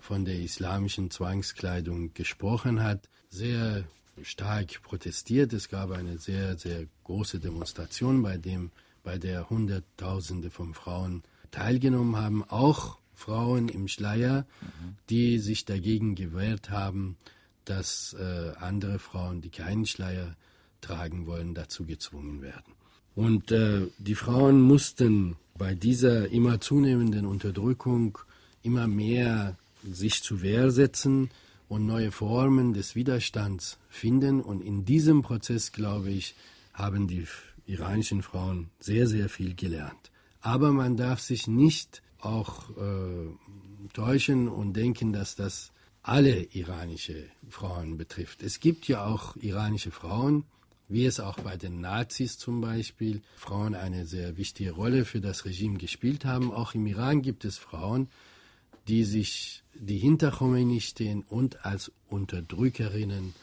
von 0.00 0.24
der 0.24 0.40
islamischen 0.40 1.12
Zwangskleidung 1.12 2.14
gesprochen 2.14 2.82
hat, 2.82 3.08
sehr 3.28 3.84
stark 4.22 4.82
protestiert. 4.82 5.52
Es 5.52 5.68
gab 5.68 5.92
eine 5.92 6.18
sehr, 6.18 6.58
sehr 6.58 6.86
große 7.04 7.38
Demonstration, 7.38 8.20
bei, 8.20 8.36
dem, 8.36 8.72
bei 9.04 9.16
der 9.16 9.48
Hunderttausende 9.48 10.50
von 10.50 10.74
Frauen 10.74 11.22
teilgenommen 11.52 12.16
haben, 12.16 12.42
auch 12.42 12.98
Frauen 13.14 13.68
im 13.68 13.86
Schleier, 13.86 14.44
die 15.08 15.38
sich 15.38 15.66
dagegen 15.66 16.16
gewehrt 16.16 16.70
haben, 16.70 17.16
dass 17.64 18.14
äh, 18.14 18.54
andere 18.58 18.98
Frauen, 18.98 19.40
die 19.40 19.50
keinen 19.50 19.86
Schleier 19.86 20.34
tragen 20.80 21.26
wollen, 21.26 21.54
dazu 21.54 21.84
gezwungen 21.84 22.42
werden. 22.42 22.74
Und 23.14 23.50
äh, 23.50 23.86
die 23.98 24.14
Frauen 24.14 24.60
mussten 24.60 25.36
bei 25.56 25.74
dieser 25.74 26.30
immer 26.30 26.60
zunehmenden 26.60 27.26
Unterdrückung 27.26 28.18
immer 28.62 28.86
mehr 28.86 29.56
sich 29.82 30.22
zu 30.22 30.42
Wehr 30.42 30.70
setzen 30.70 31.30
und 31.68 31.86
neue 31.86 32.12
Formen 32.12 32.74
des 32.74 32.94
Widerstands 32.94 33.78
finden. 33.88 34.40
Und 34.40 34.60
in 34.62 34.84
diesem 34.84 35.22
Prozess, 35.22 35.72
glaube 35.72 36.10
ich, 36.10 36.34
haben 36.72 37.08
die 37.08 37.26
iranischen 37.66 38.22
Frauen 38.22 38.70
sehr, 38.80 39.06
sehr 39.06 39.28
viel 39.28 39.54
gelernt. 39.54 40.10
Aber 40.40 40.72
man 40.72 40.96
darf 40.96 41.20
sich 41.20 41.46
nicht 41.46 42.02
auch 42.20 42.70
äh, 42.70 43.92
täuschen 43.92 44.48
und 44.48 44.74
denken, 44.74 45.12
dass 45.12 45.36
das 45.36 45.72
alle 46.02 46.42
iranische 46.54 47.24
Frauen 47.50 47.98
betrifft. 47.98 48.42
Es 48.42 48.60
gibt 48.60 48.88
ja 48.88 49.04
auch 49.04 49.36
iranische 49.36 49.90
Frauen, 49.90 50.44
wie 50.88 51.04
es 51.04 51.20
auch 51.20 51.38
bei 51.40 51.56
den 51.56 51.80
Nazis 51.80 52.38
zum 52.38 52.60
Beispiel 52.60 53.22
Frauen 53.36 53.74
eine 53.74 54.06
sehr 54.06 54.36
wichtige 54.36 54.72
Rolle 54.72 55.04
für 55.04 55.20
das 55.20 55.44
Regime 55.44 55.78
gespielt 55.78 56.24
haben. 56.24 56.52
Auch 56.52 56.74
im 56.74 56.86
Iran 56.86 57.22
gibt 57.22 57.44
es 57.44 57.58
Frauen, 57.58 58.08
die 58.88 59.04
sich, 59.04 59.62
die 59.74 59.98
hinter 59.98 60.30
Khomeini 60.30 60.80
stehen 60.80 61.24
und 61.28 61.64
als 61.66 61.92
Unterdrückerinnen 62.08 63.34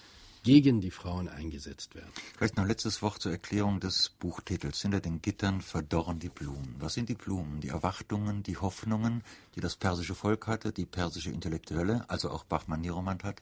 gegen 0.45 0.79
die 0.79 0.91
Frauen 0.91 1.27
eingesetzt 1.27 1.95
werden. 1.95 2.11
Vielleicht 2.37 2.55
noch 2.55 2.63
ein 2.63 2.69
letztes 2.69 3.01
Wort 3.01 3.19
zur 3.19 3.31
Erklärung 3.31 3.79
des 3.79 4.09
Buchtitels. 4.09 4.81
Hinter 4.81 4.99
den 4.99 5.21
Gittern 5.21 5.61
verdorren 5.61 6.19
die 6.19 6.29
Blumen. 6.29 6.75
Was 6.79 6.93
sind 6.93 7.09
die 7.09 7.15
Blumen? 7.15 7.61
Die 7.61 7.69
Erwartungen, 7.69 8.43
die 8.43 8.57
Hoffnungen, 8.57 9.23
die 9.55 9.59
das 9.59 9.75
persische 9.75 10.13
Volk 10.13 10.45
hatte, 10.45 10.71
die 10.71 10.85
persische 10.85 11.31
Intellektuelle, 11.31 12.07
also 12.09 12.29
auch 12.29 12.43
Bachmann 12.43 12.81
Niromand 12.81 13.23
hat? 13.23 13.41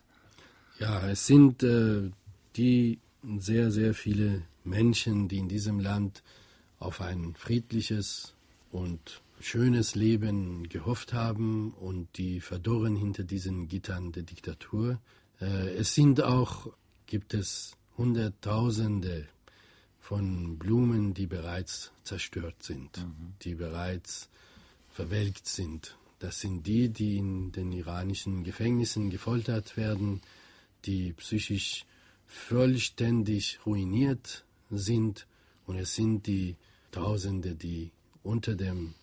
Ja, 0.80 1.06
es 1.08 1.28
sind 1.28 1.62
äh, 1.64 2.10
die 2.56 3.00
sehr, 3.40 3.72
sehr 3.72 3.94
viele 3.94 4.44
Menschen, 4.64 5.28
die 5.28 5.38
in 5.38 5.50
diesem 5.50 5.80
Land 5.80 6.24
auf 6.80 7.02
ein 7.02 7.36
friedliches 7.36 8.34
und 8.72 9.22
schönes 9.40 9.96
Leben 9.96 10.68
gehofft 10.70 11.14
haben 11.14 11.74
und 11.74 12.08
die 12.18 12.40
verdorren 12.42 12.96
hinter 12.96 13.24
diesen 13.24 13.68
Gittern 13.68 14.12
der 14.12 14.24
Diktatur. 14.24 15.00
Äh, 15.42 15.76
es 15.76 15.94
sind 15.94 16.22
auch, 16.22 16.68
gibt 17.06 17.34
es 17.34 17.76
Hunderttausende 17.98 19.28
von 20.00 20.58
Blumen, 20.58 21.14
die 21.14 21.28
bereits 21.28 21.92
zerstört 22.04 22.64
sind, 22.64 22.98
mhm. 22.98 23.34
die 23.44 23.56
bereits 23.56 24.30
verwelkt 24.90 25.48
sind. 25.48 25.98
Das 26.20 26.40
sind 26.40 26.66
die, 26.66 26.90
die 26.90 27.18
in 27.18 27.52
den 27.52 27.72
iranischen 27.72 28.44
Gefängnissen 28.44 29.10
gefoltert 29.10 29.76
werden, 29.78 30.22
die 30.86 31.14
psychisch 31.14 31.86
vollständig 32.34 33.60
ruiniert 33.66 34.44
sind 34.70 35.28
und 35.66 35.78
es 35.78 35.96
sind 35.96 36.26
die 36.28 36.56
Tausende, 36.92 37.56
die 37.56 37.92
unter 38.24 38.56
dem 38.56 38.96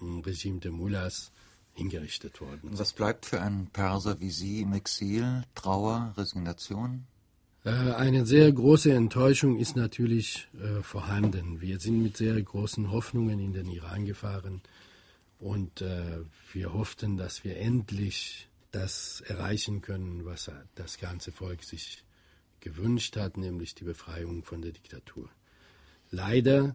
Regime 0.00 0.60
der 0.60 0.72
Mullahs 0.72 1.32
hingerichtet 1.74 2.40
worden. 2.40 2.70
Was 2.72 2.92
bleibt 2.92 3.26
für 3.26 3.40
einen 3.40 3.66
Perser 3.66 4.20
wie 4.20 4.30
Sie 4.30 4.60
im 4.60 4.72
Exil? 4.72 5.44
Trauer, 5.54 6.14
Resignation? 6.16 7.06
Äh, 7.64 7.70
eine 7.70 8.26
sehr 8.26 8.50
große 8.50 8.92
Enttäuschung 8.92 9.58
ist 9.58 9.76
natürlich 9.76 10.48
äh, 10.60 10.82
vorhanden. 10.82 11.60
Wir 11.60 11.78
sind 11.78 12.02
mit 12.02 12.16
sehr 12.16 12.40
großen 12.40 12.90
Hoffnungen 12.90 13.38
in 13.38 13.52
den 13.52 13.68
Iran 13.68 14.04
gefahren 14.04 14.60
und 15.38 15.80
äh, 15.80 16.20
wir 16.52 16.72
hofften, 16.72 17.16
dass 17.16 17.44
wir 17.44 17.56
endlich 17.58 18.48
das 18.70 19.20
erreichen 19.22 19.82
können, 19.82 20.24
was 20.24 20.50
das 20.74 20.98
ganze 20.98 21.30
Volk 21.30 21.62
sich 21.62 22.02
gewünscht 22.62 23.16
hat, 23.16 23.36
nämlich 23.36 23.74
die 23.74 23.84
Befreiung 23.84 24.42
von 24.42 24.62
der 24.62 24.72
Diktatur. 24.72 25.28
Leider 26.10 26.74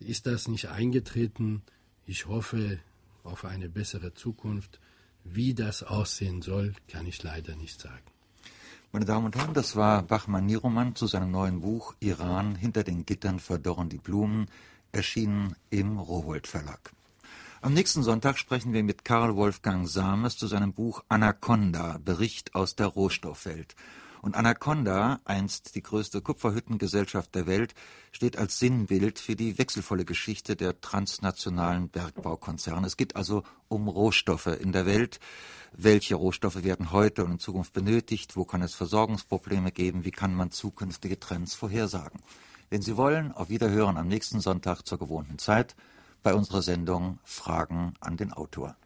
ist 0.00 0.26
das 0.26 0.48
nicht 0.48 0.68
eingetreten. 0.68 1.62
Ich 2.06 2.26
hoffe 2.26 2.78
auf 3.24 3.44
eine 3.44 3.68
bessere 3.68 4.12
Zukunft. 4.14 4.80
Wie 5.24 5.54
das 5.54 5.82
aussehen 5.82 6.42
soll, 6.42 6.74
kann 6.88 7.06
ich 7.06 7.22
leider 7.22 7.56
nicht 7.56 7.80
sagen. 7.80 8.04
Meine 8.92 9.04
Damen 9.04 9.26
und 9.26 9.36
Herren, 9.36 9.52
das 9.52 9.76
war 9.76 10.02
Bachmann 10.02 10.46
Niroman 10.46 10.94
zu 10.94 11.06
seinem 11.06 11.30
neuen 11.30 11.60
Buch 11.60 11.94
Iran 12.00 12.54
hinter 12.54 12.84
den 12.84 13.04
Gittern 13.04 13.38
verdorren 13.38 13.90
die 13.90 13.98
Blumen, 13.98 14.46
erschienen 14.92 15.54
im 15.68 15.98
Rowold 15.98 16.46
Verlag. 16.46 16.92
Am 17.60 17.74
nächsten 17.74 18.02
Sonntag 18.02 18.38
sprechen 18.38 18.72
wir 18.72 18.82
mit 18.82 19.04
Karl 19.04 19.36
Wolfgang 19.36 19.86
Sames 19.86 20.36
zu 20.38 20.46
seinem 20.46 20.72
Buch 20.72 21.04
Anaconda, 21.08 21.98
Bericht 22.02 22.54
aus 22.54 22.76
der 22.76 22.86
Rohstoffwelt. 22.86 23.74
Und 24.22 24.34
Anaconda, 24.34 25.20
einst 25.24 25.74
die 25.74 25.82
größte 25.82 26.20
Kupferhüttengesellschaft 26.20 27.34
der 27.34 27.46
Welt, 27.46 27.74
steht 28.12 28.36
als 28.36 28.58
Sinnbild 28.58 29.18
für 29.18 29.36
die 29.36 29.58
wechselvolle 29.58 30.04
Geschichte 30.04 30.56
der 30.56 30.80
transnationalen 30.80 31.88
Bergbaukonzerne. 31.88 32.86
Es 32.86 32.96
geht 32.96 33.16
also 33.16 33.44
um 33.68 33.88
Rohstoffe 33.88 34.46
in 34.46 34.72
der 34.72 34.86
Welt. 34.86 35.20
Welche 35.72 36.14
Rohstoffe 36.14 36.64
werden 36.64 36.92
heute 36.92 37.24
und 37.24 37.32
in 37.32 37.38
Zukunft 37.38 37.72
benötigt? 37.72 38.36
Wo 38.36 38.44
kann 38.44 38.62
es 38.62 38.74
Versorgungsprobleme 38.74 39.70
geben? 39.70 40.04
Wie 40.04 40.10
kann 40.10 40.34
man 40.34 40.50
zukünftige 40.50 41.20
Trends 41.20 41.54
vorhersagen? 41.54 42.20
Wenn 42.70 42.82
Sie 42.82 42.96
wollen, 42.96 43.32
auf 43.32 43.48
Wiederhören 43.48 43.96
am 43.96 44.08
nächsten 44.08 44.40
Sonntag 44.40 44.82
zur 44.82 44.98
gewohnten 44.98 45.38
Zeit 45.38 45.74
bei 46.22 46.34
unserer 46.34 46.62
Sendung 46.62 47.18
Fragen 47.24 47.94
an 48.00 48.16
den 48.16 48.32
Autor. 48.32 48.76